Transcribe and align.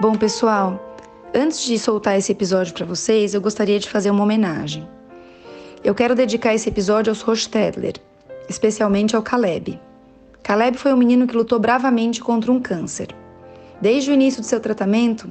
Bom, 0.00 0.14
pessoal, 0.14 0.96
antes 1.34 1.62
de 1.62 1.78
soltar 1.78 2.16
esse 2.16 2.32
episódio 2.32 2.72
para 2.72 2.86
vocês, 2.86 3.34
eu 3.34 3.40
gostaria 3.42 3.78
de 3.78 3.86
fazer 3.86 4.10
uma 4.10 4.22
homenagem. 4.22 4.88
Eu 5.84 5.94
quero 5.94 6.14
dedicar 6.14 6.54
esse 6.54 6.70
episódio 6.70 7.10
aos 7.10 7.20
Rostedler, 7.20 7.96
especialmente 8.48 9.14
ao 9.14 9.20
Caleb. 9.20 9.78
Caleb 10.42 10.78
foi 10.78 10.94
um 10.94 10.96
menino 10.96 11.26
que 11.26 11.36
lutou 11.36 11.58
bravamente 11.58 12.22
contra 12.22 12.50
um 12.50 12.58
câncer. 12.58 13.08
Desde 13.78 14.10
o 14.10 14.14
início 14.14 14.40
do 14.40 14.46
seu 14.46 14.58
tratamento, 14.58 15.30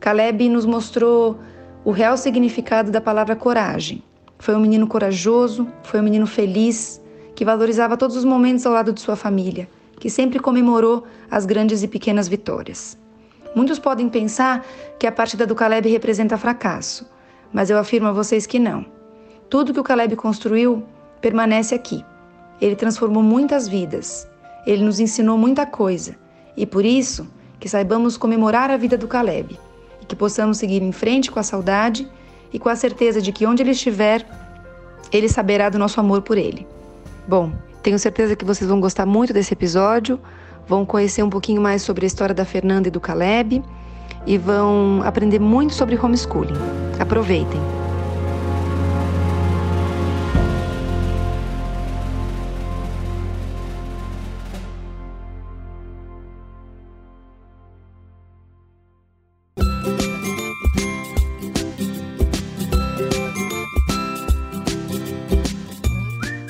Caleb 0.00 0.48
nos 0.48 0.64
mostrou 0.64 1.38
o 1.84 1.90
real 1.90 2.16
significado 2.16 2.90
da 2.90 3.02
palavra 3.02 3.36
coragem. 3.36 4.02
Foi 4.38 4.56
um 4.56 4.60
menino 4.60 4.86
corajoso, 4.86 5.68
foi 5.82 6.00
um 6.00 6.04
menino 6.04 6.26
feliz, 6.26 6.98
que 7.34 7.44
valorizava 7.44 7.94
todos 7.94 8.16
os 8.16 8.24
momentos 8.24 8.64
ao 8.64 8.72
lado 8.72 8.90
de 8.90 9.02
sua 9.02 9.16
família, 9.16 9.68
que 10.00 10.08
sempre 10.08 10.38
comemorou 10.38 11.04
as 11.30 11.44
grandes 11.44 11.82
e 11.82 11.88
pequenas 11.88 12.26
vitórias. 12.26 12.96
Muitos 13.54 13.78
podem 13.78 14.08
pensar 14.08 14.64
que 14.98 15.06
a 15.06 15.12
partida 15.12 15.46
do 15.46 15.54
Caleb 15.54 15.88
representa 15.88 16.36
fracasso, 16.36 17.08
mas 17.52 17.70
eu 17.70 17.78
afirmo 17.78 18.08
a 18.08 18.12
vocês 18.12 18.46
que 18.46 18.58
não. 18.58 18.84
Tudo 19.48 19.72
que 19.72 19.80
o 19.80 19.84
Caleb 19.84 20.14
construiu 20.16 20.84
permanece 21.20 21.74
aqui. 21.74 22.04
Ele 22.60 22.76
transformou 22.76 23.22
muitas 23.22 23.66
vidas. 23.66 24.28
Ele 24.66 24.84
nos 24.84 25.00
ensinou 25.00 25.38
muita 25.38 25.64
coisa. 25.64 26.16
E 26.56 26.66
por 26.66 26.84
isso, 26.84 27.26
que 27.58 27.68
saibamos 27.68 28.16
comemorar 28.16 28.70
a 28.70 28.76
vida 28.76 28.96
do 28.96 29.08
Caleb 29.08 29.58
e 30.02 30.04
que 30.04 30.16
possamos 30.16 30.58
seguir 30.58 30.82
em 30.82 30.92
frente 30.92 31.30
com 31.30 31.38
a 31.38 31.42
saudade 31.42 32.08
e 32.52 32.58
com 32.58 32.68
a 32.68 32.76
certeza 32.76 33.20
de 33.20 33.32
que 33.32 33.46
onde 33.46 33.62
ele 33.62 33.70
estiver, 33.70 34.26
ele 35.12 35.28
saberá 35.28 35.68
do 35.68 35.78
nosso 35.78 35.98
amor 36.00 36.22
por 36.22 36.36
ele. 36.36 36.66
Bom, 37.26 37.52
tenho 37.82 37.98
certeza 37.98 38.36
que 38.36 38.44
vocês 38.44 38.68
vão 38.68 38.80
gostar 38.80 39.06
muito 39.06 39.32
desse 39.32 39.52
episódio 39.52 40.20
vão 40.68 40.84
conhecer 40.84 41.22
um 41.22 41.30
pouquinho 41.30 41.60
mais 41.60 41.82
sobre 41.82 42.04
a 42.04 42.06
história 42.06 42.34
da 42.34 42.44
Fernanda 42.44 42.88
e 42.88 42.90
do 42.90 43.00
Caleb 43.00 43.62
e 44.26 44.36
vão 44.36 45.00
aprender 45.02 45.38
muito 45.38 45.72
sobre 45.72 45.96
homeschooling. 45.96 46.54
Aproveitem! 47.00 47.77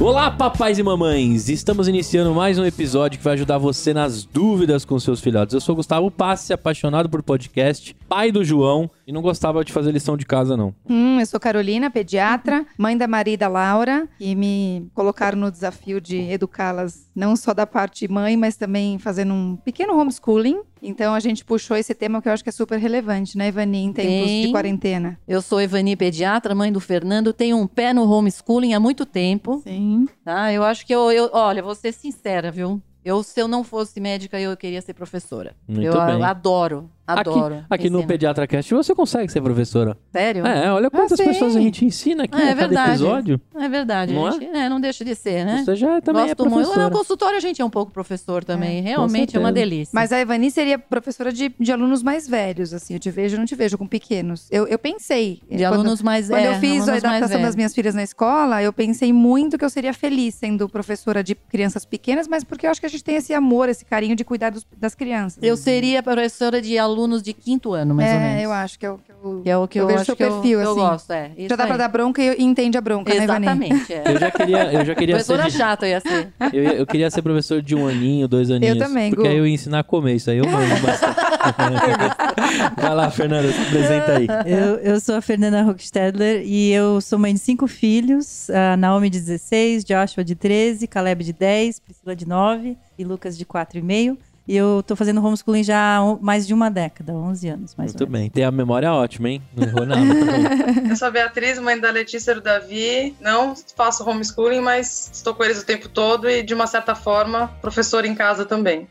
Olá, 0.00 0.30
papais 0.30 0.78
e 0.78 0.82
mamães! 0.82 1.50
Estamos 1.50 1.86
iniciando 1.86 2.34
mais 2.34 2.58
um 2.58 2.64
episódio 2.64 3.18
que 3.18 3.24
vai 3.24 3.34
ajudar 3.34 3.58
você 3.58 3.92
nas 3.92 4.24
dúvidas 4.24 4.82
com 4.82 4.98
seus 4.98 5.20
filhotes. 5.20 5.52
Eu 5.52 5.60
sou 5.60 5.76
Gustavo 5.76 6.10
Passe, 6.10 6.54
apaixonado 6.54 7.06
por 7.06 7.22
podcast, 7.22 7.94
pai 8.08 8.32
do 8.32 8.42
João 8.42 8.90
e 9.06 9.12
não 9.12 9.20
gostava 9.20 9.62
de 9.62 9.74
fazer 9.74 9.92
lição 9.92 10.16
de 10.16 10.24
casa, 10.24 10.56
não. 10.56 10.74
Hum, 10.88 11.20
eu 11.20 11.26
sou 11.26 11.38
Carolina, 11.38 11.90
pediatra, 11.90 12.64
mãe 12.78 12.96
da 12.96 13.06
Maria 13.06 13.34
e 13.34 13.36
da 13.36 13.46
Laura, 13.46 14.08
e 14.18 14.34
me 14.34 14.90
colocaram 14.94 15.38
no 15.38 15.50
desafio 15.50 16.00
de 16.00 16.16
educá-las 16.30 17.10
não 17.14 17.36
só 17.36 17.52
da 17.52 17.66
parte 17.66 18.08
mãe, 18.10 18.38
mas 18.38 18.56
também 18.56 18.98
fazendo 18.98 19.34
um 19.34 19.54
pequeno 19.54 19.98
homeschooling. 19.98 20.60
Então 20.82 21.14
a 21.14 21.20
gente 21.20 21.44
puxou 21.44 21.76
esse 21.76 21.94
tema 21.94 22.20
que 22.20 22.28
eu 22.28 22.32
acho 22.32 22.42
que 22.42 22.48
é 22.48 22.52
super 22.52 22.78
relevante, 22.78 23.36
né, 23.36 23.48
Ivani, 23.48 23.78
em 23.78 23.92
tempos 23.92 24.28
Sim. 24.28 24.42
de 24.46 24.52
quarentena. 24.52 25.18
Eu 25.26 25.42
sou 25.42 25.60
Ivani, 25.60 25.96
pediatra, 25.96 26.54
mãe 26.54 26.72
do 26.72 26.80
Fernando, 26.80 27.32
tenho 27.32 27.56
um 27.56 27.66
pé 27.66 27.92
no 27.92 28.10
homeschooling 28.10 28.74
há 28.74 28.80
muito 28.80 29.04
tempo. 29.04 29.60
Sim. 29.62 30.08
Tá? 30.24 30.52
Eu 30.52 30.62
acho 30.62 30.86
que 30.86 30.94
eu, 30.94 31.10
eu 31.10 31.30
olha, 31.32 31.62
vou 31.62 31.74
ser 31.74 31.92
sincera, 31.92 32.50
viu? 32.50 32.80
Eu, 33.04 33.22
se 33.22 33.40
eu 33.40 33.48
não 33.48 33.64
fosse 33.64 33.98
médica, 33.98 34.38
eu 34.38 34.54
queria 34.56 34.82
ser 34.82 34.92
professora. 34.92 35.56
Muito 35.66 35.82
eu, 35.82 35.92
bem. 35.92 36.16
eu 36.16 36.24
adoro 36.24 36.90
Adoro. 37.12 37.54
Aqui, 37.56 37.64
aqui 37.70 37.90
no 37.90 38.06
Pediatra 38.06 38.46
Cast 38.46 38.74
você 38.74 38.94
consegue 38.94 39.30
ser 39.30 39.40
professora. 39.40 39.96
Sério? 40.12 40.46
É, 40.46 40.72
olha 40.72 40.90
quantas 40.90 41.18
ah, 41.18 41.24
pessoas 41.24 41.56
a 41.56 41.60
gente 41.60 41.84
ensina 41.84 42.24
aqui 42.24 42.40
é, 42.40 42.50
a 42.50 42.56
cada 42.56 42.88
episódio. 42.88 43.40
É 43.54 43.68
verdade. 43.68 44.14
Não, 44.14 44.30
gente, 44.32 44.44
é? 44.44 44.66
É, 44.66 44.68
não 44.68 44.80
deixa 44.80 45.04
de 45.04 45.14
ser, 45.14 45.44
né? 45.44 45.62
Você 45.64 45.76
já 45.76 46.00
também 46.00 46.22
Gosto 46.22 46.32
é 46.32 46.34
professora. 46.34 46.80
Muito. 46.80 46.92
No 46.92 46.98
consultório 46.98 47.36
a 47.36 47.40
gente 47.40 47.60
é 47.60 47.64
um 47.64 47.70
pouco 47.70 47.92
professor 47.92 48.44
também. 48.44 48.78
É, 48.78 48.80
Realmente 48.80 49.36
é 49.36 49.40
uma 49.40 49.52
delícia. 49.52 49.90
Mas 49.92 50.12
a 50.12 50.20
Ivani 50.20 50.50
seria 50.50 50.78
professora 50.78 51.32
de, 51.32 51.54
de 51.58 51.72
alunos 51.72 52.02
mais 52.02 52.28
velhos, 52.28 52.72
assim. 52.72 52.94
Eu 52.94 53.00
te 53.00 53.10
vejo, 53.10 53.36
não 53.36 53.44
te 53.44 53.54
vejo 53.54 53.76
com 53.76 53.86
pequenos. 53.86 54.46
Eu, 54.50 54.66
eu 54.66 54.78
pensei. 54.78 55.40
De 55.50 55.58
quando, 55.58 55.74
alunos 55.74 56.02
mais 56.02 56.28
Quando 56.28 56.44
eu 56.44 56.54
fiz 56.54 56.88
a 56.88 56.96
adaptação 56.96 57.42
das 57.42 57.56
minhas 57.56 57.74
filhas 57.74 57.94
na 57.94 58.02
escola, 58.02 58.62
eu 58.62 58.72
pensei 58.72 59.12
muito 59.12 59.58
que 59.58 59.64
eu 59.64 59.70
seria 59.70 59.92
feliz 59.92 60.34
sendo 60.34 60.68
professora 60.68 61.22
de 61.22 61.34
crianças 61.34 61.84
pequenas, 61.84 62.28
mas 62.28 62.44
porque 62.44 62.66
eu 62.66 62.70
acho 62.70 62.80
que 62.80 62.86
a 62.86 62.90
gente 62.90 63.04
tem 63.04 63.16
esse 63.16 63.34
amor, 63.34 63.68
esse 63.68 63.84
carinho 63.84 64.14
de 64.16 64.24
cuidar 64.24 64.50
dos, 64.50 64.66
das 64.76 64.94
crianças. 64.94 65.42
Eu 65.42 65.56
seria 65.56 66.02
professora 66.02 66.60
de 66.60 66.78
alunos 66.78 66.99
de 67.22 67.32
quinto 67.32 67.72
ano 67.72 67.94
mais 67.94 68.10
é, 68.10 68.14
ou 68.14 68.20
menos. 68.20 68.42
eu 68.42 68.52
acho 68.52 68.78
que 68.78 68.86
é 68.86 68.90
o 68.90 68.98
que 68.98 69.10
eu, 69.10 69.40
que 69.42 69.50
é 69.50 69.56
o 69.56 69.68
que 69.68 69.78
eu, 69.78 69.82
eu 69.82 69.88
vejo 69.88 70.04
seu 70.04 70.16
perfil, 70.16 70.60
eu, 70.60 70.70
assim. 70.70 70.80
Eu 70.80 70.86
gosto, 70.86 71.10
é. 71.12 71.30
Já 71.48 71.56
dá 71.56 71.64
aí. 71.64 71.68
pra 71.68 71.76
dar 71.76 71.88
bronca 71.88 72.22
e 72.22 72.42
entende 72.42 72.78
a 72.78 72.80
bronca, 72.80 73.14
Exatamente, 73.14 73.68
né, 73.68 73.76
Exatamente, 73.76 73.92
é. 73.92 74.02
Eu 74.06 74.18
já 74.18 74.30
queria, 74.30 74.72
eu 74.72 74.84
já 74.84 74.94
queria 74.94 75.14
Professora 75.16 75.50
ser... 75.50 75.58
Chata 75.58 75.88
ia 75.88 76.00
ser. 76.00 76.32
Eu, 76.52 76.62
eu, 76.62 76.86
queria 76.86 77.10
ser 77.10 77.22
professor 77.22 77.60
de 77.62 77.74
um 77.74 77.86
aninho, 77.86 78.26
dois 78.26 78.50
aninhos. 78.50 78.76
Eu 78.76 78.86
também, 78.86 79.10
Porque 79.10 79.26
Gu. 79.26 79.28
aí 79.28 79.36
eu 79.38 79.46
ia 79.46 79.54
ensinar 79.54 79.80
a 79.80 79.84
comer, 79.84 80.14
isso 80.14 80.30
aí 80.30 80.38
eu 80.38 80.46
mando 80.46 80.80
bastante. 80.80 81.16
Vai 82.76 82.94
lá, 82.94 83.10
Fernanda, 83.10 83.52
se 83.52 83.60
apresenta 83.60 84.16
aí. 84.16 84.26
Eu, 84.46 84.76
eu 84.76 85.00
sou 85.00 85.14
a 85.14 85.20
Fernanda 85.20 85.62
Rockstedler 85.62 86.42
e 86.44 86.72
eu 86.72 87.00
sou 87.00 87.18
mãe 87.18 87.32
de 87.34 87.40
cinco 87.40 87.66
filhos. 87.66 88.48
A 88.50 88.76
Naomi 88.76 89.10
de 89.10 89.18
16, 89.18 89.84
Joshua 89.84 90.24
de 90.24 90.34
13, 90.34 90.86
Caleb 90.86 91.24
de 91.24 91.32
10, 91.32 91.80
Priscila 91.80 92.16
de 92.16 92.26
9 92.26 92.76
e 92.98 93.04
Lucas 93.04 93.36
de 93.36 93.44
4,5. 93.44 94.18
E 94.50 94.56
eu 94.56 94.82
tô 94.84 94.96
fazendo 94.96 95.24
homeschooling 95.24 95.62
já 95.62 95.98
há 95.98 96.16
mais 96.20 96.44
de 96.44 96.52
uma 96.52 96.68
década, 96.68 97.12
11 97.12 97.48
anos 97.50 97.76
mais 97.76 97.92
Muito 97.92 98.10
bem. 98.10 98.28
Tem 98.28 98.42
a 98.42 98.50
memória 98.50 98.92
ótima, 98.92 99.28
hein? 99.28 99.40
Não 99.54 99.64
errou 99.64 99.86
nada. 99.86 100.02
Tá 100.02 100.90
eu 100.90 100.96
sou 100.96 101.06
a 101.06 101.10
Beatriz, 101.12 101.56
mãe 101.60 101.78
da 101.78 101.88
Letícia 101.88 102.32
e 102.32 102.34
do 102.34 102.40
Davi. 102.40 103.14
Não 103.20 103.54
faço 103.76 104.02
homeschooling, 104.02 104.60
mas 104.60 105.08
estou 105.12 105.36
com 105.36 105.44
eles 105.44 105.62
o 105.62 105.64
tempo 105.64 105.88
todo 105.88 106.28
e, 106.28 106.42
de 106.42 106.52
uma 106.52 106.66
certa 106.66 106.96
forma, 106.96 107.46
professora 107.62 108.08
em 108.08 108.14
casa 108.16 108.44
também. 108.44 108.88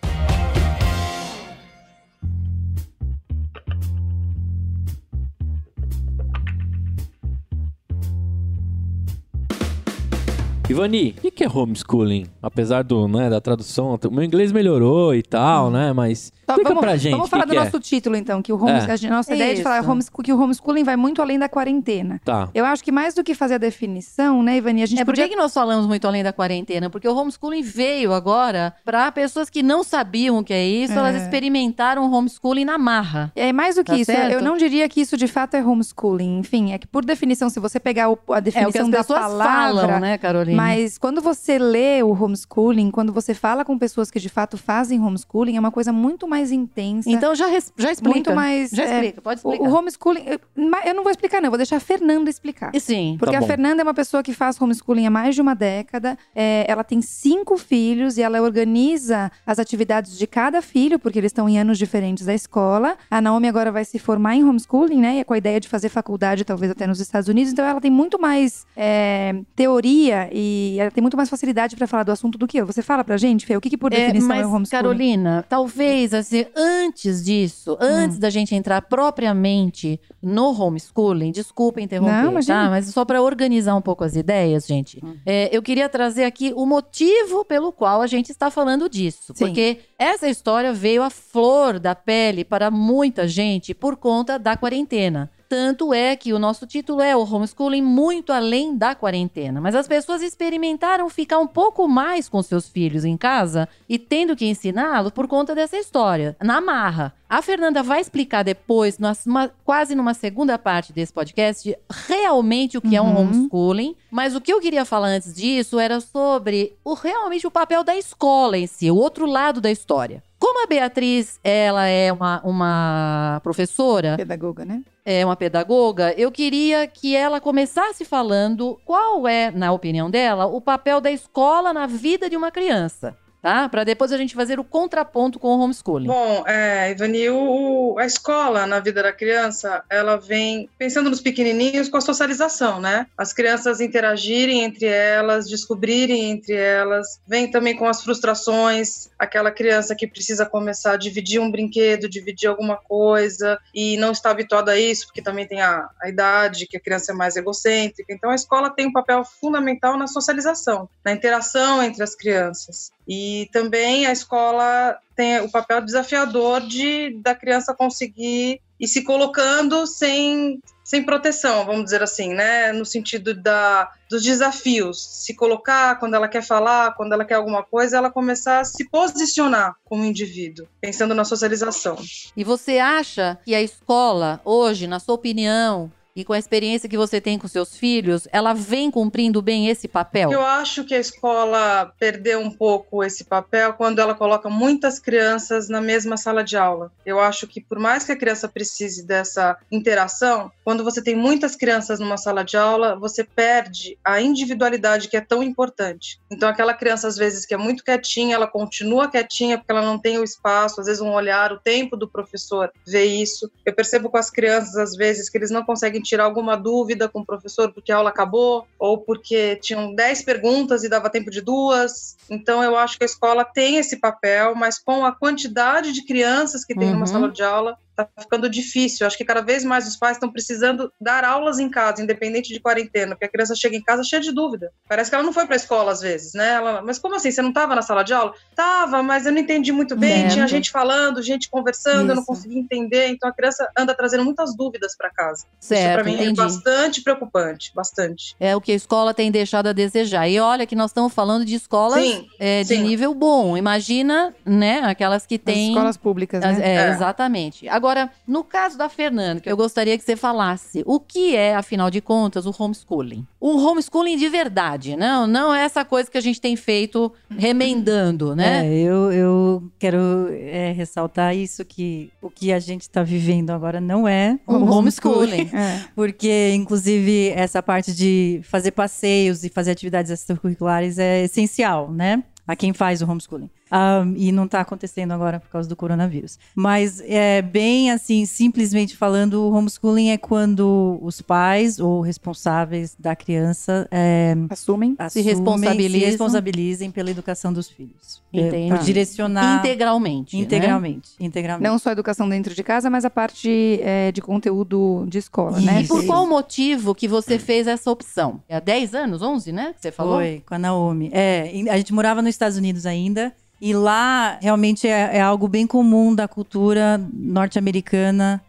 Ivani, 10.69 11.15
o 11.23 11.31
que 11.31 11.43
é 11.43 11.49
homeschooling? 11.49 12.27
Apesar 12.43 12.83
do, 12.83 13.07
né, 13.07 13.27
da 13.27 13.41
tradução, 13.41 13.99
o 14.03 14.11
meu 14.11 14.23
inglês 14.23 14.51
melhorou 14.51 15.15
e 15.15 15.23
tal, 15.23 15.67
hum. 15.67 15.71
né? 15.71 15.91
Mas 15.93 16.31
tá, 16.45 16.53
explica 16.53 16.69
vamos, 16.69 16.81
pra 16.81 16.95
gente. 16.95 17.11
Vamos 17.13 17.27
falar 17.29 17.43
que 17.43 17.49
do 17.49 17.53
que 17.53 17.59
nosso 17.59 17.77
é? 17.77 17.79
título, 17.79 18.15
então, 18.15 18.39
que 18.41 18.53
o 18.53 18.55
homeschooling. 18.55 19.05
É. 19.05 19.07
A 19.07 19.15
nossa 19.15 19.31
é 19.31 19.35
ideia 19.35 19.47
isso. 19.53 19.57
de 19.57 19.63
falar 19.63 19.81
que 20.23 20.31
o 20.31 20.39
homeschooling 20.39 20.83
vai 20.83 20.95
muito 20.95 21.23
além 21.23 21.39
da 21.39 21.49
quarentena. 21.49 22.21
Tá. 22.23 22.49
Eu 22.53 22.65
acho 22.65 22.83
que 22.83 22.91
mais 22.91 23.15
do 23.15 23.23
que 23.23 23.33
fazer 23.33 23.55
a 23.55 23.57
definição, 23.57 24.43
né, 24.43 24.57
Ivani, 24.57 24.83
a 24.83 24.85
gente 24.85 25.01
É, 25.01 25.05
podia... 25.05 25.23
por 25.23 25.31
que 25.31 25.35
nós 25.35 25.51
falamos 25.51 25.87
muito 25.87 26.07
além 26.07 26.23
da 26.23 26.31
quarentena? 26.31 26.87
Porque 26.87 27.07
o 27.07 27.15
homeschooling 27.15 27.63
veio 27.63 28.13
agora 28.13 28.75
para 28.85 29.11
pessoas 29.11 29.49
que 29.49 29.63
não 29.63 29.83
sabiam 29.83 30.37
o 30.37 30.43
que 30.43 30.53
é 30.53 30.63
isso, 30.63 30.93
é. 30.93 30.97
elas 30.97 31.15
experimentaram 31.23 32.07
o 32.07 32.13
homeschooling 32.13 32.65
na 32.65 32.77
marra. 32.77 33.31
É 33.35 33.51
mais 33.51 33.75
do 33.75 33.83
que 33.83 33.91
tá 33.91 33.97
isso. 33.97 34.11
Certo? 34.11 34.33
Eu 34.33 34.41
não 34.43 34.55
diria 34.55 34.87
que 34.87 35.01
isso 35.01 35.17
de 35.17 35.27
fato 35.27 35.55
é 35.55 35.63
homeschooling. 35.65 36.37
Enfim, 36.37 36.73
é 36.73 36.77
que 36.77 36.85
por 36.85 37.03
definição, 37.03 37.49
se 37.49 37.59
você 37.59 37.79
pegar 37.79 38.07
a 38.29 38.39
definição 38.39 38.67
é 38.67 38.69
o 38.69 38.91
que 38.91 38.95
as 38.97 39.07
da 39.07 39.15
palavra, 39.15 39.81
falam, 39.81 39.99
né, 39.99 40.17
Carolina? 40.19 40.58
Mas 40.61 40.97
quando 40.97 41.21
você 41.21 41.57
lê 41.57 42.03
o 42.03 42.11
homeschooling, 42.11 42.91
quando 42.91 43.13
você 43.13 43.33
fala 43.33 43.63
com 43.65 43.77
pessoas 43.77 44.11
que 44.11 44.19
de 44.19 44.29
fato 44.29 44.57
fazem 44.57 45.01
homeschooling, 45.01 45.57
é 45.57 45.59
uma 45.59 45.71
coisa 45.71 45.91
muito 45.91 46.27
mais 46.27 46.51
intensa. 46.51 47.09
Então 47.09 47.35
já, 47.35 47.49
já 47.77 47.91
explica. 47.91 48.09
Muito 48.09 48.35
mais. 48.35 48.71
Já 48.71 48.83
é, 48.83 48.95
explica, 48.95 49.21
pode 49.21 49.39
explicar. 49.39 49.63
O, 49.63 49.67
o 49.67 49.73
homeschooling. 49.73 50.23
Eu, 50.25 50.39
eu 50.85 50.95
não 50.95 51.03
vou 51.03 51.11
explicar, 51.11 51.41
não, 51.41 51.47
eu 51.47 51.51
vou 51.51 51.57
deixar 51.57 51.77
a 51.77 51.79
Fernanda 51.79 52.29
explicar. 52.29 52.71
Sim. 52.79 53.15
Porque 53.19 53.35
tá 53.35 53.39
a 53.39 53.47
Fernanda 53.47 53.81
é 53.81 53.83
uma 53.83 53.93
pessoa 53.93 54.21
que 54.21 54.33
faz 54.33 54.59
homeschooling 54.59 55.05
há 55.05 55.09
mais 55.09 55.35
de 55.35 55.41
uma 55.41 55.53
década. 55.53 56.17
É, 56.35 56.65
ela 56.67 56.83
tem 56.83 57.01
cinco 57.01 57.57
filhos 57.57 58.17
e 58.17 58.21
ela 58.21 58.41
organiza 58.41 59.31
as 59.45 59.59
atividades 59.59 60.17
de 60.17 60.27
cada 60.27 60.61
filho, 60.61 60.99
porque 60.99 61.19
eles 61.19 61.29
estão 61.29 61.47
em 61.47 61.59
anos 61.59 61.77
diferentes 61.77 62.25
da 62.25 62.33
escola. 62.33 62.97
A 63.09 63.21
Naomi 63.21 63.47
agora 63.47 63.71
vai 63.71 63.85
se 63.85 63.97
formar 63.99 64.35
em 64.35 64.43
homeschooling, 64.43 64.99
né? 64.99 65.15
E 65.15 65.19
é 65.19 65.23
com 65.23 65.33
a 65.33 65.37
ideia 65.37 65.59
de 65.59 65.67
fazer 65.67 65.89
faculdade, 65.89 66.43
talvez 66.43 66.71
até 66.71 66.85
nos 66.85 66.99
Estados 66.99 67.29
Unidos. 67.29 67.51
Então 67.53 67.65
ela 67.65 67.81
tem 67.81 67.91
muito 67.91 68.19
mais 68.19 68.65
é, 68.75 69.35
teoria 69.55 70.29
e 70.31 70.48
e 70.75 70.79
ela 70.79 70.91
tem 70.91 71.01
muito 71.01 71.15
mais 71.17 71.29
facilidade 71.29 71.75
para 71.75 71.85
falar 71.87 72.03
do 72.03 72.11
assunto 72.11 72.37
do 72.37 72.47
que 72.47 72.57
eu. 72.57 72.65
Você 72.65 72.81
fala 72.81 73.03
pra 73.03 73.17
gente, 73.17 73.45
Fê, 73.45 73.55
o 73.55 73.61
que, 73.61 73.69
que 73.69 73.77
por 73.77 73.91
definição 73.91 74.31
é, 74.35 74.45
o 74.45 74.49
homeschooling? 74.53 74.69
Carolina, 74.69 75.45
talvez 75.47 76.13
assim, 76.13 76.45
antes 76.55 77.23
disso, 77.23 77.77
antes 77.79 78.17
Hum. 78.17 78.19
da 78.19 78.29
gente 78.29 78.55
entrar 78.55 78.81
propriamente 78.83 79.99
no 80.21 80.51
homeschooling, 80.59 81.31
desculpa 81.31 81.79
interromper, 81.81 82.23
Não, 82.23 82.31
imagina. 82.31 82.63
tá? 82.65 82.69
Mas 82.69 82.87
só 82.87 83.05
para 83.05 83.21
organizar 83.21 83.75
um 83.75 83.81
pouco 83.81 84.03
as 84.03 84.15
ideias, 84.15 84.65
gente, 84.65 85.01
é, 85.25 85.49
eu 85.55 85.61
queria 85.61 85.87
trazer 85.87 86.23
aqui 86.23 86.51
o 86.55 86.65
motivo 86.65 87.45
pelo 87.45 87.71
qual 87.71 88.01
a 88.01 88.07
gente 88.07 88.31
está 88.31 88.49
falando 88.49 88.89
disso. 88.89 89.33
Sim. 89.35 89.45
Porque 89.45 89.79
essa 89.97 90.27
história 90.27 90.73
veio 90.73 91.03
à 91.03 91.09
flor 91.09 91.79
da 91.79 91.93
pele 91.95 92.43
para 92.43 92.71
muita 92.71 93.27
gente 93.27 93.73
por 93.73 93.95
conta 93.95 94.37
da 94.39 94.55
quarentena. 94.57 95.29
Tanto 95.49 95.91
é 95.91 96.15
que 96.15 96.31
o 96.31 96.37
nosso 96.37 96.67
título 96.67 97.01
é 97.01 97.17
o 97.17 97.23
homeschooling 97.23 97.81
muito 97.81 98.31
além 98.31 98.77
da 98.77 98.93
quarentena. 98.93 99.59
Mas 99.59 99.73
as 99.73 99.87
pessoas 99.87 100.21
experimentaram 100.21 101.09
ficar 101.09 101.39
um 101.39 101.47
pouco 101.47 101.87
mais 101.87 102.29
com 102.29 102.39
seus 102.43 102.69
filhos 102.69 103.03
em 103.03 103.17
casa 103.17 103.67
e 103.89 103.97
tendo 103.97 104.35
que 104.35 104.45
ensiná-los 104.45 105.11
por 105.11 105.27
conta 105.27 105.55
dessa 105.55 105.75
história, 105.75 106.37
na 106.39 106.61
marra. 106.61 107.15
A 107.27 107.41
Fernanda 107.41 107.81
vai 107.81 107.99
explicar 107.99 108.43
depois, 108.43 108.99
nas- 108.99 109.25
uma- 109.25 109.49
quase 109.65 109.95
numa 109.95 110.13
segunda 110.13 110.55
parte 110.59 110.93
desse 110.93 111.11
podcast, 111.11 111.75
realmente 112.07 112.77
o 112.77 112.81
que 112.81 112.95
é 112.95 113.01
um 113.01 113.07
Uhum. 113.15 113.21
homeschooling. 113.21 113.95
Mas 114.11 114.35
o 114.35 114.41
que 114.41 114.53
eu 114.53 114.59
queria 114.61 114.85
falar 114.85 115.07
antes 115.07 115.33
disso 115.33 115.79
era 115.79 115.99
sobre 115.99 116.77
o 116.85 116.93
realmente 116.93 117.47
o 117.47 117.51
papel 117.51 117.83
da 117.83 117.95
escola 117.97 118.55
em 118.55 118.67
si, 118.67 118.91
o 118.91 118.95
outro 118.95 119.25
lado 119.25 119.59
da 119.59 119.71
história. 119.71 120.21
Como 120.39 120.63
a 120.63 120.67
Beatriz, 120.67 121.37
ela 121.43 121.85
é 121.85 122.11
uma, 122.13 122.41
uma 122.45 123.41
professora, 123.43 124.15
Pedagoga, 124.15 124.63
né? 124.63 124.81
é 125.03 125.25
uma 125.25 125.35
pedagoga, 125.35 126.13
eu 126.17 126.31
queria 126.31 126.87
que 126.87 127.15
ela 127.15 127.41
começasse 127.41 128.05
falando 128.05 128.79
qual 128.85 129.27
é, 129.27 129.51
na 129.51 129.71
opinião 129.71 130.09
dela, 130.09 130.45
o 130.45 130.61
papel 130.61 131.01
da 131.01 131.11
escola 131.11 131.73
na 131.73 131.85
vida 131.87 132.29
de 132.29 132.37
uma 132.37 132.51
criança, 132.51 133.17
tá? 133.41 133.67
Para 133.69 133.83
depois 133.83 134.11
a 134.11 134.17
gente 134.17 134.35
fazer 134.35 134.59
o 134.59 134.63
contraponto 134.63 135.39
com 135.39 135.47
o 135.49 135.59
homeschooling. 135.59 136.07
Bom, 136.07 136.43
é, 136.47 136.91
Ivani, 136.91 137.29
o- 137.29 137.95
a 137.97 138.05
escola 138.05 138.65
na 138.65 138.79
vida 138.79 139.01
da 139.03 139.11
criança, 139.13 139.83
ela 139.89 140.17
vem 140.17 140.69
pensando 140.77 141.09
nos 141.09 141.21
pequenininhos 141.21 141.89
com 141.89 141.97
a 141.97 142.01
socialização, 142.01 142.79
né? 142.79 143.07
As 143.17 143.33
crianças 143.33 143.79
interagirem 143.81 144.63
entre 144.63 144.85
elas, 144.85 145.47
descobrirem 145.47 146.31
entre 146.31 146.53
elas, 146.55 147.19
vem 147.27 147.49
também 147.49 147.75
com 147.75 147.87
as 147.87 148.03
frustrações, 148.03 149.09
aquela 149.17 149.51
criança 149.51 149.95
que 149.95 150.07
precisa 150.07 150.45
começar 150.45 150.93
a 150.93 150.97
dividir 150.97 151.39
um 151.39 151.51
brinquedo, 151.51 152.09
dividir 152.09 152.47
alguma 152.47 152.77
coisa 152.77 153.59
e 153.73 153.97
não 153.97 154.11
está 154.11 154.31
habituada 154.31 154.71
a 154.71 154.79
isso, 154.79 155.05
porque 155.07 155.21
também 155.21 155.47
tem 155.47 155.61
a, 155.61 155.87
a 156.01 156.09
idade, 156.09 156.67
que 156.67 156.77
a 156.77 156.79
criança 156.79 157.11
é 157.11 157.15
mais 157.15 157.35
egocêntrica. 157.35 158.13
Então, 158.13 158.29
a 158.29 158.35
escola 158.35 158.69
tem 158.69 158.87
um 158.87 158.91
papel 158.93 159.23
fundamental 159.25 159.97
na 159.97 160.07
socialização, 160.07 160.89
na 161.03 161.11
interação 161.11 161.81
entre 161.83 162.03
as 162.03 162.15
crianças. 162.15 162.91
E 163.09 163.49
também 163.51 164.05
a 164.05 164.11
escola 164.11 164.99
tem 165.15 165.39
o 165.41 165.49
papel 165.49 165.81
desafiador 165.81 166.61
de 166.61 167.17
da 167.23 167.33
criança 167.33 167.73
conseguir 167.73 168.61
ir 168.79 168.87
se 168.87 169.03
colocando 169.03 169.87
sem, 169.87 170.61
sem 170.83 171.03
proteção, 171.03 171.65
vamos 171.65 171.85
dizer 171.85 172.03
assim, 172.03 172.33
né? 172.35 172.71
No 172.71 172.85
sentido 172.85 173.33
da, 173.33 173.91
dos 174.09 174.21
desafios. 174.21 175.03
Se 175.25 175.35
colocar 175.35 175.95
quando 175.99 176.13
ela 176.13 176.27
quer 176.27 176.43
falar, 176.43 176.93
quando 176.95 177.13
ela 177.13 177.25
quer 177.25 177.35
alguma 177.35 177.63
coisa, 177.63 177.97
ela 177.97 178.11
começar 178.11 178.59
a 178.59 178.63
se 178.63 178.87
posicionar 178.87 179.75
como 179.83 180.05
indivíduo, 180.05 180.67
pensando 180.79 181.15
na 181.15 181.25
socialização. 181.25 181.97
E 182.37 182.43
você 182.43 182.77
acha 182.77 183.39
que 183.43 183.55
a 183.55 183.61
escola, 183.61 184.39
hoje, 184.45 184.85
na 184.85 184.99
sua 184.99 185.15
opinião, 185.15 185.91
e 186.19 186.25
com 186.25 186.33
a 186.33 186.39
experiência 186.39 186.89
que 186.89 186.97
você 186.97 187.21
tem 187.21 187.39
com 187.39 187.47
seus 187.47 187.77
filhos, 187.77 188.27
ela 188.31 188.53
vem 188.53 188.91
cumprindo 188.91 189.41
bem 189.41 189.69
esse 189.69 189.87
papel? 189.87 190.31
Eu 190.31 190.45
acho 190.45 190.83
que 190.83 190.93
a 190.93 190.99
escola 190.99 191.93
perdeu 191.97 192.41
um 192.41 192.51
pouco 192.51 193.03
esse 193.03 193.23
papel 193.23 193.73
quando 193.73 193.99
ela 193.99 194.13
coloca 194.13 194.49
muitas 194.49 194.99
crianças 194.99 195.69
na 195.69 195.79
mesma 195.79 196.17
sala 196.17 196.43
de 196.43 196.57
aula. 196.57 196.91
Eu 197.05 197.21
acho 197.21 197.47
que 197.47 197.61
por 197.61 197.79
mais 197.79 198.03
que 198.03 198.11
a 198.11 198.17
criança 198.17 198.49
precise 198.49 199.05
dessa 199.05 199.57
interação, 199.71 200.51
quando 200.65 200.83
você 200.83 201.01
tem 201.01 201.15
muitas 201.15 201.55
crianças 201.55 202.01
numa 202.01 202.17
sala 202.17 202.43
de 202.43 202.57
aula, 202.57 202.97
você 202.99 203.23
perde 203.23 203.97
a 204.03 204.19
individualidade 204.21 205.07
que 205.07 205.15
é 205.15 205.21
tão 205.21 205.41
importante. 205.41 206.19
Então 206.29 206.49
aquela 206.49 206.73
criança 206.73 207.07
às 207.07 207.15
vezes 207.15 207.45
que 207.45 207.53
é 207.53 207.57
muito 207.57 207.83
quietinha, 207.83 208.35
ela 208.35 208.47
continua 208.47 209.09
quietinha 209.09 209.57
porque 209.57 209.71
ela 209.71 209.81
não 209.81 209.97
tem 209.97 210.17
o 210.17 210.23
espaço, 210.23 210.81
às 210.81 210.87
vezes 210.87 211.01
um 211.01 211.13
olhar, 211.13 211.53
o 211.53 211.59
tempo 211.59 211.95
do 211.95 212.09
professor 212.09 212.69
vê 212.85 213.05
isso. 213.05 213.49
Eu 213.65 213.73
percebo 213.73 214.09
com 214.09 214.17
as 214.17 214.29
crianças 214.29 214.75
às 214.75 214.97
vezes 214.97 215.29
que 215.29 215.37
eles 215.37 215.49
não 215.49 215.63
conseguem 215.63 216.01
tirar 216.09 216.23
alguma 216.23 216.55
dúvida 216.57 217.07
com 217.07 217.19
o 217.19 217.25
professor 217.25 217.71
porque 217.71 217.91
a 217.91 217.97
aula 217.97 218.09
acabou 218.09 218.65
ou 218.77 218.97
porque 218.97 219.55
tinham 219.57 219.93
10 219.93 220.23
perguntas 220.23 220.83
e 220.83 220.89
dava 220.89 221.09
tempo 221.09 221.29
de 221.29 221.41
duas. 221.41 222.17
Então 222.29 222.63
eu 222.63 222.75
acho 222.75 222.97
que 222.97 223.03
a 223.03 223.05
escola 223.05 223.45
tem 223.45 223.77
esse 223.77 223.97
papel, 223.97 224.55
mas 224.55 224.79
com 224.79 225.05
a 225.05 225.11
quantidade 225.11 225.93
de 225.93 226.03
crianças 226.05 226.65
que 226.65 226.73
tem 226.75 226.89
Uhum. 226.89 226.95
numa 226.95 227.05
sala 227.05 227.29
de 227.29 227.43
aula, 227.43 227.77
tá 228.05 228.21
ficando 228.21 228.49
difícil. 228.49 229.05
Acho 229.05 229.17
que 229.17 229.25
cada 229.25 229.41
vez 229.41 229.63
mais 229.63 229.87
os 229.87 229.95
pais 229.95 230.17
estão 230.17 230.31
precisando 230.31 230.91
dar 230.99 231.23
aulas 231.23 231.59
em 231.59 231.69
casa, 231.69 232.01
independente 232.01 232.53
de 232.53 232.59
quarentena, 232.59 233.11
porque 233.15 233.25
a 233.25 233.29
criança 233.29 233.55
chega 233.55 233.75
em 233.75 233.81
casa 233.83 234.03
cheia 234.03 234.21
de 234.21 234.31
dúvida. 234.31 234.71
Parece 234.87 235.09
que 235.09 235.15
ela 235.15 235.23
não 235.23 235.33
foi 235.33 235.45
para 235.45 235.55
a 235.55 235.57
escola 235.57 235.91
às 235.91 236.01
vezes, 236.01 236.33
né? 236.33 236.53
Ela, 236.53 236.81
mas 236.81 236.99
como 236.99 237.15
assim? 237.15 237.31
Você 237.31 237.41
não 237.41 237.49
estava 237.49 237.75
na 237.75 237.81
sala 237.81 238.03
de 238.03 238.13
aula? 238.13 238.33
Tava, 238.55 239.01
mas 239.03 239.25
eu 239.25 239.31
não 239.31 239.39
entendi 239.39 239.71
muito 239.71 239.95
bem. 239.95 240.27
Tinha 240.27 240.47
gente 240.47 240.71
falando, 240.71 241.21
gente 241.21 241.49
conversando, 241.49 242.09
eu 242.09 242.15
não 242.15 242.21
Isso. 242.23 242.25
consegui 242.25 242.59
entender. 242.59 243.07
Então 243.09 243.29
a 243.29 243.33
criança 243.33 243.67
anda 243.77 243.93
trazendo 243.95 244.23
muitas 244.23 244.55
dúvidas 244.55 244.95
para 244.97 245.09
casa. 245.09 245.45
Isso 245.59 245.69
Certo, 245.69 245.93
para 245.95 246.03
mim 246.03 246.11
é 246.11 246.23
entendi. 246.23 246.35
bastante 246.41 247.01
preocupante, 247.01 247.71
bastante. 247.73 248.35
É 248.39 248.55
o 248.55 248.61
que 248.61 248.71
a 248.71 248.75
escola 248.75 249.13
tem 249.13 249.31
deixado 249.31 249.67
a 249.67 249.73
desejar. 249.73 250.27
E 250.27 250.39
olha 250.39 250.65
que 250.65 250.75
nós 250.75 250.91
estamos 250.91 251.13
falando 251.13 251.45
de 251.45 251.55
escolas 251.55 252.03
Sim, 252.03 252.25
é, 252.39 252.61
de 252.63 252.75
sim. 252.75 252.81
nível 252.83 253.13
bom. 253.13 253.55
Imagina, 253.57 254.33
né, 254.45 254.79
aquelas 254.81 255.25
que 255.25 255.35
As 255.35 255.41
têm. 255.41 255.69
escolas 255.69 255.97
públicas, 255.97 256.43
As- 256.43 256.57
né? 256.57 256.67
é, 256.67 256.75
É. 256.75 256.89
exatamente. 256.89 257.67
Agora, 257.69 257.88
no 258.27 258.43
caso 258.43 258.77
da 258.77 258.89
Fernanda, 258.89 259.41
que 259.41 259.49
eu 259.49 259.57
gostaria 259.57 259.97
que 259.97 260.03
você 260.03 260.15
falasse, 260.15 260.83
o 260.85 260.99
que 260.99 261.35
é, 261.35 261.55
afinal 261.55 261.89
de 261.89 262.01
contas, 262.01 262.45
o 262.45 262.55
homeschooling? 262.57 263.25
O 263.39 263.57
homeschooling 263.57 264.17
de 264.17 264.29
verdade, 264.29 264.95
não, 264.95 265.25
não 265.25 265.53
é 265.53 265.63
essa 265.63 265.83
coisa 265.85 266.09
que 266.09 266.17
a 266.17 266.21
gente 266.21 266.39
tem 266.39 266.55
feito 266.55 267.11
remendando, 267.29 268.35
né? 268.35 268.65
É, 268.65 268.79
eu, 268.79 269.11
eu 269.11 269.71
quero 269.77 269.99
é, 270.31 270.71
ressaltar 270.71 271.35
isso, 271.35 271.65
que 271.65 272.11
o 272.21 272.29
que 272.29 272.51
a 272.51 272.59
gente 272.59 272.81
está 272.81 273.03
vivendo 273.03 273.51
agora 273.51 273.79
não 273.79 274.07
é 274.07 274.39
O 274.45 274.53
homeschooling. 274.53 275.49
É. 275.59 275.83
Porque, 275.95 276.51
inclusive, 276.53 277.29
essa 277.29 277.61
parte 277.61 277.93
de 277.93 278.39
fazer 278.43 278.71
passeios 278.71 279.43
e 279.43 279.49
fazer 279.49 279.71
atividades 279.71 280.11
extracurriculares 280.11 280.99
é 280.99 281.23
essencial, 281.23 281.91
né? 281.91 282.23
A 282.47 282.55
quem 282.55 282.71
faz 282.71 283.01
o 283.01 283.09
homeschooling. 283.09 283.49
Um, 283.71 284.15
e 284.15 284.31
não 284.31 284.45
está 284.45 284.61
acontecendo 284.61 285.11
agora 285.11 285.39
por 285.39 285.49
causa 285.49 285.69
do 285.69 285.75
coronavírus. 285.75 286.39
Mas, 286.55 287.01
é, 287.01 287.41
bem 287.41 287.91
assim, 287.91 288.25
simplesmente 288.25 288.97
falando, 288.97 289.35
o 289.35 289.53
homeschooling 289.53 290.09
é 290.09 290.17
quando 290.17 290.99
os 291.01 291.21
pais 291.21 291.79
ou 291.79 292.01
responsáveis 292.01 292.95
da 292.97 293.15
criança 293.15 293.87
é, 293.91 294.35
Assumem. 294.49 294.95
assumem, 294.97 295.27
responsabilizam. 295.27 295.99
se 295.99 296.05
responsabilizem 296.05 296.91
pela 296.91 297.11
educação 297.11 297.53
dos 297.53 297.69
filhos. 297.69 298.21
É, 298.31 298.47
Entendi. 298.47 298.69
por 298.69 298.79
direcionar 298.83 299.59
Integralmente. 299.59 300.35
né? 300.35 300.43
integralmente. 300.43 301.09
integralmente. 301.19 301.69
Não 301.69 301.79
só 301.79 301.89
a 301.89 301.91
educação 301.93 302.29
dentro 302.29 302.53
de 302.53 302.63
casa, 302.63 302.89
mas 302.89 303.03
a 303.03 303.09
parte 303.09 303.79
é, 303.81 304.11
de 304.11 304.21
conteúdo 304.21 305.05
de 305.07 305.17
escola, 305.17 305.59
né? 305.59 305.81
E 305.81 305.87
por 305.87 305.99
Isso. 305.99 306.07
qual 306.07 306.27
motivo 306.27 306.93
que 306.93 307.07
você 307.07 307.39
fez 307.39 307.67
essa 307.67 307.89
opção? 307.89 308.41
É 308.47 308.55
há 308.55 308.59
10 308.59 308.93
anos, 308.93 309.21
11, 309.21 309.51
né? 309.51 309.73
Que 309.73 309.81
você 309.81 309.91
falou? 309.91 310.15
Foi, 310.17 310.43
com 310.45 310.53
a 310.53 310.59
Naomi. 310.59 311.09
É, 311.11 311.51
a 311.71 311.77
gente 311.77 311.93
morava 311.93 312.21
nos 312.21 312.29
Estados 312.29 312.57
Unidos 312.57 312.85
ainda. 312.85 313.33
E 313.61 313.73
lá 313.73 314.37
realmente 314.41 314.87
é, 314.87 315.17
é 315.17 315.21
algo 315.21 315.47
bem 315.47 315.67
comum 315.67 316.15
da 316.15 316.27
cultura 316.27 316.99
norte-americana. 317.13 318.41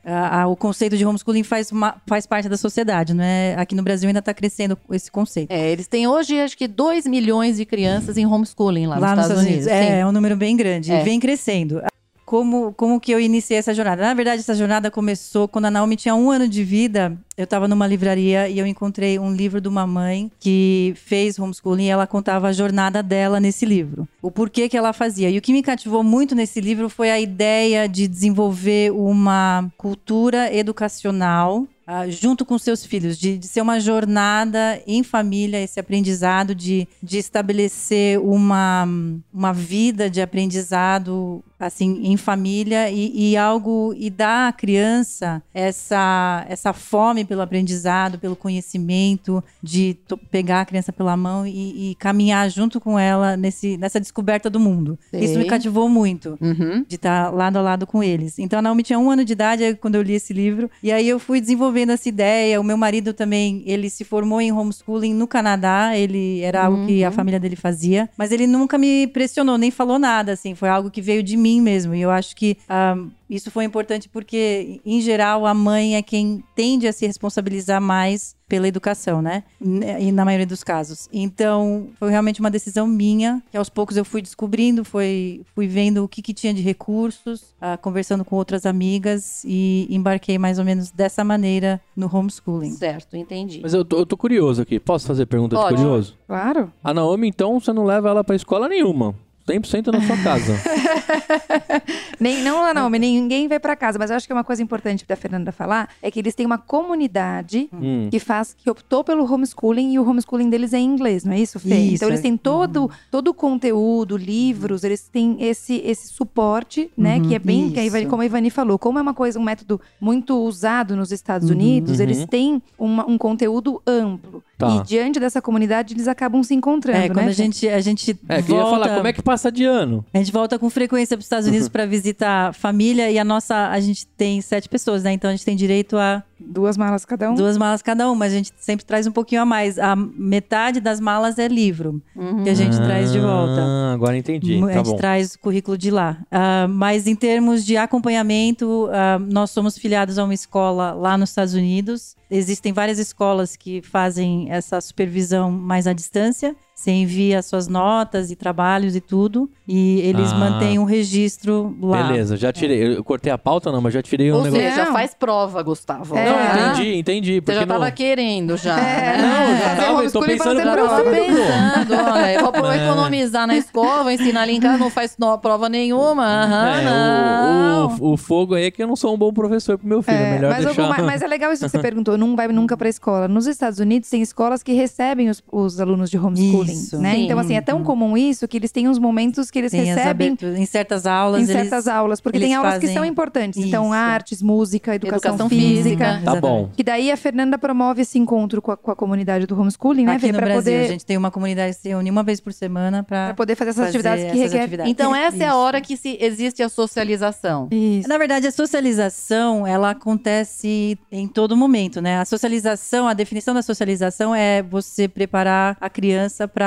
O 0.48 0.56
conceito 0.56 0.96
de 0.96 1.04
homeschooling 1.04 1.42
faz, 1.42 1.72
uma- 1.72 1.96
faz 2.06 2.26
parte 2.26 2.48
da 2.48 2.56
sociedade, 2.56 3.12
não 3.14 3.24
é? 3.24 3.54
Aqui 3.58 3.74
no 3.74 3.82
Brasil 3.82 4.08
ainda 4.08 4.20
está 4.20 4.32
crescendo 4.32 4.78
esse 4.90 5.10
conceito. 5.10 5.50
É, 5.50 5.70
eles 5.70 5.86
têm 5.88 6.06
hoje 6.06 6.38
acho 6.40 6.56
que 6.56 6.68
2 6.68 7.06
milhões 7.06 7.56
de 7.56 7.64
crianças 7.64 8.16
em 8.16 8.26
homeschooling 8.26 8.86
lá, 8.86 8.96
nos 9.00 9.10
Estados, 9.24 9.42
Unidos. 9.44 9.66
É, 9.66 9.82
Sim. 9.82 9.92
é 9.94 10.06
um 10.06 10.12
número 10.12 10.36
bem 10.36 10.56
grande. 10.56 10.92
É. 10.92 11.00
E 11.00 11.04
vem 11.04 11.18
crescendo. 11.18 11.82
Como, 12.30 12.72
como 12.74 13.00
que 13.00 13.10
eu 13.10 13.18
iniciei 13.18 13.58
essa 13.58 13.74
jornada? 13.74 14.02
Na 14.02 14.14
verdade, 14.14 14.38
essa 14.38 14.54
jornada 14.54 14.88
começou 14.88 15.48
quando 15.48 15.64
a 15.64 15.70
Naomi 15.70 15.96
tinha 15.96 16.14
um 16.14 16.30
ano 16.30 16.46
de 16.46 16.62
vida. 16.62 17.18
Eu 17.36 17.42
estava 17.42 17.66
numa 17.66 17.88
livraria 17.88 18.48
e 18.48 18.56
eu 18.56 18.68
encontrei 18.68 19.18
um 19.18 19.34
livro 19.34 19.60
de 19.60 19.66
uma 19.66 19.84
mãe 19.84 20.30
que 20.38 20.94
fez 20.94 21.40
homeschooling 21.40 21.86
e 21.86 21.88
ela 21.88 22.06
contava 22.06 22.46
a 22.46 22.52
jornada 22.52 23.02
dela 23.02 23.40
nesse 23.40 23.66
livro. 23.66 24.06
O 24.22 24.30
porquê 24.30 24.68
que 24.68 24.76
ela 24.76 24.92
fazia. 24.92 25.28
E 25.28 25.38
o 25.38 25.42
que 25.42 25.52
me 25.52 25.60
cativou 25.60 26.04
muito 26.04 26.36
nesse 26.36 26.60
livro 26.60 26.88
foi 26.88 27.10
a 27.10 27.18
ideia 27.18 27.88
de 27.88 28.06
desenvolver 28.06 28.92
uma 28.92 29.68
cultura 29.76 30.54
educacional 30.54 31.66
ah, 31.84 32.08
junto 32.08 32.44
com 32.44 32.56
seus 32.56 32.86
filhos, 32.86 33.18
de, 33.18 33.36
de 33.36 33.48
ser 33.48 33.60
uma 33.60 33.80
jornada 33.80 34.80
em 34.86 35.02
família, 35.02 35.60
esse 35.60 35.80
aprendizado, 35.80 36.54
de, 36.54 36.86
de 37.02 37.18
estabelecer 37.18 38.20
uma, 38.20 38.86
uma 39.34 39.52
vida 39.52 40.08
de 40.08 40.22
aprendizado 40.22 41.42
assim, 41.60 42.00
em 42.04 42.16
família 42.16 42.90
e, 42.90 43.32
e 43.32 43.36
algo 43.36 43.94
e 43.96 44.08
dar 44.10 44.48
à 44.48 44.52
criança 44.52 45.42
essa 45.52 46.44
essa 46.48 46.72
fome 46.72 47.24
pelo 47.24 47.42
aprendizado, 47.42 48.18
pelo 48.18 48.34
conhecimento, 48.34 49.42
de 49.62 49.96
pegar 50.30 50.62
a 50.62 50.64
criança 50.64 50.92
pela 50.92 51.16
mão 51.16 51.46
e, 51.46 51.90
e 51.90 51.94
caminhar 51.96 52.48
junto 52.50 52.80
com 52.80 52.98
ela 52.98 53.36
nesse, 53.36 53.76
nessa 53.76 54.00
descoberta 54.00 54.48
do 54.48 54.58
mundo. 54.58 54.98
Sei. 55.10 55.24
Isso 55.24 55.38
me 55.38 55.44
cativou 55.44 55.88
muito 55.88 56.38
Uhum. 56.40 56.84
de 56.88 56.96
estar 56.96 57.30
lado 57.34 57.58
a 57.58 57.60
lado 57.62 57.86
com 57.86 58.02
eles. 58.02 58.38
Então 58.38 58.58
a 58.58 58.62
Naomi 58.62 58.82
tinha 58.82 58.98
um 58.98 59.10
ano 59.10 59.24
de 59.24 59.32
idade 59.32 59.76
quando 59.80 59.96
eu 59.96 60.02
li 60.02 60.14
esse 60.14 60.32
livro. 60.32 60.70
E 60.82 60.90
aí 60.90 61.08
eu 61.08 61.18
fui 61.18 61.40
desenvolvendo 61.40 61.90
essa 61.90 62.08
ideia. 62.08 62.60
O 62.60 62.64
meu 62.64 62.76
marido 62.76 63.12
também, 63.12 63.62
ele 63.66 63.90
se 63.90 64.04
formou 64.04 64.40
em 64.40 64.52
homeschooling 64.52 65.12
no 65.14 65.26
Canadá. 65.26 65.96
Ele 65.96 66.40
era 66.40 66.64
algo 66.64 66.86
que 66.86 67.04
a 67.04 67.10
família 67.10 67.38
dele 67.40 67.56
fazia. 67.56 68.08
Mas 68.16 68.32
ele 68.32 68.46
nunca 68.46 68.78
me 68.78 69.06
pressionou, 69.08 69.58
nem 69.58 69.70
falou 69.70 69.98
nada, 69.98 70.32
assim. 70.32 70.54
Foi 70.54 70.68
algo 70.68 70.90
que 70.90 71.02
veio 71.02 71.22
de 71.22 71.36
mim 71.36 71.49
mesmo. 71.58 71.94
E 71.94 72.02
eu 72.02 72.10
acho 72.10 72.36
que 72.36 72.58
ah, 72.68 72.98
isso 73.30 73.50
foi 73.50 73.64
importante 73.64 74.08
porque, 74.08 74.80
em 74.84 75.00
geral, 75.00 75.46
a 75.46 75.54
mãe 75.54 75.96
é 75.96 76.02
quem 76.02 76.44
tende 76.54 76.86
a 76.86 76.92
se 76.92 77.06
responsabilizar 77.06 77.80
mais 77.80 78.36
pela 78.48 78.66
educação, 78.66 79.22
né? 79.22 79.44
E 79.60 80.10
na 80.10 80.24
maioria 80.24 80.46
dos 80.46 80.64
casos. 80.64 81.08
Então, 81.12 81.86
foi 81.94 82.10
realmente 82.10 82.40
uma 82.40 82.50
decisão 82.50 82.84
minha, 82.84 83.40
que 83.48 83.56
aos 83.56 83.68
poucos 83.68 83.96
eu 83.96 84.04
fui 84.04 84.20
descobrindo, 84.20 84.84
foi, 84.84 85.42
fui 85.54 85.68
vendo 85.68 86.02
o 86.02 86.08
que, 86.08 86.20
que 86.20 86.34
tinha 86.34 86.52
de 86.52 86.60
recursos, 86.60 87.54
ah, 87.60 87.76
conversando 87.76 88.24
com 88.24 88.34
outras 88.34 88.66
amigas 88.66 89.44
e 89.44 89.86
embarquei 89.88 90.36
mais 90.36 90.58
ou 90.58 90.64
menos 90.64 90.90
dessa 90.90 91.22
maneira 91.22 91.80
no 91.96 92.10
homeschooling. 92.12 92.72
Certo, 92.72 93.16
entendi. 93.16 93.60
Mas 93.62 93.72
eu 93.72 93.84
tô, 93.84 93.98
eu 93.98 94.06
tô 94.06 94.16
curioso 94.16 94.60
aqui. 94.60 94.80
Posso 94.80 95.06
fazer 95.06 95.26
pergunta 95.26 95.54
de 95.54 95.62
Pode. 95.62 95.76
curioso? 95.76 96.18
Claro. 96.26 96.72
A 96.82 96.92
Naomi, 96.92 97.28
então, 97.28 97.60
você 97.60 97.72
não 97.72 97.84
leva 97.84 98.08
ela 98.08 98.24
pra 98.24 98.34
escola 98.34 98.68
nenhuma. 98.68 99.14
100% 99.48 99.86
na 99.92 100.00
sua 100.02 100.16
casa. 100.18 100.54
Nem, 102.20 102.42
não, 102.42 102.62
não, 102.74 102.88
não, 102.88 102.90
ninguém 102.90 103.48
vai 103.48 103.58
pra 103.58 103.74
casa, 103.74 103.98
mas 103.98 104.10
eu 104.10 104.16
acho 104.16 104.26
que 104.26 104.32
uma 104.32 104.44
coisa 104.44 104.62
importante 104.62 105.04
da 105.06 105.16
Fernanda 105.16 105.50
falar 105.52 105.88
é 106.02 106.10
que 106.10 106.18
eles 106.20 106.34
têm 106.34 106.46
uma 106.46 106.58
comunidade 106.58 107.68
Hum. 107.72 108.08
que 108.10 108.18
faz, 108.18 108.54
que 108.56 108.68
optou 108.70 109.02
pelo 109.02 109.24
homeschooling 109.30 109.92
e 109.94 109.98
o 109.98 110.08
homeschooling 110.08 110.50
deles 110.50 110.72
é 110.72 110.78
em 110.78 110.84
inglês, 110.84 111.24
não 111.24 111.32
é 111.32 111.40
isso, 111.40 111.58
Fê? 111.58 111.74
Isso, 111.76 111.94
então 111.96 112.08
eles 112.08 112.20
é. 112.20 112.22
têm 112.24 112.36
todo, 112.36 112.90
todo 113.10 113.28
o 113.28 113.34
conteúdo, 113.34 114.16
livros, 114.16 114.84
eles 114.84 115.08
têm 115.08 115.36
esse, 115.40 115.76
esse 115.84 116.08
suporte, 116.12 116.90
né? 116.96 117.16
Uhum, 117.16 117.28
que 117.28 117.34
é 117.34 117.38
bem, 117.38 117.70
que 117.70 117.80
a 117.80 117.84
Ivani- 117.84 118.06
como 118.06 118.22
a 118.22 118.26
Ivani 118.26 118.50
falou, 118.50 118.78
como 118.78 118.98
é 118.98 119.02
uma 119.02 119.14
coisa, 119.14 119.38
um 119.38 119.42
método 119.42 119.80
muito 120.00 120.36
usado 120.42 120.94
nos 120.96 121.10
Estados 121.12 121.48
Uhum. 121.48 121.56
Unidos, 121.56 121.96
Uhum. 121.98 122.02
eles 122.04 122.24
têm 122.26 122.62
uma- 122.78 123.06
um 123.08 123.16
conteúdo 123.18 123.80
amplo. 123.86 124.42
Tá. 124.60 124.76
E 124.76 124.82
diante 124.88 125.18
dessa 125.18 125.40
comunidade, 125.42 125.94
eles 125.94 126.06
acabam 126.06 126.42
se 126.42 126.54
encontrando, 126.54 126.98
É, 126.98 127.08
quando 127.08 127.24
né? 127.24 127.30
a 127.30 127.32
gente, 127.34 127.68
a 127.68 127.80
gente 127.80 128.18
É, 128.28 128.42
queria 128.42 128.60
volta... 128.62 128.70
falar, 128.70 128.94
como 128.96 129.06
é 129.06 129.12
que 129.12 129.22
passa 129.22 129.50
de 129.50 129.64
ano? 129.64 130.04
A 130.14 130.18
gente 130.18 130.30
volta 130.30 130.58
com 130.58 130.68
frequência 130.70 131.16
para 131.16 131.20
os 131.20 131.26
Estados 131.26 131.48
Unidos 131.48 131.66
para 131.70 131.86
visitar 131.86 132.52
família 132.54 133.10
e 133.10 133.18
a 133.18 133.24
nossa, 133.24 133.68
a 133.70 133.80
gente 133.80 134.06
tem 134.06 134.40
sete 134.40 134.68
pessoas, 134.68 135.02
né? 135.02 135.12
Então 135.12 135.28
a 135.28 135.32
gente 135.32 135.44
tem 135.44 135.56
direito 135.56 135.96
a 135.96 136.22
Duas 136.42 136.78
malas 136.78 137.04
cada 137.04 137.30
um. 137.30 137.34
duas 137.34 137.58
malas 137.58 137.82
cada 137.82 138.10
um, 138.10 138.14
mas 138.14 138.32
a 138.32 138.36
gente 138.36 138.50
sempre 138.58 138.82
traz 138.86 139.06
um 139.06 139.12
pouquinho 139.12 139.42
a 139.42 139.44
mais. 139.44 139.78
A 139.78 139.94
metade 139.94 140.80
das 140.80 140.98
malas 140.98 141.38
é 141.38 141.46
livro 141.46 142.00
Uhum. 142.16 142.42
que 142.44 142.48
a 142.48 142.54
gente 142.54 142.76
traz 142.78 143.12
de 143.12 143.18
volta. 143.18 143.60
Ah, 143.60 143.92
agora 143.92 144.16
entendi. 144.16 144.56
a 144.56 144.66
Tá 144.66 144.72
gente 144.72 144.86
bom. 144.86 144.96
traz 144.96 145.34
o 145.34 145.38
currículo 145.38 145.76
de 145.76 145.90
lá. 145.90 146.16
Ah, 146.30 146.66
mas 146.66 147.06
em 147.06 147.14
termos 147.14 147.62
de 147.64 147.76
acompanhamento, 147.76 148.88
ah, 148.92 149.18
nós 149.18 149.50
somos 149.50 149.76
filiados 149.78 150.18
a 150.18 150.24
uma 150.24 150.32
escola 150.34 150.92
lá 150.92 151.16
nos 151.18 151.28
Estados 151.30 151.52
Unidos. 151.54 152.16
Existem 152.30 152.72
várias 152.72 152.98
escolas 152.98 153.56
que 153.56 153.82
fazem 153.82 154.50
essa 154.52 154.80
supervisão 154.80 155.50
mais 155.50 155.86
à 155.88 155.92
distância. 155.92 156.54
Você 156.80 156.92
envia 156.92 157.42
suas 157.42 157.68
notas 157.68 158.30
e 158.30 158.34
trabalhos 158.36 158.96
e 158.96 159.02
tudo. 159.02 159.50
E 159.68 160.00
eles 160.00 160.32
Ah. 160.32 160.36
mantêm 160.36 160.78
um 160.78 160.84
registro 160.84 161.76
lá. 161.82 162.04
Beleza, 162.04 162.38
já 162.38 162.50
tirei. 162.50 162.96
Eu 162.96 163.04
cortei 163.04 163.30
a 163.30 163.36
pauta, 163.36 163.70
não, 163.70 163.82
mas 163.82 163.92
já 163.92 164.00
tirei 164.02 164.32
um 164.32 164.36
Ou 164.36 164.42
negócio. 164.44 164.66
seja, 164.66 164.84
Não. 164.86 164.92
faz 164.94 165.12
prova, 165.12 165.62
Gustavo. 165.62 166.16
É. 166.16 166.24
Não, 166.24 166.70
entendi, 166.72 166.94
entendi. 166.96 167.34
Você 167.34 167.40
Porque 167.42 167.60
já 167.60 167.66
tava 167.66 167.84
não... 167.84 167.92
querendo 167.92 168.56
já. 168.56 168.80
É, 168.80 169.18
né? 169.18 169.18
Não, 169.18 169.58
já 169.58 169.76
tava, 169.76 170.04
eu 170.04 170.10
tô 170.10 170.20
pensando 170.22 170.54
pra 170.62 170.64
Já 170.64 170.72
prova. 170.72 171.02
pensando, 171.10 171.94
olha, 172.12 172.32
eu 172.32 172.50
vou 172.50 172.72
É. 172.72 172.86
economizar 172.86 173.46
na 173.46 173.56
escola, 173.58 174.02
vou 174.02 174.10
ensinar 174.12 174.40
ali 174.40 174.56
em 174.56 174.60
casa, 174.60 174.78
não 174.78 174.88
faz 174.90 175.14
prova 175.42 175.68
nenhuma. 175.68 176.24
Aham, 176.24 176.78
É, 176.80 176.84
não. 176.84 177.88
o, 178.00 178.10
o, 178.10 178.12
o 178.14 178.16
fogo 178.16 178.54
aí 178.54 178.64
é 178.64 178.70
que 178.70 178.82
eu 178.82 178.86
não 178.86 178.96
sou 178.96 179.14
um 179.14 179.18
bom 179.18 179.32
professor 179.34 179.76
pro 179.76 179.86
meu 179.86 180.00
filho. 180.02 180.16
É, 180.16 180.30
É, 180.30 180.34
melhor 180.36 180.50
mas, 180.52 180.64
deixar. 180.64 180.82
alguma- 180.82 181.06
mas 181.06 181.20
é 181.20 181.26
legal 181.26 181.52
isso 181.52 181.62
que 181.62 181.70
você 181.70 181.78
perguntou, 181.78 182.16
não 182.16 182.34
vai 182.34 182.48
nunca 182.48 182.74
pra 182.74 182.88
escola. 182.88 183.28
Nos 183.28 183.46
Estados 183.46 183.78
Unidos 183.78 184.08
tem 184.08 184.22
escolas 184.22 184.62
que 184.62 184.72
recebem 184.72 185.28
os, 185.28 185.42
os 185.52 185.78
alunos 185.78 186.08
de 186.10 186.16
homeschooling, 186.18 186.69
Isso. 186.72 186.98
né? 186.98 187.14
Sim. 187.14 187.24
Então 187.24 187.38
assim, 187.38 187.54
é 187.56 187.60
tão 187.60 187.82
comum 187.82 188.16
isso 188.16 188.46
que 188.48 188.56
eles 188.56 188.70
têm 188.72 188.88
uns 188.88 188.98
momentos 188.98 189.50
que 189.50 189.58
eles 189.58 189.70
Tem 189.72 189.84
recebem. 189.84 190.36
Em 190.56 190.66
certas 190.66 191.06
aulas. 191.06 191.40
em 191.40 191.44
eles- 191.44 191.62
certas 191.62 191.86
aulas, 191.88 192.20
porque 192.20 192.38
eles 192.38 192.48
tem 192.48 192.54
aulas 192.54 192.78
que 192.78 192.88
são 192.88 193.04
importantes. 193.04 193.62
Então, 193.64 193.84
isso. 193.86 193.92
artes, 193.94 194.42
música, 194.42 194.94
educação, 194.94 195.30
Educação 195.34 195.48
física. 195.48 196.14
física. 196.14 196.22
Tá 196.24 196.40
bom. 196.40 196.70
Que 196.76 196.82
daí 196.82 197.10
a 197.10 197.16
Fernanda 197.16 197.58
promove 197.58 198.02
esse 198.02 198.18
encontro 198.18 198.60
com 198.62 198.72
a, 198.72 198.76
com 198.76 198.90
a 198.90 198.96
comunidade 198.96 199.46
do 199.46 199.58
homeschooling, 199.60 200.04
né? 200.04 200.12
Aqui 200.12 200.22
Vê, 200.26 200.32
no 200.32 200.38
pra 200.38 200.46
Brasil, 200.46 200.72
poder, 200.72 200.84
a 200.84 200.88
gente 200.88 201.04
tem 201.06 201.16
uma 201.16 201.30
comunidade 201.30 201.74
que 201.76 201.82
se 201.82 201.88
reúne 201.88 202.10
uma 202.10 202.22
vez 202.22 202.40
por 202.40 202.52
semana 202.52 203.02
pra 203.02 203.20
para 203.26 203.34
poder 203.34 203.54
fazer 203.54 203.70
essas 203.70 203.86
fazer 203.86 203.98
atividades 203.98 204.24
que 204.24 204.30
essas 204.38 204.52
requer. 204.52 204.58
atividades. 204.62 204.90
Então 204.92 205.14
essa 205.14 205.36
é 205.36 205.46
a 205.46 205.48
Isso. 205.48 205.56
hora 205.56 205.80
que 205.80 205.96
se 205.96 206.16
existe 206.20 206.62
a 206.62 206.68
socialização. 206.68 207.68
Isso. 207.70 208.08
Na 208.08 208.18
verdade, 208.18 208.46
a 208.46 208.50
socialização, 208.52 209.66
ela 209.66 209.90
acontece 209.90 210.98
em 211.10 211.26
todo 211.28 211.56
momento, 211.56 212.00
né? 212.00 212.18
A 212.18 212.24
socialização, 212.24 213.06
a 213.08 213.14
definição 213.14 213.54
da 213.54 213.62
socialização 213.62 214.34
é 214.34 214.62
você 214.62 215.08
preparar 215.08 215.76
a 215.80 215.88
criança 215.88 216.46
para 216.48 216.59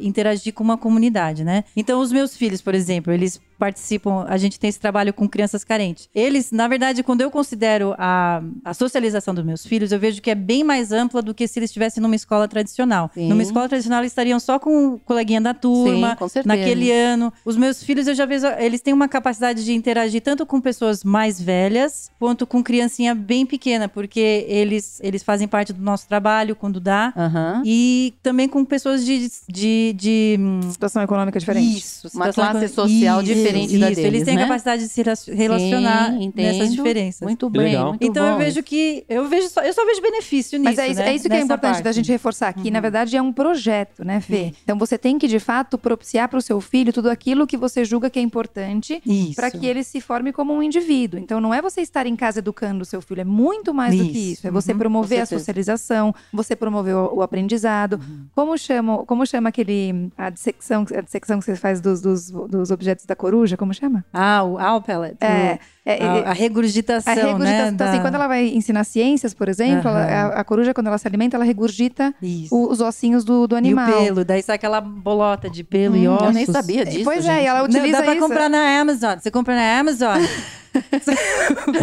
interagir 0.00 0.52
com 0.52 0.64
uma 0.64 0.76
comunidade, 0.76 1.44
né? 1.44 1.64
Então, 1.76 2.00
os 2.00 2.12
meus 2.12 2.36
filhos, 2.36 2.60
por 2.60 2.74
exemplo, 2.74 3.12
eles 3.12 3.40
participam, 3.58 4.24
a 4.28 4.36
gente 4.38 4.58
tem 4.58 4.68
esse 4.70 4.78
trabalho 4.78 5.12
com 5.12 5.28
crianças 5.28 5.64
carentes. 5.64 6.08
Eles, 6.14 6.52
na 6.52 6.68
verdade, 6.68 7.02
quando 7.02 7.20
eu 7.20 7.30
considero 7.30 7.94
a, 7.98 8.40
a 8.64 8.72
socialização 8.72 9.34
dos 9.34 9.44
meus 9.44 9.66
filhos, 9.66 9.90
eu 9.90 9.98
vejo 9.98 10.22
que 10.22 10.30
é 10.30 10.34
bem 10.34 10.62
mais 10.62 10.92
ampla 10.92 11.20
do 11.20 11.34
que 11.34 11.46
se 11.48 11.58
eles 11.58 11.70
estivessem 11.70 12.00
numa 12.00 12.14
escola 12.14 12.46
tradicional. 12.46 13.10
Sim. 13.12 13.28
Numa 13.28 13.42
escola 13.42 13.68
tradicional, 13.68 14.00
eles 14.00 14.12
estariam 14.12 14.38
só 14.38 14.58
com 14.58 14.94
o 14.94 14.98
coleguinha 15.00 15.40
da 15.40 15.52
turma, 15.52 16.16
Sim, 16.28 16.40
naquele 16.44 16.92
ano. 16.92 17.32
Os 17.44 17.56
meus 17.56 17.82
filhos, 17.82 18.06
eu 18.06 18.14
já 18.14 18.24
vejo, 18.24 18.46
eles 18.58 18.80
têm 18.80 18.94
uma 18.94 19.08
capacidade 19.08 19.64
de 19.64 19.72
interagir 19.72 20.22
tanto 20.22 20.46
com 20.46 20.60
pessoas 20.60 21.02
mais 21.02 21.40
velhas, 21.40 22.10
quanto 22.18 22.46
com 22.46 22.62
criancinha 22.62 23.14
bem 23.14 23.44
pequena, 23.44 23.88
porque 23.88 24.46
eles, 24.48 25.00
eles 25.02 25.22
fazem 25.22 25.48
parte 25.48 25.72
do 25.72 25.82
nosso 25.82 26.06
trabalho 26.06 26.54
quando 26.54 26.78
dá. 26.78 27.12
Aham. 27.16 27.62
E 27.64 28.14
também 28.22 28.48
com 28.48 28.64
pessoas 28.64 29.04
de. 29.04 29.27
De, 29.48 29.94
de 29.96 30.36
hum, 30.38 30.60
Situação 30.70 31.02
econômica 31.02 31.38
diferente. 31.38 31.78
isso, 31.78 32.08
Uma 32.14 32.32
classe 32.32 32.68
social 32.68 33.22
Isso, 33.22 33.34
diferente 33.34 33.78
da 33.78 33.90
isso. 33.90 33.96
deles, 34.00 34.14
Eles 34.14 34.24
têm 34.24 34.36
né? 34.36 34.42
a 34.42 34.46
capacidade 34.46 34.82
de 34.82 34.88
se 34.88 35.00
relacion- 35.02 35.34
relacionar 35.34 36.12
Sim, 36.12 36.24
entendo. 36.24 36.44
nessas 36.46 36.74
diferenças. 36.74 37.20
Muito 37.22 37.48
bem, 37.50 37.62
legal. 37.62 37.88
muito 37.88 38.04
então 38.04 38.26
eu 38.26 38.32
bom. 38.32 38.38
vejo 38.38 38.62
que. 38.62 39.04
Eu 39.08 39.28
vejo 39.28 39.48
só, 39.48 39.60
eu 39.62 39.72
só 39.72 39.84
vejo 39.84 40.00
benefício 40.00 40.58
nisso. 40.58 40.70
Mas 40.70 40.78
é 40.78 40.88
isso, 40.88 41.00
né? 41.00 41.10
é 41.10 41.14
isso 41.14 41.28
que 41.28 41.34
é 41.34 41.40
importante 41.40 41.72
parte. 41.74 41.84
da 41.84 41.92
gente 41.92 42.10
reforçar 42.10 42.48
aqui. 42.48 42.70
Na 42.70 42.80
verdade, 42.80 43.16
é 43.16 43.22
um 43.22 43.32
projeto, 43.32 44.04
né, 44.04 44.20
Fê? 44.20 44.52
Então 44.64 44.78
você 44.78 44.96
tem 44.98 45.18
que, 45.18 45.26
de 45.28 45.38
fato, 45.38 45.78
propiciar 45.78 46.28
para 46.28 46.38
o 46.38 46.42
seu 46.42 46.60
filho 46.60 46.92
tudo 46.92 47.08
aquilo 47.10 47.46
que 47.46 47.56
você 47.56 47.84
julga 47.84 48.10
que 48.10 48.18
é 48.18 48.22
importante 48.22 49.00
Isso. 49.04 49.34
para 49.34 49.50
que 49.50 49.66
ele 49.66 49.82
se 49.82 50.00
forme 50.00 50.32
como 50.32 50.52
um 50.52 50.62
indivíduo. 50.62 51.18
Então 51.20 51.40
não 51.40 51.52
é 51.52 51.60
você 51.62 51.80
estar 51.80 52.06
em 52.06 52.16
casa 52.16 52.38
educando 52.40 52.82
o 52.82 52.84
seu 52.84 53.00
filho, 53.00 53.20
é 53.20 53.24
muito 53.24 53.72
mais 53.74 53.96
do 53.96 54.04
que 54.04 54.10
Isso. 54.18 54.32
isso. 54.32 54.46
É 54.46 54.50
você 54.50 54.72
Uhum, 54.72 54.78
promover 54.78 55.20
a 55.20 55.26
socialização, 55.26 56.14
você 56.32 56.54
promover 56.54 56.94
o, 56.94 57.16
o 57.16 57.22
aprendizado. 57.22 58.00
Como 58.34 58.56
chama, 58.58 58.98
como 59.06 59.17
chama 59.26 59.48
aquele 59.48 60.10
a 60.16 60.30
dissecção, 60.30 60.84
a 60.96 61.00
dissecção 61.00 61.38
que 61.38 61.44
você 61.44 61.56
faz 61.56 61.80
dos, 61.80 62.00
dos, 62.00 62.30
dos 62.30 62.70
objetos 62.70 63.04
da 63.06 63.14
coruja? 63.16 63.56
Como 63.56 63.72
chama? 63.74 64.04
Ah, 64.12 64.42
o 64.42 64.54
Owl 64.58 64.82
Pellet. 64.82 65.16
É, 65.20 65.58
o- 65.86 65.88
é, 65.90 65.92
a, 65.92 66.16
é- 66.18 66.24
a 66.28 66.32
regurgitação, 66.32 67.12
a 67.12 67.16
regurgitação. 67.16 67.64
né? 67.64 67.68
Então, 67.72 67.86
assim, 67.86 67.96
da- 67.96 68.02
quando 68.02 68.14
ela 68.16 68.26
vai 68.28 68.46
ensinar 68.48 68.84
ciências, 68.84 69.32
por 69.34 69.48
exemplo, 69.48 69.88
ela- 69.88 70.04
Aham. 70.04 70.28
a, 70.36 70.40
a 70.40 70.44
coruja, 70.44 70.74
quando 70.74 70.86
ela 70.88 70.98
se 70.98 71.06
alimenta, 71.08 71.36
ela 71.36 71.44
regurgita 71.44 72.14
o- 72.50 72.70
os 72.70 72.80
ossinhos 72.80 73.24
do, 73.24 73.46
do 73.46 73.56
animal. 73.56 73.88
E 73.88 73.92
o 73.92 74.04
pelo, 74.06 74.24
daí 74.24 74.42
sai 74.42 74.56
aquela 74.56 74.80
bolota 74.80 75.48
de 75.48 75.64
pelo 75.64 75.96
e 75.96 76.06
Hum, 76.08 76.12
ossos. 76.12 76.26
Eu 76.26 76.32
nem 76.32 76.46
sabia 76.46 76.84
disso, 76.84 77.04
Pois 77.04 77.24
é, 77.24 77.34
gente. 77.34 77.42
e 77.44 77.46
ela 77.46 77.58
Não, 77.60 77.66
utiliza 77.66 77.98
dá 77.98 78.02
pra 78.02 78.12
isso. 78.14 78.22
comprar 78.22 78.48
na 78.48 78.80
Amazon. 78.80 79.18
Você 79.18 79.30
compra 79.30 79.54
na 79.54 79.78
Amazon. 79.80 80.18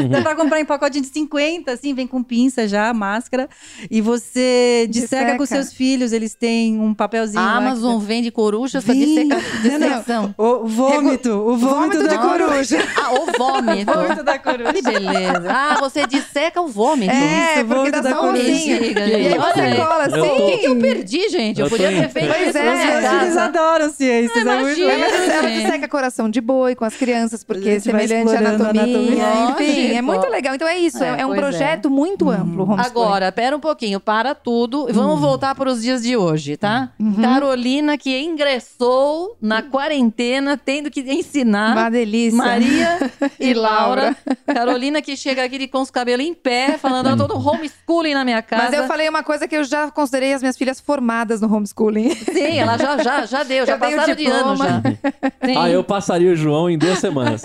dá 0.09 0.21
pra 0.21 0.35
comprar 0.35 0.59
em 0.59 0.65
pacote 0.65 0.99
de 1.01 1.07
50, 1.07 1.71
assim, 1.71 1.93
vem 1.93 2.07
com 2.07 2.21
pinça 2.23 2.67
já, 2.67 2.93
máscara. 2.93 3.49
E 3.89 4.01
você 4.01 4.87
disseca, 4.89 5.15
Disseca. 5.25 5.37
com 5.37 5.45
seus 5.45 5.73
filhos, 5.73 6.11
eles 6.11 6.33
têm 6.35 6.79
um 6.79 6.93
papelzinho. 6.93 7.41
A 7.43 7.51
que- 7.51 7.57
Amazon 7.57 7.99
vende 7.99 8.31
corujas 8.31 8.83
pra 8.83 8.93
Vem. 8.93 9.05
disseca- 9.27 9.41
dissecção. 9.61 10.33
O 10.37 10.65
vômito, 10.67 11.29
o 11.31 11.57
vômito, 11.57 11.75
Vômito 11.75 12.03
da 12.03 12.15
de 12.15 12.17
coruja. 12.17 12.77
Ah, 13.05 13.11
o 13.13 13.25
vômito. 13.37 13.91
Vômito 13.93 14.23
da 14.23 14.39
coruja. 14.39 14.73
Que 14.73 14.81
beleza. 14.81 15.45
Ah, 15.49 15.77
você 15.79 16.07
disseca 16.07 16.61
o 16.61 16.67
vômito. 16.67 17.11
É, 17.11 17.15
Isso, 17.57 17.65
porque 17.65 17.73
vômito 17.75 17.91
dá 17.91 18.01
da 18.01 18.09
só 18.11 18.21
coruja. 18.21 18.43
Diga, 18.43 18.99
E 19.07 19.13
aí 19.13 19.29
você 19.37 19.75
cola 19.75 20.03
assim. 20.05 20.15
tô- 20.15 20.25
O 20.25 20.51
que, 20.51 20.57
que 20.57 20.65
eu 20.67 20.75
perdi, 20.79 21.29
gente? 21.29 21.59
Eu, 21.59 21.65
Eu 21.65 21.69
podia 21.69 21.89
ter 21.89 22.09
feito 22.09 22.33
Pois 22.33 22.47
isso 22.49 22.57
é, 22.57 22.63
meus 22.63 22.79
filhos 22.81 23.03
casa. 23.35 23.43
adoram 23.43 23.91
ciências. 23.91 24.45
É 24.45 24.59
muito 24.59 24.79
Imagina. 24.79 25.33
Ela, 25.35 25.49
disseca 25.49 25.87
coração 25.87 26.29
de 26.29 26.41
boi 26.41 26.75
com 26.75 26.85
as 26.85 26.95
crianças, 26.95 27.43
porque 27.43 27.69
é 27.69 27.79
semelhante 27.79 28.35
à 28.35 28.39
anatomia, 28.39 28.84
enfim, 28.87 29.93
é 29.95 30.01
muito 30.01 30.27
legal. 30.29 30.55
Então 30.55 30.67
é 30.67 30.77
isso, 30.77 31.03
é, 31.03 31.21
É, 31.21 31.25
um 31.25 31.33
é. 31.33 31.37
projeto 31.37 31.89
muito 31.89 32.29
amplo, 32.29 32.63
o 32.63 32.71
homeschooling. 32.71 32.89
Agora, 32.89 33.31
pera 33.31 33.55
um 33.55 33.59
pouquinho, 33.59 33.99
para 33.99 34.33
tudo 34.35 34.87
e 34.89 34.93
vamos 34.93 35.19
voltar 35.19 35.55
para 35.55 35.69
os 35.69 35.81
dias 35.81 36.03
de 36.03 36.15
hoje, 36.15 36.57
tá? 36.57 36.89
Uhum. 36.99 37.21
Carolina 37.21 37.97
que 37.97 38.17
ingressou 38.19 39.37
na 39.41 39.61
quarentena 39.61 40.57
tendo 40.57 40.89
que 40.89 41.01
ensinar 41.01 41.75
Uma 41.75 41.89
delícia. 41.89 42.37
Maria 42.37 43.11
e, 43.39 43.49
E 43.49 43.53
Laura. 43.53 44.15
Carolina 44.45 45.01
que 45.01 45.15
chega 45.15 45.43
aqui 45.43 45.67
com 45.67 45.81
os 45.81 45.91
cabelos 45.91 46.25
em 46.25 46.33
pé, 46.33 46.77
falando, 46.77 47.09
eu 47.09 47.17
tô 47.17 47.27
no 47.27 47.35
homeschooling 47.49 48.13
na 48.13 48.23
minha 48.23 48.41
casa. 48.41 48.63
Mas 48.63 48.73
eu 48.73 48.87
falei 48.87 49.07
uma 49.09 49.23
coisa 49.23 49.47
que 49.47 49.55
eu 49.55 49.63
já 49.63 49.89
considerei 49.91 50.33
as 50.33 50.41
minhas 50.41 50.57
filhas 50.57 50.79
formadas 50.79 51.41
no 51.41 51.53
homeschooling. 51.53 52.13
Sim, 52.15 52.57
ela 52.57 52.77
já, 52.77 52.97
já, 53.01 53.25
já 53.25 53.43
deu, 53.43 53.65
já 53.67 53.77
tenho 53.77 53.97
passaram 53.97 54.15
de 54.15 54.25
ano 54.27 54.55
já. 54.57 54.81
Sim. 55.45 55.57
Ah, 55.57 55.69
eu 55.69 55.83
passaria 55.83 56.31
o 56.31 56.35
João 56.35 56.69
em 56.69 56.77
duas 56.77 56.99
semanas. 56.99 57.41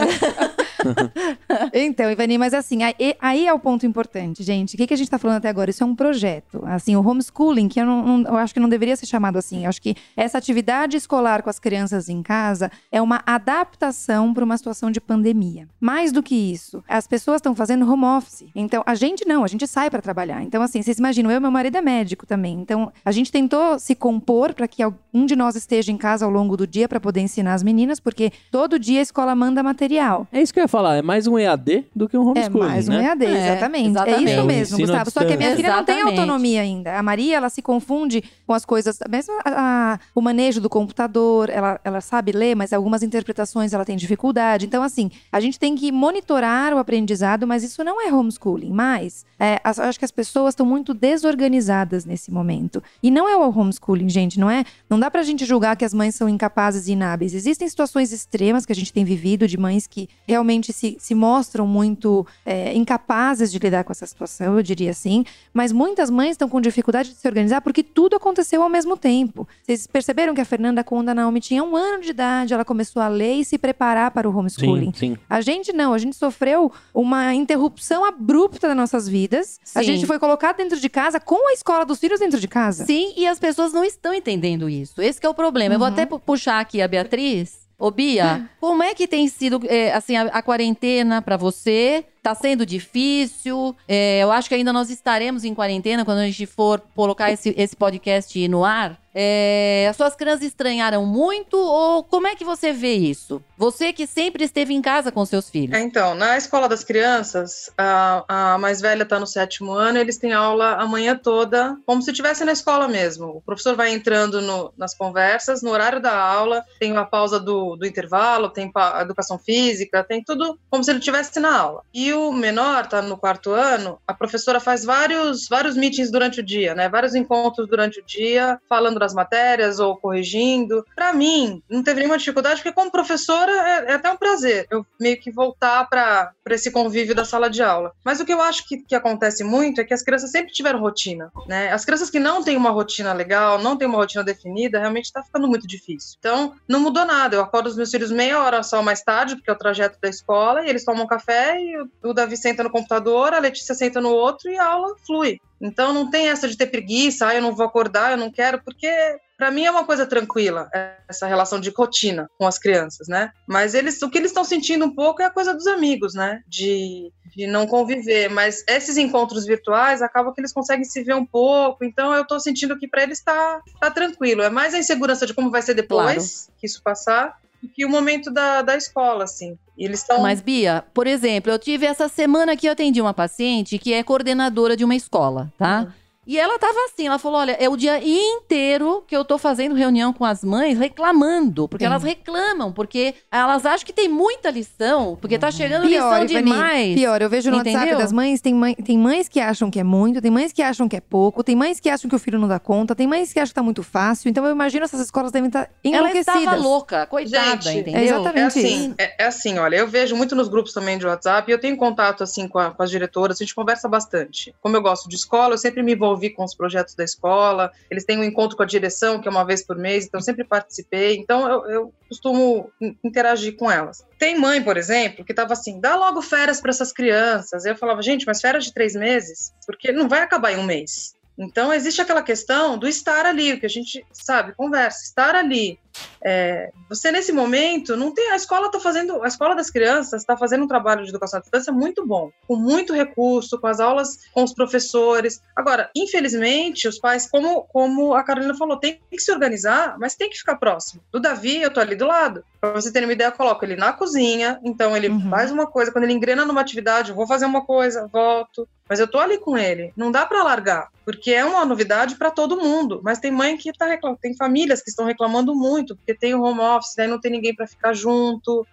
Então, 1.72 2.10
Ivani, 2.10 2.38
mas 2.38 2.54
assim, 2.54 2.80
aí, 3.20 3.46
é 3.46 3.52
o 3.52 3.58
ponto 3.58 3.84
importante, 3.86 4.42
gente. 4.42 4.74
O 4.74 4.78
que, 4.86 4.92
a 4.94 4.96
gente 4.96 5.10
tá 5.10 5.18
falando 5.18 5.38
até 5.38 5.48
agora? 5.48 5.70
Isso 5.70 5.82
é 5.82 5.86
um 5.86 5.94
projeto. 5.94 6.62
Assim, 6.66 6.96
o 6.96 7.06
homeschooling, 7.06 7.68
que 7.68 7.80
eu, 7.80 7.86
não- 7.86 8.22
eu 8.22 8.36
acho 8.36 8.54
que 8.54 8.60
não 8.60 8.68
deveria 8.68 8.96
ser 8.96 9.06
chamado 9.06 9.36
assim. 9.38 9.64
Eu 9.64 9.68
acho 9.68 9.80
que 9.82 9.94
essa 10.16 10.38
atividade 10.38 10.96
escolar 10.96 11.42
com 11.42 11.50
as 11.50 11.58
crianças 11.58 12.08
em 12.08 12.22
casa 12.22 12.70
é 12.90 13.00
uma 13.00 13.22
adaptação 13.26 14.32
para 14.32 14.44
uma 14.44 14.56
situação 14.56 14.90
de 14.90 15.00
pandemia. 15.00 15.68
Mais 15.80 16.12
do 16.12 16.22
que 16.22 16.34
isso, 16.34 16.82
as 16.88 17.06
pessoas 17.06 17.36
estão 17.36 17.54
fazendo 17.54 17.90
home 17.90 18.04
office. 18.04 18.44
Então, 18.54 18.82
a 18.86 18.94
gente 18.94 19.26
não, 19.26 19.44
a 19.44 19.48
gente 19.48 19.66
sai 19.66 19.90
para 19.90 20.02
trabalhar. 20.02 20.42
Então, 20.42 20.62
assim, 20.62 20.82
vocês 20.82 20.98
imaginam, 20.98 21.30
eu 21.30 21.36
e 21.36 21.40
meu 21.40 21.50
marido 21.50 21.76
é 21.76 21.80
médico 21.82 22.26
também. 22.26 22.60
Então, 22.60 22.92
a 23.04 23.12
gente 23.12 23.30
tentou 23.30 23.78
se 23.78 23.94
compor 23.94 24.54
para 24.54 24.66
que 24.68 24.82
um 25.12 25.26
de 25.26 25.36
nós 25.36 25.56
esteja 25.56 25.92
em 25.92 25.96
casa 25.96 26.24
ao 26.24 26.30
longo 26.30 26.56
do 26.56 26.66
dia 26.66 26.88
para 26.88 27.00
poder 27.00 27.20
ensinar 27.20 27.54
as 27.54 27.62
meninas, 27.62 28.00
porque 28.00 28.32
todo 28.50 28.78
dia 28.78 29.00
a 29.00 29.02
escola 29.02 29.34
manda 29.34 29.62
material. 29.62 30.26
É 30.32 30.40
isso 30.40 30.52
que 30.52 30.60
eu 30.60 30.64
ia 30.64 30.68
falar, 30.70 30.96
é 30.96 31.02
mais 31.02 31.26
um 31.26 31.38
EAD 31.38 31.86
do 31.94 32.08
que 32.08 32.16
um 32.16 32.22
É 32.22 32.30
homeschooling, 32.30 32.68
mais 32.68 32.88
um 32.88 32.92
né? 32.92 33.04
EAD, 33.04 33.24
É, 33.26 33.28
exatamente. 33.52 33.86
É, 33.86 33.90
exatamente. 33.90 34.30
isso 34.30 34.40
É 34.40 34.44
mesmo, 34.44 34.78
Gustavo. 34.78 35.10
Só 35.10 35.24
que 35.24 35.32
a 35.32 35.36
minha 35.36 35.56
filha 35.56 35.76
não 35.76 35.84
tem 35.84 35.94
Exatamente. 35.96 36.18
autonomia 36.20 36.60
ainda. 36.62 36.98
A 36.98 37.02
Maria, 37.02 37.36
ela 37.36 37.48
se 37.50 37.60
confunde 37.60 38.22
com 38.46 38.54
as 38.54 38.64
coisas, 38.64 38.98
mesmo 39.10 39.34
a- 39.44 39.94
a- 39.94 39.98
o 40.14 40.20
manejo 40.20 40.60
do 40.60 40.68
computador, 40.70 41.50
ela, 41.50 41.80
ela 41.84 42.00
sabe 42.00 42.32
ler, 42.32 42.54
mas 42.54 42.72
algumas 42.72 43.02
interpretações 43.02 43.72
ela 43.72 43.84
tem 43.84 43.96
dificuldade. 43.96 44.66
Então, 44.66 44.82
assim, 44.82 45.10
a 45.32 45.40
gente 45.40 45.58
tem 45.58 45.74
que 45.74 45.90
monitorar 45.92 46.72
o 46.74 46.78
aprendizado, 46.78 47.46
mas 47.46 47.62
isso 47.62 47.82
não 47.84 48.00
é 48.00 48.12
homeschooling. 48.12 48.70
Mas 48.70 49.24
é, 49.38 49.60
acho 49.64 49.98
que 49.98 50.04
as 50.04 50.10
pessoas 50.10 50.52
estão 50.52 50.66
muito 50.66 50.92
desorganizadas 50.94 52.04
nesse 52.04 52.30
momento. 52.30 52.82
E 53.02 53.10
não 53.10 53.28
é 53.28 53.36
o 53.36 53.40
homeschooling, 53.58 54.08
gente, 54.08 54.38
não 54.38 54.50
é? 54.50 54.64
Não 54.88 54.98
dá 55.00 55.10
pra 55.10 55.22
gente 55.22 55.44
julgar 55.44 55.76
que 55.76 55.84
as 55.84 55.94
mães 55.94 56.14
são 56.14 56.28
incapazes 56.28 56.86
e 56.88 56.92
inábeis. 56.92 57.34
Existem 57.34 57.66
situações 57.68 58.12
extremas 58.12 58.66
que 58.66 58.72
a 58.72 58.74
gente 58.74 58.92
tem 58.92 59.04
vivido 59.04 59.48
de 59.48 59.56
mães 59.56 59.86
que 59.86 60.08
realmente 60.28 60.59
se, 60.72 60.96
se 60.98 61.14
mostram 61.14 61.66
muito 61.66 62.26
é, 62.44 62.74
incapazes 62.74 63.50
de 63.52 63.58
lidar 63.58 63.84
com 63.84 63.92
essa 63.92 64.06
situação, 64.06 64.56
eu 64.56 64.62
diria 64.62 64.90
assim. 64.90 65.24
Mas 65.52 65.72
muitas 65.72 66.10
mães 66.10 66.32
estão 66.32 66.48
com 66.48 66.60
dificuldade 66.60 67.10
de 67.10 67.14
se 67.16 67.26
organizar 67.28 67.60
porque 67.60 67.82
tudo 67.82 68.16
aconteceu 68.16 68.62
ao 68.62 68.68
mesmo 68.68 68.96
tempo. 68.96 69.46
Vocês 69.62 69.86
perceberam 69.86 70.34
que 70.34 70.40
a 70.40 70.44
Fernanda, 70.44 70.84
quando 70.84 71.08
a 71.08 71.14
Naomi 71.14 71.40
tinha 71.40 71.62
um 71.64 71.74
ano 71.76 72.02
de 72.02 72.10
idade, 72.10 72.52
ela 72.54 72.64
começou 72.64 73.00
a 73.02 73.08
ler 73.08 73.34
e 73.36 73.44
se 73.44 73.58
preparar 73.58 74.10
para 74.10 74.28
o 74.28 74.36
homeschooling. 74.36 74.92
Sim, 74.94 75.14
sim. 75.14 75.18
A 75.28 75.40
gente 75.40 75.72
não, 75.72 75.92
a 75.94 75.98
gente 75.98 76.16
sofreu 76.16 76.70
uma 76.94 77.34
interrupção 77.34 78.04
abrupta 78.04 78.68
das 78.68 78.76
nossas 78.76 79.08
vidas. 79.08 79.58
A 79.74 79.80
Sim. 79.80 79.86
gente 79.86 80.06
foi 80.06 80.18
colocado 80.18 80.56
dentro 80.56 80.78
de 80.78 80.88
casa 80.88 81.18
com 81.20 81.48
a 81.48 81.52
escola 81.52 81.84
dos 81.86 81.98
filhos 81.98 82.20
dentro 82.20 82.38
de 82.40 82.48
casa. 82.48 82.84
Sim, 82.84 83.12
e 83.16 83.26
as 83.26 83.38
pessoas 83.38 83.72
não 83.72 83.84
estão 83.84 84.12
entendendo 84.12 84.68
isso. 84.68 85.00
Esse 85.00 85.20
que 85.20 85.26
é 85.26 85.28
o 85.30 85.34
problema. 85.34 85.74
Eu 85.74 85.78
vou 85.78 85.86
Uhum. 85.88 85.92
até 85.94 86.06
pu- 86.06 86.18
puxar 86.18 86.60
aqui 86.60 86.80
a 86.82 86.88
Beatriz. 86.88 87.59
Ô, 87.80 87.90
Bia, 87.90 88.46
como 88.60 88.82
é 88.82 88.94
que 88.94 89.08
tem 89.08 89.26
sido 89.26 89.58
é, 89.66 89.92
assim, 89.94 90.14
a, 90.14 90.24
a 90.24 90.42
quarentena 90.42 91.22
pra 91.22 91.38
você? 91.38 92.04
Tá 92.22 92.34
sendo 92.34 92.66
difícil? 92.66 93.74
É, 93.88 94.18
eu 94.22 94.30
acho 94.30 94.48
que 94.48 94.54
ainda 94.54 94.72
nós 94.72 94.90
estaremos 94.90 95.44
em 95.44 95.54
quarentena 95.54 96.04
quando 96.04 96.18
a 96.18 96.26
gente 96.26 96.44
for 96.46 96.80
colocar 96.94 97.30
esse, 97.32 97.54
esse 97.56 97.74
podcast 97.76 98.46
no 98.48 98.64
ar. 98.64 98.98
É, 99.12 99.88
as 99.90 99.96
suas 99.96 100.14
crianças 100.14 100.42
estranharam 100.46 101.04
muito 101.04 101.56
ou 101.56 102.04
como 102.04 102.28
é 102.28 102.36
que 102.36 102.44
você 102.44 102.72
vê 102.72 102.94
isso? 102.94 103.42
Você 103.58 103.92
que 103.92 104.06
sempre 104.06 104.44
esteve 104.44 104.72
em 104.72 104.80
casa 104.80 105.10
com 105.10 105.24
seus 105.26 105.50
filhos. 105.50 105.76
É, 105.76 105.80
então, 105.80 106.14
na 106.14 106.36
escola 106.36 106.68
das 106.68 106.84
crianças, 106.84 107.72
a, 107.76 108.52
a 108.54 108.58
mais 108.58 108.80
velha 108.80 109.02
está 109.02 109.18
no 109.18 109.26
sétimo 109.26 109.72
ano, 109.72 109.98
eles 109.98 110.16
têm 110.16 110.32
aula 110.32 110.74
a 110.74 110.86
manhã 110.86 111.16
toda, 111.20 111.76
como 111.84 112.00
se 112.02 112.12
estivesse 112.12 112.44
na 112.44 112.52
escola 112.52 112.86
mesmo. 112.86 113.26
O 113.38 113.40
professor 113.40 113.74
vai 113.74 113.92
entrando 113.92 114.40
no- 114.40 114.72
nas 114.78 114.94
conversas, 114.94 115.60
no 115.60 115.70
horário 115.70 116.00
da 116.00 116.16
aula, 116.16 116.64
tem 116.78 116.96
a 116.96 117.04
pausa 117.04 117.40
do, 117.40 117.74
do 117.74 117.84
intervalo, 117.86 118.48
tem 118.48 118.70
pa- 118.70 119.00
educação 119.02 119.40
física, 119.40 120.04
tem 120.04 120.22
tudo 120.22 120.56
como 120.70 120.84
se 120.84 120.90
ele 120.92 121.00
estivesse 121.00 121.40
na 121.40 121.58
aula. 121.58 121.82
E 121.92 122.09
o 122.12 122.32
menor 122.32 122.84
está 122.84 123.02
no 123.02 123.16
quarto 123.16 123.52
ano, 123.52 123.98
a 124.06 124.14
professora 124.14 124.60
faz 124.60 124.84
vários, 124.84 125.48
vários 125.48 125.76
meetings 125.76 126.10
durante 126.10 126.40
o 126.40 126.42
dia, 126.42 126.74
né? 126.74 126.88
Vários 126.88 127.14
encontros 127.14 127.68
durante 127.68 128.00
o 128.00 128.04
dia, 128.04 128.58
falando 128.68 128.98
das 128.98 129.14
matérias 129.14 129.78
ou 129.78 129.96
corrigindo. 129.96 130.84
Para 130.94 131.12
mim, 131.12 131.62
não 131.68 131.82
teve 131.82 132.00
nenhuma 132.00 132.18
dificuldade, 132.18 132.56
porque 132.62 132.72
como 132.72 132.90
professora 132.90 133.52
é, 133.52 133.92
é 133.92 133.94
até 133.94 134.10
um 134.10 134.16
prazer 134.16 134.66
eu 134.70 134.84
meio 134.98 135.18
que 135.18 135.30
voltar 135.30 135.88
para 135.88 136.32
esse 136.50 136.70
convívio 136.70 137.14
da 137.14 137.24
sala 137.24 137.48
de 137.48 137.62
aula. 137.62 137.92
Mas 138.04 138.20
o 138.20 138.24
que 138.24 138.32
eu 138.32 138.40
acho 138.40 138.66
que, 138.66 138.78
que 138.78 138.94
acontece 138.94 139.44
muito 139.44 139.80
é 139.80 139.84
que 139.84 139.94
as 139.94 140.02
crianças 140.02 140.30
sempre 140.30 140.52
tiveram 140.52 140.80
rotina, 140.80 141.30
né? 141.46 141.72
As 141.72 141.84
crianças 141.84 142.10
que 142.10 142.18
não 142.18 142.42
têm 142.42 142.56
uma 142.56 142.70
rotina 142.70 143.12
legal, 143.12 143.58
não 143.58 143.76
têm 143.76 143.88
uma 143.88 143.98
rotina 143.98 144.24
definida, 144.24 144.78
realmente 144.78 145.06
está 145.06 145.22
ficando 145.22 145.48
muito 145.48 145.66
difícil. 145.66 146.16
Então, 146.18 146.54
não 146.68 146.80
mudou 146.80 147.04
nada. 147.04 147.36
Eu 147.36 147.42
acordo 147.42 147.68
os 147.68 147.76
meus 147.76 147.90
filhos 147.90 148.10
meia 148.10 148.42
hora 148.42 148.62
só 148.62 148.82
mais 148.82 149.02
tarde, 149.02 149.36
porque 149.36 149.50
é 149.50 149.52
o 149.52 149.58
trajeto 149.58 149.98
da 150.00 150.08
escola, 150.08 150.64
e 150.64 150.68
eles 150.68 150.84
tomam 150.84 151.06
café 151.06 151.60
e 151.60 151.78
o, 151.78 151.88
o 152.02 152.14
Davi 152.14 152.36
senta 152.36 152.62
no 152.62 152.70
computador, 152.70 153.34
a 153.34 153.38
Letícia 153.38 153.74
senta 153.74 154.00
no 154.00 154.10
outro 154.10 154.50
e 154.50 154.56
a 154.56 154.64
aula 154.64 154.94
flui. 155.06 155.38
Então 155.60 155.92
não 155.92 156.10
tem 156.10 156.28
essa 156.28 156.48
de 156.48 156.56
ter 156.56 156.66
preguiça, 156.66 157.26
ah, 157.26 157.34
eu 157.34 157.42
não 157.42 157.54
vou 157.54 157.66
acordar, 157.66 158.12
eu 158.12 158.16
não 158.16 158.30
quero, 158.30 158.62
porque 158.64 158.88
para 159.36 159.50
mim 159.50 159.64
é 159.64 159.70
uma 159.70 159.84
coisa 159.84 160.06
tranquila 160.06 160.68
essa 161.08 161.26
relação 161.26 161.60
de 161.60 161.70
rotina 161.70 162.30
com 162.38 162.46
as 162.46 162.58
crianças, 162.58 163.08
né? 163.08 163.30
Mas 163.46 163.74
eles, 163.74 164.00
o 164.02 164.10
que 164.10 164.18
eles 164.18 164.30
estão 164.30 164.44
sentindo 164.44 164.84
um 164.84 164.94
pouco 164.94 165.22
é 165.22 165.24
a 165.24 165.30
coisa 165.30 165.54
dos 165.54 165.66
amigos, 165.66 166.14
né? 166.14 166.42
De, 166.46 167.10
de 167.34 167.46
não 167.46 167.66
conviver. 167.66 168.28
Mas 168.28 168.62
esses 168.68 168.96
encontros 168.96 169.46
virtuais 169.46 170.02
acabam 170.02 170.32
que 170.32 170.40
eles 170.40 170.52
conseguem 170.52 170.84
se 170.84 171.02
ver 171.02 171.14
um 171.14 171.26
pouco. 171.26 171.84
Então 171.84 172.12
eu 172.12 172.26
tô 172.26 172.38
sentindo 172.38 172.78
que 172.78 172.88
para 172.88 173.02
eles 173.02 173.18
está 173.18 173.60
tá 173.80 173.90
tranquilo. 173.90 174.42
É 174.42 174.50
mais 174.50 174.74
a 174.74 174.78
insegurança 174.78 175.26
de 175.26 175.34
como 175.34 175.50
vai 175.50 175.62
ser 175.62 175.74
depois 175.74 176.48
que 176.58 176.66
isso 176.66 176.82
passar 176.82 177.38
do 177.62 177.68
que 177.68 177.84
o 177.84 177.88
momento 177.88 178.30
da, 178.30 178.62
da 178.62 178.76
escola, 178.76 179.24
assim. 179.24 179.58
Eles 179.76 180.00
estão 180.00 180.20
Mas, 180.22 180.40
Bia, 180.40 180.84
por 180.92 181.06
exemplo, 181.06 181.50
eu 181.50 181.58
tive 181.58 181.86
essa 181.86 182.08
semana 182.08 182.56
que 182.56 182.66
eu 182.66 182.72
atendi 182.72 183.00
uma 183.00 183.14
paciente 183.14 183.78
que 183.78 183.92
é 183.92 184.02
coordenadora 184.02 184.76
de 184.76 184.84
uma 184.84 184.94
escola, 184.94 185.52
tá? 185.56 185.92
E 186.26 186.38
ela 186.38 186.58
tava 186.58 186.78
assim, 186.84 187.06
ela 187.06 187.18
falou: 187.18 187.38
olha, 187.40 187.52
é 187.52 187.68
o 187.68 187.76
dia 187.76 187.98
inteiro 188.04 189.02
que 189.06 189.16
eu 189.16 189.24
tô 189.24 189.38
fazendo 189.38 189.74
reunião 189.74 190.12
com 190.12 190.24
as 190.24 190.44
mães 190.44 190.78
reclamando. 190.78 191.66
Porque 191.66 191.82
Sim. 191.84 191.90
elas 191.90 192.02
reclamam, 192.02 192.72
porque 192.72 193.14
elas 193.32 193.64
acham 193.64 193.86
que 193.86 193.92
tem 193.92 194.08
muita 194.08 194.50
lição, 194.50 195.16
porque 195.20 195.38
tá 195.38 195.50
chegando 195.50 195.86
Pior, 195.88 196.20
lição 196.20 196.24
Ivani, 196.24 196.44
demais. 196.50 196.94
pior. 196.94 197.22
Eu 197.22 197.30
vejo 197.30 197.50
no 197.50 197.56
WhatsApp 197.56 197.78
Entendeu? 197.78 197.98
das 197.98 198.12
mães, 198.12 198.40
tem, 198.40 198.54
mãe, 198.54 198.74
tem 198.74 198.98
mães 198.98 199.28
que 199.28 199.40
acham 199.40 199.70
que 199.70 199.80
é 199.80 199.82
muito, 199.84 200.20
tem 200.20 200.30
mães 200.30 200.52
que 200.52 200.60
acham 200.62 200.88
que 200.88 200.96
é 200.96 201.00
pouco, 201.00 201.42
tem 201.42 201.56
mães 201.56 201.80
que 201.80 201.88
acham 201.88 202.08
que 202.08 202.14
o 202.14 202.18
filho 202.18 202.38
não 202.38 202.46
dá 202.48 202.58
conta, 202.58 202.94
tem 202.94 203.06
mães 203.06 203.32
que 203.32 203.40
acham 203.40 203.48
que 203.50 203.54
tá 203.54 203.62
muito 203.62 203.82
fácil. 203.82 204.28
Então 204.28 204.44
eu 204.44 204.52
imagino 204.52 204.84
essas 204.84 205.00
escolas 205.00 205.32
devem 205.32 205.48
estar 205.48 205.70
Ela 205.82 205.96
enlouquecidas. 206.10 206.36
estava 206.36 206.56
louca, 206.56 207.06
coitada, 207.06 207.62
Gente, 207.62 207.78
entendeu? 207.80 208.00
é 208.00 208.04
exatamente 208.04 208.38
É 208.40 208.44
assim, 208.46 208.86
isso. 208.88 208.94
é, 208.98 209.22
é 209.24 209.26
assim, 209.26 209.58
olha, 209.58 209.76
eu 209.76 209.88
vejo 209.88 210.14
muito 210.14 210.36
nos 210.36 210.48
grupos 210.48 210.72
também 210.74 210.98
de 210.98 211.06
WhatsApp, 211.06 211.50
e 211.50 211.54
eu 211.54 211.58
tenho 211.58 211.76
contato 211.78 212.22
assim 212.22 212.46
com, 212.46 212.58
a- 212.58 212.70
com 212.70 212.82
as 212.82 212.90
diretoras, 212.90 213.38
a 213.40 213.44
gente 213.44 213.54
conversa 213.54 213.88
bastante. 213.88 214.54
Como 214.60 214.76
eu 214.76 214.82
gosto 214.82 215.08
de 215.08 215.16
escola, 215.16 215.54
eu 215.54 215.58
sempre 215.58 215.82
me 215.82 215.94
envolvi 216.10 216.30
com 216.30 216.44
os 216.44 216.54
projetos 216.54 216.94
da 216.94 217.04
escola, 217.04 217.70
eles 217.90 218.04
têm 218.04 218.18
um 218.18 218.24
encontro 218.24 218.56
com 218.56 218.62
a 218.62 218.66
direção, 218.66 219.20
que 219.20 219.28
é 219.28 219.30
uma 219.30 219.44
vez 219.44 219.64
por 219.64 219.76
mês, 219.76 220.04
então 220.04 220.20
sempre 220.20 220.44
participei, 220.44 221.16
então 221.16 221.48
eu, 221.48 221.70
eu 221.70 221.94
costumo 222.08 222.70
in- 222.80 222.96
interagir 223.04 223.56
com 223.56 223.70
elas. 223.70 224.04
Tem 224.18 224.38
mãe, 224.38 224.62
por 224.62 224.76
exemplo, 224.76 225.24
que 225.24 225.32
tava 225.32 225.52
assim, 225.52 225.80
dá 225.80 225.96
logo 225.96 226.20
férias 226.20 226.60
para 226.60 226.70
essas 226.70 226.92
crianças. 226.92 227.64
Eu 227.64 227.76
falava, 227.76 228.02
gente, 228.02 228.26
mas 228.26 228.40
férias 228.40 228.64
de 228.64 228.74
três 228.74 228.94
meses? 228.94 229.52
Porque 229.66 229.92
não 229.92 230.08
vai 230.08 230.20
acabar 230.20 230.52
em 230.52 230.58
um 230.58 230.64
mês. 230.64 231.14
Então, 231.42 231.72
existe 231.72 232.02
aquela 232.02 232.22
questão 232.22 232.76
do 232.76 232.86
estar 232.86 233.24
ali, 233.24 233.54
o 233.54 233.58
que 233.60 233.64
a 233.64 233.70
gente 233.70 234.04
sabe, 234.12 234.52
conversa, 234.54 235.02
estar 235.02 235.34
ali. 235.34 235.78
É, 236.22 236.70
você, 236.88 237.10
nesse 237.10 237.32
momento, 237.32 237.96
não 237.96 238.12
tem. 238.12 238.30
A 238.30 238.36
escola 238.36 238.66
está 238.66 238.78
fazendo. 238.78 239.22
A 239.22 239.26
escola 239.26 239.56
das 239.56 239.70
crianças 239.70 240.20
está 240.20 240.36
fazendo 240.36 240.64
um 240.64 240.68
trabalho 240.68 241.02
de 241.02 241.08
educação 241.08 241.38
à 241.38 241.40
distância 241.40 241.72
muito 241.72 242.06
bom, 242.06 242.30
com 242.46 242.56
muito 242.56 242.92
recurso, 242.92 243.58
com 243.58 243.66
as 243.66 243.80
aulas 243.80 244.18
com 244.32 244.44
os 244.44 244.52
professores. 244.52 245.42
Agora, 245.56 245.90
infelizmente, 245.96 246.86
os 246.86 246.98
pais, 246.98 247.28
como, 247.28 247.62
como 247.72 248.14
a 248.14 248.22
Carolina 248.22 248.54
falou, 248.54 248.76
tem 248.76 249.00
que 249.10 249.18
se 249.18 249.32
organizar, 249.32 249.96
mas 249.98 250.14
tem 250.14 250.28
que 250.28 250.38
ficar 250.38 250.56
próximo. 250.56 251.02
Do 251.10 251.18
Davi, 251.18 251.62
eu 251.62 251.72
tô 251.72 251.80
ali 251.80 251.96
do 251.96 252.06
lado. 252.06 252.44
Para 252.60 252.72
você 252.72 252.92
ter 252.92 253.02
uma 253.02 253.12
ideia, 253.12 253.28
eu 253.28 253.32
coloco 253.32 253.64
ele 253.64 253.74
na 253.76 253.92
cozinha, 253.92 254.60
então 254.62 254.94
ele 254.94 255.08
Uhum. 255.08 255.30
faz 255.30 255.50
uma 255.50 255.66
coisa, 255.66 255.90
quando 255.90 256.04
ele 256.04 256.12
engrena 256.12 256.44
numa 256.44 256.60
atividade, 256.60 257.10
eu 257.10 257.16
vou 257.16 257.26
fazer 257.26 257.46
uma 257.46 257.64
coisa, 257.64 258.06
volto. 258.12 258.68
Mas 258.90 258.98
eu 258.98 259.06
tô 259.06 259.20
ali 259.20 259.38
com 259.38 259.56
ele. 259.56 259.92
Não 259.96 260.10
dá 260.10 260.26
para 260.26 260.42
largar, 260.42 260.88
porque 261.04 261.30
é 261.30 261.44
uma 261.44 261.64
novidade 261.64 262.16
para 262.16 262.28
todo 262.28 262.60
mundo. 262.60 263.00
Mas 263.04 263.20
tem 263.20 263.30
mãe 263.30 263.56
que 263.56 263.72
tá 263.72 263.86
reclamando, 263.86 264.20
tem 264.20 264.36
famílias 264.36 264.82
que 264.82 264.90
estão 264.90 265.06
reclamando 265.06 265.54
muito, 265.54 265.94
porque 265.94 266.12
tem 266.12 266.34
o 266.34 266.42
home 266.42 266.58
office, 266.58 266.96
daí 266.96 267.06
não 267.06 267.20
tem 267.20 267.30
ninguém 267.30 267.54
para 267.54 267.68
ficar 267.68 267.92
junto. 267.92 268.66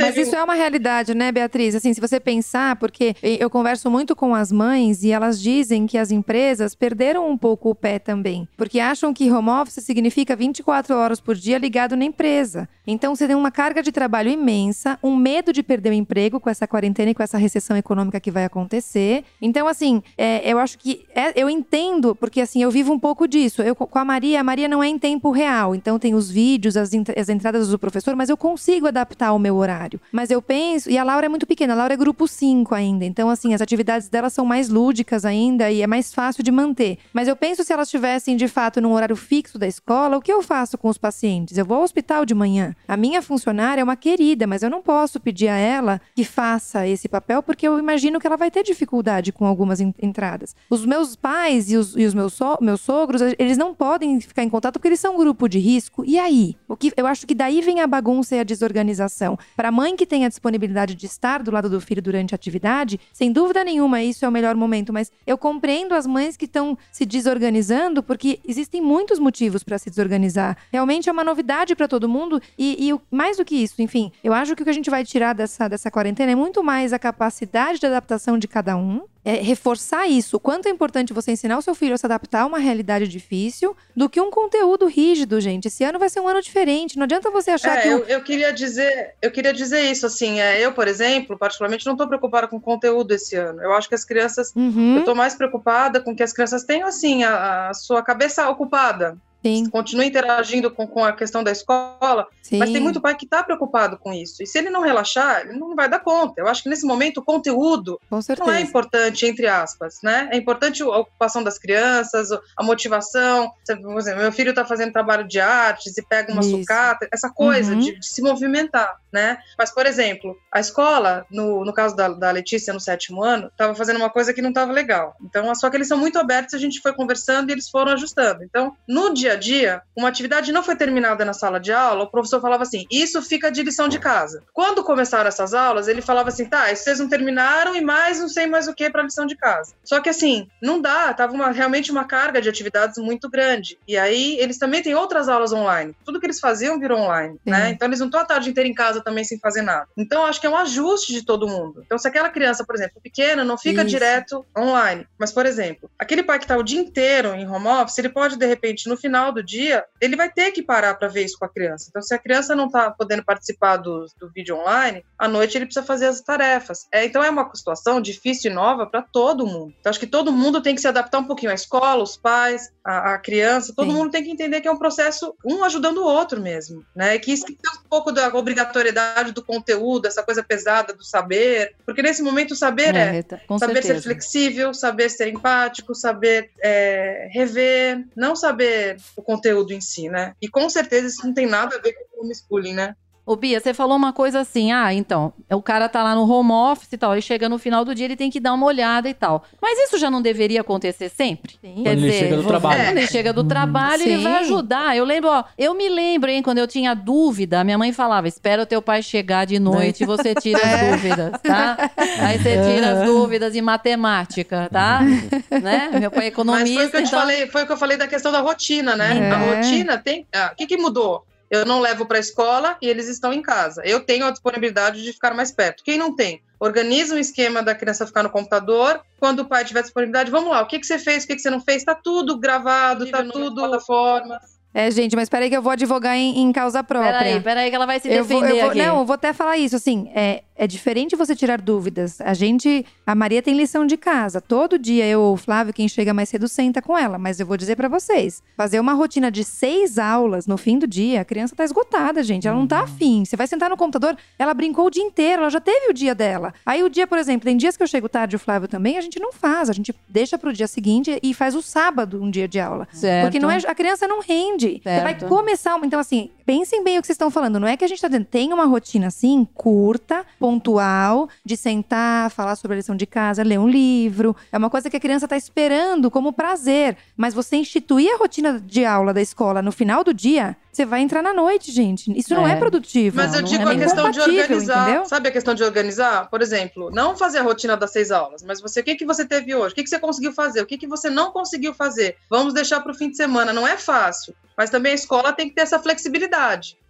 Mas 0.00 0.16
isso 0.16 0.36
é 0.36 0.42
uma 0.42 0.54
realidade, 0.54 1.14
né, 1.14 1.30
Beatriz? 1.30 1.74
Assim, 1.74 1.94
se 1.94 2.00
você 2.00 2.18
pensar, 2.18 2.76
porque 2.76 3.14
eu 3.22 3.48
converso 3.48 3.90
muito 3.90 4.14
com 4.16 4.34
as 4.34 4.50
mães 4.50 5.02
e 5.02 5.10
elas 5.10 5.40
dizem 5.40 5.86
que 5.86 5.96
as 5.96 6.10
empresas 6.10 6.74
perderam 6.74 7.30
um 7.30 7.36
pouco 7.36 7.70
o 7.70 7.74
pé 7.74 7.98
também, 7.98 8.48
porque 8.56 8.80
acham 8.80 9.14
que 9.14 9.30
home 9.30 9.50
office 9.50 9.84
significa 9.84 10.34
24 10.34 10.94
horas 10.96 11.20
por 11.20 11.34
dia 11.34 11.58
ligado 11.58 11.96
na 11.96 12.04
empresa. 12.04 12.68
Então 12.86 13.14
você 13.14 13.26
tem 13.26 13.36
uma 13.36 13.50
carga 13.50 13.82
de 13.82 13.92
trabalho 13.92 14.28
imensa, 14.28 14.98
um 15.02 15.14
medo 15.14 15.52
de 15.52 15.62
perder 15.62 15.90
o 15.90 15.94
emprego 15.94 16.40
com 16.40 16.50
essa 16.50 16.66
quarentena 16.66 17.10
e 17.10 17.14
com 17.14 17.22
essa 17.22 17.38
recessão 17.38 17.76
econômica 17.76 18.18
que 18.18 18.30
vai 18.30 18.44
acontecer. 18.44 19.24
Então, 19.40 19.68
assim, 19.68 20.02
é, 20.18 20.50
eu 20.50 20.58
acho 20.58 20.78
que 20.78 21.04
é, 21.14 21.40
eu 21.40 21.48
entendo, 21.48 22.14
porque 22.14 22.40
assim, 22.40 22.62
eu 22.62 22.70
vivo 22.70 22.92
um 22.92 22.98
pouco 22.98 23.28
disso. 23.28 23.62
Eu 23.62 23.76
com 23.76 23.98
a 23.98 24.04
Maria, 24.04 24.40
a 24.40 24.44
Maria 24.44 24.68
não 24.68 24.82
é 24.82 24.88
em 24.88 24.98
tempo 24.98 25.30
real, 25.30 25.74
então 25.74 25.98
tem 25.98 26.14
os 26.14 26.30
vídeos, 26.30 26.76
as, 26.76 26.90
as 27.16 27.28
entradas 27.28 27.68
do 27.68 27.78
professor, 27.78 28.16
mas 28.16 28.28
eu 28.28 28.36
consigo 28.36 28.86
adaptar 28.86 29.32
o 29.32 29.38
meu 29.38 29.51
horário. 29.56 30.00
Mas 30.10 30.30
eu 30.30 30.40
penso, 30.40 30.90
e 30.90 30.98
a 30.98 31.04
Laura 31.04 31.26
é 31.26 31.28
muito 31.28 31.46
pequena, 31.46 31.72
a 31.72 31.76
Laura 31.76 31.94
é 31.94 31.96
grupo 31.96 32.26
5 32.26 32.74
ainda. 32.74 33.04
Então, 33.04 33.30
assim, 33.30 33.54
as 33.54 33.60
atividades 33.60 34.08
dela 34.08 34.30
são 34.30 34.44
mais 34.44 34.68
lúdicas 34.68 35.24
ainda 35.24 35.70
e 35.70 35.82
é 35.82 35.86
mais 35.86 36.12
fácil 36.12 36.42
de 36.42 36.50
manter. 36.50 36.98
Mas 37.12 37.28
eu 37.28 37.36
penso 37.36 37.64
se 37.64 37.72
elas 37.72 37.88
estivessem 37.88 38.36
de 38.36 38.48
fato 38.48 38.80
num 38.80 38.92
horário 38.92 39.16
fixo 39.16 39.58
da 39.58 39.66
escola, 39.66 40.16
o 40.16 40.20
que 40.20 40.32
eu 40.32 40.42
faço 40.42 40.76
com 40.76 40.88
os 40.88 40.98
pacientes? 40.98 41.56
Eu 41.58 41.64
vou 41.64 41.78
ao 41.78 41.82
hospital 41.82 42.24
de 42.24 42.34
manhã. 42.34 42.74
A 42.86 42.96
minha 42.96 43.22
funcionária 43.22 43.80
é 43.80 43.84
uma 43.84 43.96
querida, 43.96 44.46
mas 44.46 44.62
eu 44.62 44.70
não 44.70 44.82
posso 44.82 45.20
pedir 45.20 45.48
a 45.48 45.56
ela 45.56 46.00
que 46.14 46.24
faça 46.24 46.86
esse 46.86 47.08
papel 47.08 47.42
porque 47.42 47.66
eu 47.66 47.78
imagino 47.78 48.20
que 48.20 48.26
ela 48.26 48.36
vai 48.36 48.50
ter 48.50 48.62
dificuldade 48.62 49.32
com 49.32 49.46
algumas 49.46 49.80
entradas. 49.80 50.54
Os 50.70 50.84
meus 50.84 51.16
pais 51.16 51.70
e 51.70 51.76
os, 51.76 51.96
e 51.96 52.04
os 52.04 52.14
meus, 52.14 52.34
so 52.34 52.58
meus 52.60 52.80
sogros, 52.80 53.22
eles 53.38 53.56
não 53.56 53.74
podem 53.74 54.20
ficar 54.20 54.42
em 54.42 54.48
contato 54.48 54.74
porque 54.74 54.88
eles 54.88 55.00
são 55.00 55.14
um 55.14 55.18
grupo 55.18 55.48
de 55.48 55.58
risco. 55.58 56.04
E 56.04 56.18
aí? 56.18 56.56
O 56.68 56.76
que 56.76 56.92
eu 56.96 57.06
acho 57.06 57.26
que 57.26 57.34
daí 57.34 57.60
vem 57.60 57.80
a 57.80 57.86
bagunça 57.86 58.36
e 58.36 58.40
a 58.40 58.44
desorganização. 58.44 59.38
Para 59.56 59.68
a 59.68 59.72
mãe 59.72 59.96
que 59.96 60.06
tem 60.06 60.24
a 60.24 60.28
disponibilidade 60.28 60.94
de 60.94 61.06
estar 61.06 61.42
do 61.42 61.50
lado 61.50 61.68
do 61.68 61.80
filho 61.80 62.02
durante 62.02 62.34
a 62.34 62.36
atividade, 62.36 63.00
sem 63.12 63.32
dúvida 63.32 63.64
nenhuma, 63.64 64.02
isso 64.02 64.24
é 64.24 64.28
o 64.28 64.32
melhor 64.32 64.54
momento. 64.54 64.92
Mas 64.92 65.10
eu 65.26 65.36
compreendo 65.38 65.94
as 65.94 66.06
mães 66.06 66.36
que 66.36 66.44
estão 66.44 66.76
se 66.90 67.04
desorganizando 67.04 68.02
porque 68.02 68.40
existem 68.46 68.80
muitos 68.80 69.18
motivos 69.18 69.62
para 69.62 69.78
se 69.78 69.90
desorganizar. 69.90 70.56
Realmente 70.72 71.08
é 71.08 71.12
uma 71.12 71.24
novidade 71.24 71.74
para 71.74 71.88
todo 71.88 72.08
mundo 72.08 72.40
e, 72.58 72.90
e, 72.90 73.00
mais 73.10 73.36
do 73.36 73.44
que 73.44 73.56
isso, 73.56 73.80
enfim, 73.80 74.12
eu 74.22 74.32
acho 74.32 74.54
que 74.54 74.62
o 74.62 74.64
que 74.64 74.70
a 74.70 74.74
gente 74.74 74.90
vai 74.90 75.04
tirar 75.04 75.34
dessa, 75.34 75.68
dessa 75.68 75.90
quarentena 75.90 76.32
é 76.32 76.34
muito 76.34 76.62
mais 76.62 76.92
a 76.92 76.98
capacidade 76.98 77.78
de 77.78 77.86
adaptação 77.86 78.38
de 78.38 78.48
cada 78.48 78.76
um 78.76 79.02
é, 79.24 79.34
reforçar 79.34 80.06
isso. 80.08 80.36
O 80.36 80.40
quanto 80.40 80.66
é 80.66 80.70
importante 80.70 81.12
você 81.12 81.32
ensinar 81.32 81.58
o 81.58 81.62
seu 81.62 81.74
filho 81.74 81.94
a 81.94 81.98
se 81.98 82.06
adaptar 82.06 82.42
a 82.42 82.46
uma 82.46 82.58
realidade 82.58 83.06
difícil 83.06 83.76
do 83.96 84.08
que 84.08 84.20
um 84.20 84.30
conteúdo 84.30 84.86
rígido, 84.86 85.40
gente. 85.40 85.68
Esse 85.68 85.84
ano 85.84 85.98
vai 85.98 86.08
ser 86.08 86.20
um 86.20 86.28
ano 86.28 86.42
diferente. 86.42 86.96
Não 86.96 87.04
adianta 87.04 87.30
você 87.30 87.50
achar 87.50 87.78
é, 87.78 87.82
que. 87.82 87.88
Eu, 87.88 88.04
eu, 88.04 88.22
queria 88.22 88.52
dizer, 88.52 89.14
eu 89.22 89.30
queria 89.30 89.52
dizer 89.52 89.82
isso, 89.82 90.06
assim. 90.06 90.40
É, 90.40 90.60
eu, 90.60 90.72
por 90.72 90.88
exemplo, 90.88 91.38
particularmente, 91.38 91.86
não 91.86 91.92
estou 91.92 92.08
preocupada 92.08 92.48
com 92.48 92.60
conteúdo 92.60 93.12
esse 93.12 93.36
ano. 93.36 93.62
Eu 93.62 93.72
acho 93.72 93.88
que 93.88 93.94
as 93.94 94.04
crianças. 94.04 94.52
Uhum. 94.56 94.94
Eu 94.94 95.00
estou 95.00 95.14
mais 95.14 95.34
preocupada 95.34 96.00
com 96.00 96.14
que 96.14 96.22
as 96.22 96.32
crianças 96.32 96.64
tenham, 96.64 96.88
assim, 96.88 97.22
a, 97.22 97.70
a 97.70 97.74
sua 97.74 98.02
cabeça 98.02 98.48
ocupada. 98.48 99.16
Sim. 99.42 99.68
continua 99.68 100.04
interagindo 100.04 100.70
com, 100.70 100.86
com 100.86 101.04
a 101.04 101.12
questão 101.12 101.42
da 101.42 101.50
escola, 101.50 102.28
Sim. 102.40 102.58
mas 102.58 102.70
tem 102.70 102.80
muito 102.80 103.00
pai 103.00 103.16
que 103.16 103.24
está 103.24 103.42
preocupado 103.42 103.98
com 103.98 104.12
isso. 104.12 104.42
E 104.42 104.46
se 104.46 104.58
ele 104.58 104.70
não 104.70 104.82
relaxar, 104.82 105.40
ele 105.40 105.58
não 105.58 105.74
vai 105.74 105.88
dar 105.88 105.98
conta. 105.98 106.40
Eu 106.40 106.46
acho 106.46 106.62
que 106.62 106.68
nesse 106.68 106.86
momento 106.86 107.18
o 107.18 107.24
conteúdo 107.24 108.00
não 108.10 108.52
é 108.52 108.60
importante, 108.60 109.26
entre 109.26 109.46
aspas, 109.46 109.98
né? 110.02 110.28
É 110.30 110.36
importante 110.36 110.82
a 110.82 110.98
ocupação 110.98 111.42
das 111.42 111.58
crianças, 111.58 112.28
a 112.56 112.62
motivação. 112.62 113.50
Por 113.66 113.98
exemplo, 113.98 114.20
meu 114.20 114.32
filho 114.32 114.50
está 114.50 114.64
fazendo 114.64 114.92
trabalho 114.92 115.26
de 115.26 115.40
artes 115.40 115.96
e 115.98 116.02
pega 116.02 116.32
uma 116.32 116.40
isso. 116.40 116.58
sucata, 116.58 117.08
essa 117.12 117.28
coisa 117.28 117.72
uhum. 117.72 117.80
de, 117.80 117.98
de, 117.98 118.06
se 118.06 118.22
movimentar, 118.22 118.96
né? 119.12 119.38
Mas, 119.58 119.72
por 119.72 119.86
exemplo, 119.86 120.36
a 120.52 120.60
escola, 120.60 121.26
no, 121.30 121.64
no 121.64 121.72
caso 121.72 121.96
da, 121.96 122.08
da 122.08 122.30
Letícia, 122.30 122.72
no 122.72 122.80
sétimo 122.80 123.22
ano, 123.22 123.48
estava 123.48 123.74
fazendo 123.74 123.96
uma 123.96 124.10
coisa 124.10 124.32
que 124.32 124.42
não 124.42 124.50
estava 124.50 124.72
legal. 124.72 125.16
Então, 125.20 125.52
só 125.54 125.68
que 125.68 125.76
eles 125.76 125.88
são 125.88 125.98
muito 125.98 126.18
abertos, 126.18 126.54
a 126.54 126.58
gente 126.58 126.80
foi 126.80 126.92
conversando 126.92 127.50
e 127.50 127.52
eles 127.52 127.68
foram 127.68 127.92
ajustando. 127.92 128.44
Então, 128.44 128.76
no 128.86 129.12
dia 129.12 129.31
dia 129.36 129.52
a 129.52 129.62
dia, 129.62 129.82
uma 129.96 130.08
atividade 130.08 130.52
não 130.52 130.62
foi 130.62 130.76
terminada 130.76 131.24
na 131.24 131.32
sala 131.32 131.58
de 131.58 131.72
aula, 131.72 132.04
o 132.04 132.10
professor 132.10 132.40
falava 132.40 132.62
assim: 132.62 132.86
isso 132.90 133.20
fica 133.22 133.50
de 133.50 133.62
lição 133.62 133.88
de 133.88 133.98
casa. 133.98 134.42
Quando 134.52 134.84
começaram 134.84 135.28
essas 135.28 135.54
aulas, 135.54 135.88
ele 135.88 136.02
falava 136.02 136.28
assim: 136.28 136.44
tá, 136.44 136.74
vocês 136.74 136.98
não 136.98 137.08
terminaram 137.08 137.74
e 137.76 137.80
mais 137.80 138.20
não 138.20 138.28
sei 138.28 138.46
mais 138.46 138.68
o 138.68 138.74
que 138.74 138.90
para 138.90 139.02
lição 139.02 139.26
de 139.26 139.36
casa. 139.36 139.74
Só 139.84 140.00
que 140.00 140.08
assim, 140.08 140.48
não 140.60 140.80
dá, 140.80 141.12
tava 141.14 141.32
uma, 141.32 141.50
realmente 141.50 141.90
uma 141.90 142.04
carga 142.04 142.40
de 142.40 142.48
atividades 142.48 142.98
muito 142.98 143.28
grande. 143.28 143.78
E 143.86 143.96
aí 143.96 144.36
eles 144.38 144.58
também 144.58 144.82
têm 144.82 144.94
outras 144.94 145.28
aulas 145.28 145.52
online. 145.52 145.94
Tudo 146.04 146.20
que 146.20 146.26
eles 146.26 146.40
faziam 146.40 146.78
virou 146.78 146.98
online, 146.98 147.34
Sim. 147.34 147.50
né? 147.50 147.70
Então 147.70 147.88
eles 147.88 148.00
não 148.00 148.06
estão 148.06 148.20
a 148.20 148.24
tarde 148.24 148.50
inteira 148.50 148.68
em 148.68 148.74
casa 148.74 149.02
também 149.02 149.24
sem 149.24 149.38
fazer 149.38 149.62
nada. 149.62 149.86
Então 149.96 150.24
acho 150.24 150.40
que 150.40 150.46
é 150.46 150.50
um 150.50 150.56
ajuste 150.56 151.12
de 151.12 151.24
todo 151.24 151.48
mundo. 151.48 151.82
Então 151.84 151.98
se 151.98 152.08
aquela 152.08 152.28
criança, 152.28 152.64
por 152.64 152.74
exemplo, 152.74 153.00
pequena, 153.02 153.44
não 153.44 153.58
fica 153.58 153.82
Isso. 153.82 153.90
direto 153.90 154.44
online. 154.56 155.06
Mas, 155.18 155.32
por 155.32 155.46
exemplo, 155.46 155.90
aquele 155.98 156.22
pai 156.22 156.38
que 156.38 156.44
está 156.44 156.56
o 156.56 156.62
dia 156.62 156.80
inteiro 156.80 157.34
em 157.34 157.46
home 157.48 157.68
office, 157.68 157.98
ele 157.98 158.08
pode, 158.08 158.36
de 158.36 158.46
repente, 158.46 158.88
no 158.88 158.96
final 158.96 159.21
final 159.22 159.32
do 159.32 159.42
dia, 159.42 159.84
ele 160.00 160.16
vai 160.16 160.30
ter 160.30 160.50
que 160.50 160.62
parar 160.62 160.94
para 160.94 161.06
ver 161.06 161.24
isso 161.24 161.38
com 161.38 161.44
a 161.44 161.48
criança. 161.48 161.86
Então, 161.88 162.02
se 162.02 162.12
a 162.14 162.18
criança 162.18 162.56
não 162.56 162.66
está 162.66 162.90
podendo 162.90 163.24
participar 163.24 163.76
do, 163.76 164.06
do 164.18 164.28
vídeo 164.28 164.56
online, 164.56 165.04
à 165.16 165.28
noite 165.28 165.56
ele 165.56 165.66
precisa 165.66 165.86
fazer 165.86 166.06
as 166.06 166.20
tarefas. 166.20 166.86
É, 166.90 167.04
então, 167.04 167.22
é 167.22 167.30
uma 167.30 167.48
situação 167.54 168.00
difícil 168.00 168.50
e 168.50 168.54
nova 168.54 168.86
para 168.86 169.02
todo 169.02 169.46
mundo. 169.46 169.72
Então, 169.78 169.90
acho 169.90 170.00
que 170.00 170.06
todo 170.06 170.32
mundo 170.32 170.60
tem 170.60 170.74
que 170.74 170.80
se 170.80 170.88
adaptar 170.88 171.18
um 171.18 171.26
pouquinho. 171.26 171.52
A 171.52 171.54
escola, 171.54 172.02
os 172.02 172.16
pais, 172.16 172.72
a, 172.84 173.14
a 173.14 173.18
criança, 173.18 173.72
todo 173.76 173.90
Sim. 173.90 173.96
mundo 173.96 174.10
tem 174.10 174.24
que 174.24 174.30
entender 174.30 174.60
que 174.60 174.68
é 174.68 174.72
um 174.72 174.78
processo, 174.78 175.34
um 175.44 175.62
ajudando 175.62 175.98
o 175.98 176.04
outro 176.04 176.40
mesmo. 176.40 176.84
Né? 176.94 177.18
Que 177.18 177.32
isso 177.32 177.46
tem 177.46 177.56
um 177.56 177.88
pouco 177.88 178.10
da 178.10 178.28
obrigatoriedade 178.28 179.32
do 179.32 179.44
conteúdo, 179.44 180.06
essa 180.06 180.22
coisa 180.22 180.42
pesada 180.42 180.92
do 180.92 181.04
saber. 181.04 181.74
Porque 181.84 182.02
nesse 182.02 182.22
momento 182.22 182.52
o 182.52 182.56
saber 182.56 182.94
é, 182.94 183.18
é 183.18 183.58
saber 183.58 183.82
certeza. 183.82 183.94
ser 183.94 184.00
flexível, 184.02 184.74
saber 184.74 185.08
ser 185.10 185.28
empático, 185.28 185.94
saber 185.94 186.50
é, 186.60 187.28
rever, 187.30 188.04
não 188.16 188.34
saber 188.34 188.96
o 189.16 189.22
conteúdo 189.22 189.72
em 189.72 189.80
si, 189.80 190.08
né? 190.08 190.34
E 190.40 190.48
com 190.48 190.68
certeza 190.68 191.06
isso 191.06 191.26
não 191.26 191.34
tem 191.34 191.46
nada 191.46 191.76
a 191.76 191.80
ver 191.80 191.92
com 191.92 192.20
o 192.20 192.24
homeschooling, 192.24 192.74
né? 192.74 192.96
Ô 193.24 193.36
Bia, 193.36 193.60
você 193.60 193.72
falou 193.72 193.96
uma 193.96 194.12
coisa 194.12 194.40
assim, 194.40 194.72
ah, 194.72 194.92
então, 194.92 195.32
o 195.48 195.62
cara 195.62 195.88
tá 195.88 196.02
lá 196.02 196.12
no 196.12 196.28
home 196.28 196.50
office 196.50 196.92
e 196.92 196.98
tal, 196.98 197.12
ele 197.12 197.22
chega 197.22 197.48
no 197.48 197.56
final 197.56 197.84
do 197.84 197.94
dia, 197.94 198.06
ele 198.06 198.16
tem 198.16 198.28
que 198.28 198.40
dar 198.40 198.52
uma 198.52 198.66
olhada 198.66 199.08
e 199.08 199.14
tal. 199.14 199.44
Mas 199.60 199.78
isso 199.78 199.96
já 199.96 200.10
não 200.10 200.20
deveria 200.20 200.60
acontecer 200.60 201.08
sempre? 201.08 201.52
Sim. 201.60 201.82
Quer 201.84 201.90
quando 201.90 202.00
dizer, 202.00 202.08
ele 202.08 202.18
chega 202.18 202.36
do 202.36 202.48
trabalho. 202.48 202.84
Quando 202.84 202.98
ele 202.98 203.06
chega 203.06 203.32
do 203.32 203.44
trabalho, 203.44 204.02
ele 204.02 204.22
vai 204.24 204.40
ajudar. 204.40 204.96
Eu 204.96 205.04
lembro, 205.04 205.30
ó, 205.30 205.44
eu 205.56 205.72
me 205.72 205.88
lembro, 205.88 206.30
hein, 206.30 206.42
quando 206.42 206.58
eu 206.58 206.66
tinha 206.66 206.94
dúvida, 206.94 207.62
minha 207.62 207.78
mãe 207.78 207.92
falava, 207.92 208.26
espera 208.26 208.64
o 208.64 208.66
teu 208.66 208.82
pai 208.82 209.04
chegar 209.04 209.46
de 209.46 209.60
noite 209.60 210.02
e 210.02 210.06
você 210.06 210.34
tira 210.34 210.58
as 210.58 210.72
é. 210.82 210.90
dúvidas, 210.90 211.40
tá? 211.42 211.90
Aí 212.22 212.38
você 212.38 212.60
tira 212.74 212.90
as 212.90 213.06
dúvidas 213.06 213.54
em 213.54 213.62
matemática, 213.62 214.68
tá? 214.72 215.00
né? 215.62 215.90
Meu 216.00 216.10
pai 216.10 216.24
é 216.24 216.26
economista, 216.26 216.74
Mas 216.74 216.74
foi 216.74 216.86
o 216.86 216.90
que 216.90 216.96
eu 216.96 217.00
então... 217.02 217.20
falei, 217.20 217.46
foi 217.46 217.62
o 217.62 217.66
que 217.66 217.72
eu 217.72 217.76
falei 217.76 217.96
da 217.96 218.08
questão 218.08 218.32
da 218.32 218.40
rotina, 218.40 218.96
né? 218.96 219.16
É. 219.16 219.30
A 219.30 219.36
rotina 219.36 219.96
tem... 219.96 220.26
Ah, 220.34 220.50
o 220.52 220.56
que 220.56 220.66
que 220.66 220.76
mudou? 220.76 221.24
Eu 221.52 221.66
não 221.66 221.80
levo 221.80 222.06
para 222.06 222.16
a 222.16 222.20
escola 222.20 222.78
e 222.80 222.88
eles 222.88 223.08
estão 223.08 223.30
em 223.30 223.42
casa. 223.42 223.82
Eu 223.84 224.00
tenho 224.00 224.24
a 224.24 224.30
disponibilidade 224.30 225.02
de 225.02 225.12
ficar 225.12 225.34
mais 225.34 225.52
perto. 225.52 225.84
Quem 225.84 225.98
não 225.98 226.16
tem? 226.16 226.42
Organiza 226.58 227.14
um 227.14 227.18
esquema 227.18 227.62
da 227.62 227.74
criança 227.74 228.06
ficar 228.06 228.22
no 228.22 228.30
computador. 228.30 229.02
Quando 229.20 229.40
o 229.40 229.44
pai 229.44 229.62
tiver 229.62 229.82
disponibilidade, 229.82 230.30
vamos 230.30 230.50
lá, 230.50 230.62
o 230.62 230.66
que, 230.66 230.78
que 230.78 230.86
você 230.86 230.98
fez, 230.98 231.24
o 231.24 231.26
que, 231.26 231.36
que 231.36 231.42
você 231.42 231.50
não 231.50 231.60
fez? 231.60 231.82
Está 231.82 231.94
tudo 231.94 232.38
gravado, 232.38 233.04
está 233.04 233.22
tudo 233.22 233.54
plataforma. 233.54 234.40
É, 234.74 234.90
gente, 234.90 235.14
mas 235.14 235.28
peraí 235.28 235.50
que 235.50 235.56
eu 235.56 235.62
vou 235.62 235.72
advogar 235.72 236.16
em, 236.16 236.40
em 236.40 236.52
causa 236.52 236.82
própria. 236.82 237.12
Peraí, 237.12 237.40
peraí 237.40 237.70
que 237.70 237.76
ela 237.76 237.86
vai 237.86 238.00
se 238.00 238.08
defender 238.08 238.34
eu 238.34 238.40
vou, 238.40 238.48
eu 238.48 238.66
vou, 238.66 238.74
Não, 238.74 238.98
eu 239.00 239.04
vou 239.04 239.14
até 239.14 239.32
falar 239.32 239.58
isso, 239.58 239.76
assim, 239.76 240.10
é, 240.14 240.42
é 240.56 240.66
diferente 240.66 241.16
você 241.16 241.34
tirar 241.34 241.60
dúvidas. 241.60 242.20
A 242.20 242.34
gente, 242.34 242.86
a 243.06 243.14
Maria 243.14 243.42
tem 243.42 243.54
lição 243.54 243.84
de 243.84 243.96
casa. 243.96 244.40
Todo 244.40 244.78
dia 244.78 245.04
eu 245.06 245.20
ou 245.20 245.34
o 245.34 245.36
Flávio, 245.36 245.74
quem 245.74 245.88
chega 245.88 246.14
mais 246.14 246.28
cedo, 246.28 246.46
senta 246.46 246.80
com 246.80 246.96
ela. 246.96 247.18
Mas 247.18 247.40
eu 247.40 247.46
vou 247.46 247.56
dizer 247.56 247.74
para 247.76 247.88
vocês, 247.88 248.42
fazer 248.56 248.78
uma 248.78 248.92
rotina 248.92 249.30
de 249.30 249.44
seis 249.44 249.98
aulas 249.98 250.46
no 250.46 250.56
fim 250.56 250.78
do 250.78 250.86
dia, 250.86 251.20
a 251.20 251.24
criança 251.24 251.56
tá 251.56 251.64
esgotada, 251.64 252.22
gente. 252.22 252.46
Ela 252.46 252.56
não 252.56 252.66
tá 252.66 252.80
afim. 252.80 253.24
Você 253.24 253.36
vai 253.36 253.46
sentar 253.46 253.68
no 253.68 253.76
computador, 253.76 254.16
ela 254.38 254.54
brincou 254.54 254.86
o 254.86 254.90
dia 254.90 255.02
inteiro, 255.02 255.42
ela 255.42 255.50
já 255.50 255.60
teve 255.60 255.90
o 255.90 255.92
dia 255.92 256.14
dela. 256.14 256.54
Aí 256.64 256.82
o 256.82 256.88
dia, 256.88 257.06
por 257.06 257.18
exemplo, 257.18 257.44
tem 257.44 257.56
dias 257.56 257.76
que 257.76 257.82
eu 257.82 257.86
chego 257.86 258.08
tarde, 258.08 258.36
o 258.36 258.38
Flávio 258.38 258.68
também, 258.68 258.96
a 258.96 259.00
gente 259.00 259.18
não 259.18 259.32
faz. 259.32 259.68
A 259.68 259.72
gente 259.72 259.92
deixa 260.08 260.38
pro 260.38 260.52
dia 260.52 260.68
seguinte 260.68 261.18
e 261.22 261.34
faz 261.34 261.56
o 261.56 261.62
sábado 261.62 262.22
um 262.22 262.30
dia 262.30 262.46
de 262.46 262.60
aula. 262.60 262.86
Certo. 262.92 263.24
Porque 263.24 263.40
não 263.40 263.50
é, 263.50 263.58
a 263.66 263.74
criança 263.74 264.06
não 264.06 264.20
rende. 264.20 264.61
Certo. 264.70 264.82
Você 264.82 265.00
vai 265.02 265.28
começar. 265.28 265.78
Então, 265.84 265.98
assim, 266.00 266.30
pensem 266.52 266.84
bem 266.84 266.98
o 266.98 267.00
que 267.00 267.06
vocês 267.06 267.14
estão 267.14 267.30
falando. 267.30 267.58
Não 267.58 267.66
é 267.66 267.78
que 267.78 267.84
a 267.84 267.88
gente 267.88 268.02
tá 268.02 268.08
dizendo, 268.08 268.26
tem 268.26 268.52
uma 268.52 268.66
rotina 268.66 269.06
assim, 269.06 269.48
curta, 269.54 270.22
pontual, 270.38 271.26
de 271.42 271.56
sentar, 271.56 272.30
falar 272.30 272.56
sobre 272.56 272.74
a 272.74 272.76
lição 272.76 272.94
de 272.94 273.06
casa, 273.06 273.42
ler 273.42 273.58
um 273.58 273.66
livro. 273.66 274.36
É 274.52 274.58
uma 274.58 274.68
coisa 274.68 274.90
que 274.90 274.96
a 274.98 275.00
criança 275.00 275.24
está 275.24 275.34
esperando 275.34 276.10
como 276.10 276.30
prazer. 276.30 276.98
Mas 277.16 277.32
você 277.32 277.56
instituir 277.56 278.12
a 278.12 278.18
rotina 278.18 278.60
de 278.60 278.84
aula 278.84 279.14
da 279.14 279.22
escola 279.22 279.62
no 279.62 279.72
final 279.72 280.04
do 280.04 280.12
dia, 280.12 280.54
você 280.70 280.84
vai 280.84 281.00
entrar 281.00 281.22
na 281.22 281.32
noite, 281.32 281.72
gente. 281.72 282.12
Isso 282.18 282.34
é. 282.34 282.36
não 282.36 282.46
é 282.46 282.56
produtivo. 282.56 283.16
Mas 283.16 283.34
eu 283.34 283.40
digo 283.40 283.66
é 283.66 283.72
a 283.72 283.78
questão 283.78 284.10
de 284.10 284.20
organizar. 284.20 284.82
Entendeu? 284.82 285.06
Sabe 285.06 285.28
a 285.28 285.32
questão 285.32 285.54
de 285.54 285.64
organizar? 285.64 286.28
Por 286.28 286.42
exemplo, 286.42 286.90
não 286.90 287.16
fazer 287.16 287.38
a 287.38 287.42
rotina 287.42 287.78
das 287.78 287.92
seis 287.92 288.10
aulas, 288.10 288.42
mas 288.42 288.60
você, 288.60 288.80
o 288.80 288.84
que, 288.84 288.96
que 288.96 289.06
você 289.06 289.24
teve 289.24 289.54
hoje? 289.54 289.72
O 289.72 289.74
que, 289.74 289.82
que 289.82 289.88
você 289.88 289.98
conseguiu 289.98 290.32
fazer? 290.34 290.60
O 290.60 290.66
que, 290.66 290.76
que 290.76 290.86
você 290.86 291.08
não 291.08 291.30
conseguiu 291.30 291.72
fazer? 291.72 292.16
Vamos 292.28 292.52
deixar 292.52 292.80
para 292.80 292.92
o 292.92 292.94
fim 292.94 293.10
de 293.10 293.16
semana. 293.16 293.54
Não 293.54 293.66
é 293.66 293.78
fácil. 293.78 294.34
Mas 294.56 294.70
também 294.70 294.92
a 294.92 294.94
escola 294.94 295.32
tem 295.32 295.48
que 295.48 295.54
ter 295.54 295.62
essa 295.62 295.78
flexibilidade. 295.78 296.41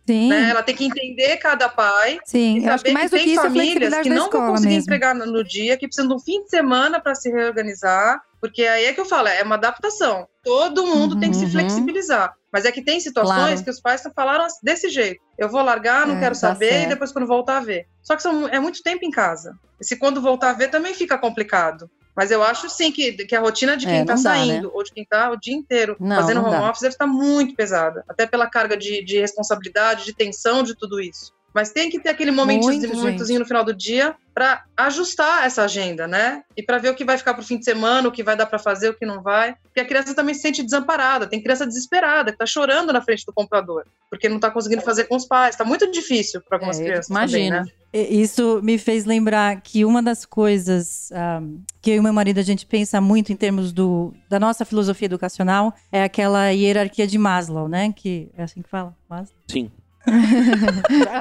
Sim, 0.06 0.28
Né? 0.30 0.50
Ela 0.50 0.62
tem 0.64 0.74
que 0.74 0.84
entender 0.84 1.36
cada 1.36 1.68
pai. 1.68 2.18
sim. 2.24 2.58
E 2.58 2.60
que 2.82 2.90
saber 2.90 2.92
mais 2.92 3.10
do 3.10 3.16
tem 3.16 3.24
que 3.24 3.32
é 3.32 3.42
famílias 3.42 3.64
flexibilidade 3.68 4.02
que 4.02 4.14
não 4.14 4.28
vão 4.30 4.50
conseguir 4.52 4.74
mesmo. 4.74 4.82
entregar 4.82 5.14
no, 5.14 5.44
dia, 5.44 5.76
que 5.76 5.86
precisam 5.86 6.08
de 6.08 6.14
um 6.14 6.18
fim 6.18 6.42
de 6.42 6.50
semana 6.50 6.98
para 7.00 7.14
se 7.14 7.30
reorganizar, 7.30 8.20
porque 8.40 8.64
aí 8.64 8.86
é 8.86 8.92
que 8.92 9.00
eu 9.00 9.04
falo, 9.04 9.28
é 9.28 9.42
uma 9.44 9.54
adaptação. 9.54 10.26
Todo 10.42 10.84
mundo 10.86 11.20
tem 11.20 11.30
que 11.30 11.36
se 11.36 11.44
Uhum. 11.44 11.52
flexibilizar. 11.52 12.34
Mas 12.52 12.64
é 12.64 12.72
que 12.72 12.82
tem 12.84 12.98
situações 13.00 13.36
Claro. 13.36 13.64
que 13.64 13.70
os 13.70 13.80
pais 13.80 14.02
falaram 14.14 14.46
desse 14.62 14.88
jeito. 14.90 15.20
Eu 15.38 15.48
vou 15.48 15.62
largar, 15.62 16.06
não 16.06 16.16
É, 16.16 16.18
quero 16.20 16.34
tá 16.34 16.40
saber, 16.40 16.68
certo. 16.70 16.84
e 16.86 16.88
depois 16.88 17.12
quando 17.12 17.26
voltar 17.26 17.58
a 17.58 17.60
ver. 17.60 17.86
Só 18.02 18.16
que 18.16 18.22
são, 18.22 18.46
é 18.48 18.58
muito 18.58 18.82
tempo 18.82 19.04
em 19.06 19.10
casa. 19.10 19.54
E 19.80 19.84
se 19.86 19.96
quando 19.96 20.20
voltar 20.20 20.50
a 20.50 20.54
ver 20.54 20.68
também 20.68 20.92
fica 20.92 21.16
complicado. 21.16 21.88
Mas 22.14 22.30
eu 22.30 22.42
acho 22.42 22.68
sim 22.68 22.92
que, 22.92 23.12
que 23.12 23.34
a 23.34 23.40
rotina 23.40 23.76
de 23.76 23.86
quem 23.86 23.96
É, 23.98 24.00
está 24.02 24.14
não 24.16 24.22
dá, 24.22 24.30
saindo, 24.30 24.70
ou 24.74 24.82
de 24.84 24.92
quem 24.92 25.02
está 25.02 25.30
o 25.30 25.36
dia 25.36 25.54
inteiro 25.54 25.96
Não, 25.98 26.16
fazendo 26.16 26.42
não 26.42 26.48
home 26.48 26.58
dá. 26.58 26.68
office, 26.68 26.82
deve 26.82 26.94
estar 26.94 27.06
muito 27.06 27.54
pesada. 27.54 28.04
Até 28.08 28.26
pela 28.26 28.46
carga 28.48 28.76
de, 28.76 29.02
de 29.04 29.18
responsabilidade, 29.18 30.04
de 30.04 30.14
tensão, 30.14 30.62
de 30.62 30.74
tudo 30.76 31.00
isso. 31.00 31.32
Mas 31.54 31.70
tem 31.70 31.90
que 31.90 32.00
ter 32.00 32.10
aquele 32.10 32.30
momentozinho, 32.30 32.80
Muito, 32.80 32.96
momentozinho 32.96 33.40
no 33.40 33.46
final 33.46 33.64
do 33.64 33.74
dia 33.74 34.14
para 34.34 34.64
ajustar 34.76 35.44
essa 35.44 35.62
agenda, 35.62 36.08
né? 36.08 36.42
E 36.56 36.62
para 36.62 36.78
ver 36.78 36.88
o 36.88 36.94
que 36.94 37.04
vai 37.04 37.18
ficar 37.18 37.34
pro 37.34 37.44
fim 37.44 37.58
de 37.58 37.64
semana, 37.64 38.08
o 38.08 38.12
que 38.12 38.22
vai 38.22 38.34
dar 38.34 38.46
para 38.46 38.58
fazer, 38.58 38.88
o 38.88 38.94
que 38.94 39.04
não 39.04 39.22
vai. 39.22 39.54
Porque 39.62 39.80
a 39.80 39.84
criança 39.84 40.14
também 40.14 40.34
se 40.34 40.40
sente 40.40 40.62
desamparada. 40.62 41.26
Tem 41.26 41.42
criança 41.42 41.66
desesperada 41.66 42.32
que 42.32 42.38
tá 42.38 42.46
chorando 42.46 42.92
na 42.92 43.02
frente 43.02 43.26
do 43.26 43.32
computador, 43.32 43.86
porque 44.08 44.28
não 44.28 44.40
tá 44.40 44.50
conseguindo 44.50 44.80
fazer 44.82 45.04
com 45.04 45.16
os 45.16 45.26
pais. 45.26 45.54
Tá 45.54 45.64
muito 45.64 45.90
difícil 45.90 46.40
para 46.40 46.56
algumas 46.56 46.80
É, 46.80 46.84
crianças 46.84 47.10
imagino. 47.10 47.50
também, 47.50 47.50
né? 47.50 47.72
Isso 47.92 48.60
me 48.62 48.78
fez 48.78 49.04
lembrar 49.04 49.60
que 49.60 49.84
uma 49.84 50.02
das 50.02 50.24
coisas 50.24 51.12
ah, 51.12 51.42
que 51.82 51.90
eu 51.90 51.96
e 51.96 52.00
meu 52.00 52.12
marido 52.12 52.38
a 52.38 52.42
gente 52.42 52.64
pensa 52.64 53.02
muito 53.02 53.30
em 53.30 53.36
termos 53.36 53.70
do, 53.70 54.14
da 54.30 54.40
nossa 54.40 54.64
filosofia 54.64 55.04
educacional 55.04 55.74
é 55.90 56.02
aquela 56.02 56.48
hierarquia 56.48 57.06
de 57.06 57.18
Maslow, 57.18 57.68
né? 57.68 57.92
Que 57.94 58.30
é 58.34 58.44
assim 58.44 58.62
que 58.62 58.68
fala? 58.70 58.96
Maslow? 59.10 59.36
Sim. 59.46 59.70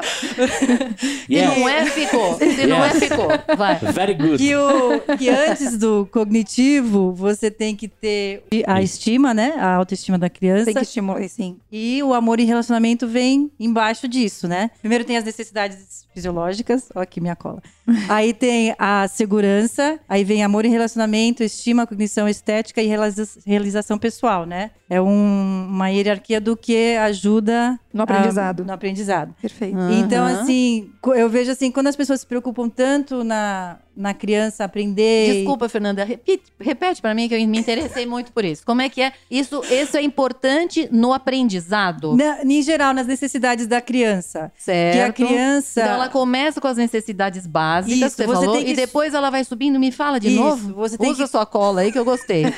Se 0.08 1.34
Yes. 1.34 1.58
não 1.58 1.70
é, 1.70 1.86
ficou. 1.86 2.38
Se 2.38 2.68
não 2.68 2.84
é, 2.84 2.88
Yes. 2.90 3.00
ficou. 3.00 3.28
Vai. 3.58 3.76
Very 3.76 4.14
good. 4.16 4.38
Que, 4.38 4.56
o, 4.56 5.00
que 5.18 5.30
antes 5.30 5.78
do 5.78 6.08
cognitivo, 6.12 7.12
você 7.14 7.52
tem 7.52 7.76
que 7.76 7.88
ter 7.88 8.44
a 8.68 8.82
estima, 8.82 9.34
né? 9.34 9.54
A 9.58 9.76
autoestima 9.76 10.18
da 10.18 10.30
criança. 10.30 10.66
Tem 10.66 10.74
que 10.74 10.82
estimular, 10.82 11.28
sim. 11.30 11.58
E 11.72 12.02
o 12.04 12.14
amor 12.14 12.40
e 12.40 12.44
relacionamento 12.44 13.08
vem 13.08 13.52
embaixo 13.60 14.08
disso, 14.08 14.48
né? 14.48 14.72
Primeiro 14.80 15.04
tem 15.06 15.18
as 15.18 15.24
necessidades 15.24 16.06
fisiológicas, 16.14 16.90
ó 16.96 17.00
aqui 17.02 17.22
minha 17.22 17.36
cola. 17.36 17.62
Aí 18.10 18.34
tem 18.34 18.76
a 18.78 19.08
segurança, 19.08 20.00
aí 20.08 20.24
vem 20.24 20.44
amor 20.44 20.66
e 20.66 20.70
relacionamento, 20.70 21.44
estima, 21.44 21.88
cognição 21.88 22.28
estética 22.28 22.82
e 22.82 22.88
realiza- 22.88 23.40
realização 23.46 23.98
pessoal, 23.98 24.46
né? 24.46 24.72
É 24.90 25.02
um- 25.02 25.68
uma 25.70 25.90
hierarquia 25.90 26.42
do 26.42 26.56
que 26.58 26.96
ajuda 26.98 27.80
No 27.94 28.02
a- 28.02 28.04
aprendizado. 28.04 28.66
no 28.66 28.74
aprendizado. 28.74 29.34
Perfeito. 29.42 29.78
Então, 30.00 30.26
Aham. 30.26 30.42
assim, 30.42 30.90
eu 31.16 31.30
vejo 31.30 31.52
assim, 31.52 31.72
quando 31.72 31.88
as 31.88 31.96
pessoas 31.96 32.22
se 32.22 32.28
preocupam 32.28 32.68
tanto 32.70 33.24
na, 33.24 33.78
na 33.96 34.14
criança 34.14 34.64
aprender. 34.64 35.34
Desculpa, 35.36 35.68
Fernanda. 35.70 36.04
Repete, 36.04 36.44
repete 36.60 37.02
para 37.02 37.14
mim 37.14 37.28
que 37.28 37.36
eu 37.36 37.48
me 37.48 37.60
interessei 37.60 38.06
muito 38.06 38.32
por 38.32 38.46
isso. 38.46 38.66
Como 38.66 38.82
é 38.82 38.90
que 38.90 39.02
é? 39.02 39.12
Isso, 39.30 39.62
isso 39.70 39.98
é 39.98 40.02
importante 40.02 40.88
no 40.92 41.14
aprendizado, 41.14 42.16
Na, 42.16 42.44
em 42.44 42.62
geral, 42.62 42.94
nas 42.94 43.06
necessidades 43.08 43.68
da 43.68 43.82
criança. 43.82 44.52
certo? 44.58 44.94
Que 44.96 45.02
a 45.02 45.14
criança. 45.28 45.82
Então 45.82 45.94
ela 45.94 46.10
começa 46.10 46.60
com 46.62 46.68
as 46.68 46.78
necessidades 46.78 47.46
básicas, 47.46 47.98
Isso, 47.98 48.10
você, 48.16 48.26
você 48.26 48.34
falou, 48.46 48.56
tem 48.56 48.66
que- 48.66 48.72
e 48.72 48.76
depois 48.76 49.14
ela 49.14 49.30
vai 49.30 49.44
subindo. 49.44 49.80
Me 49.80 49.92
fala 49.92 50.20
de 50.20 50.30
Isso, 50.30 50.40
novo. 50.42 50.74
você 50.74 50.98
tem 50.98 51.10
Usa 51.12 51.24
que- 51.26 51.30
sua 51.32 51.46
cola 51.46 51.82
aí 51.82 51.92
que 51.92 52.00
eu 52.00 52.06
gostei. 52.06 52.46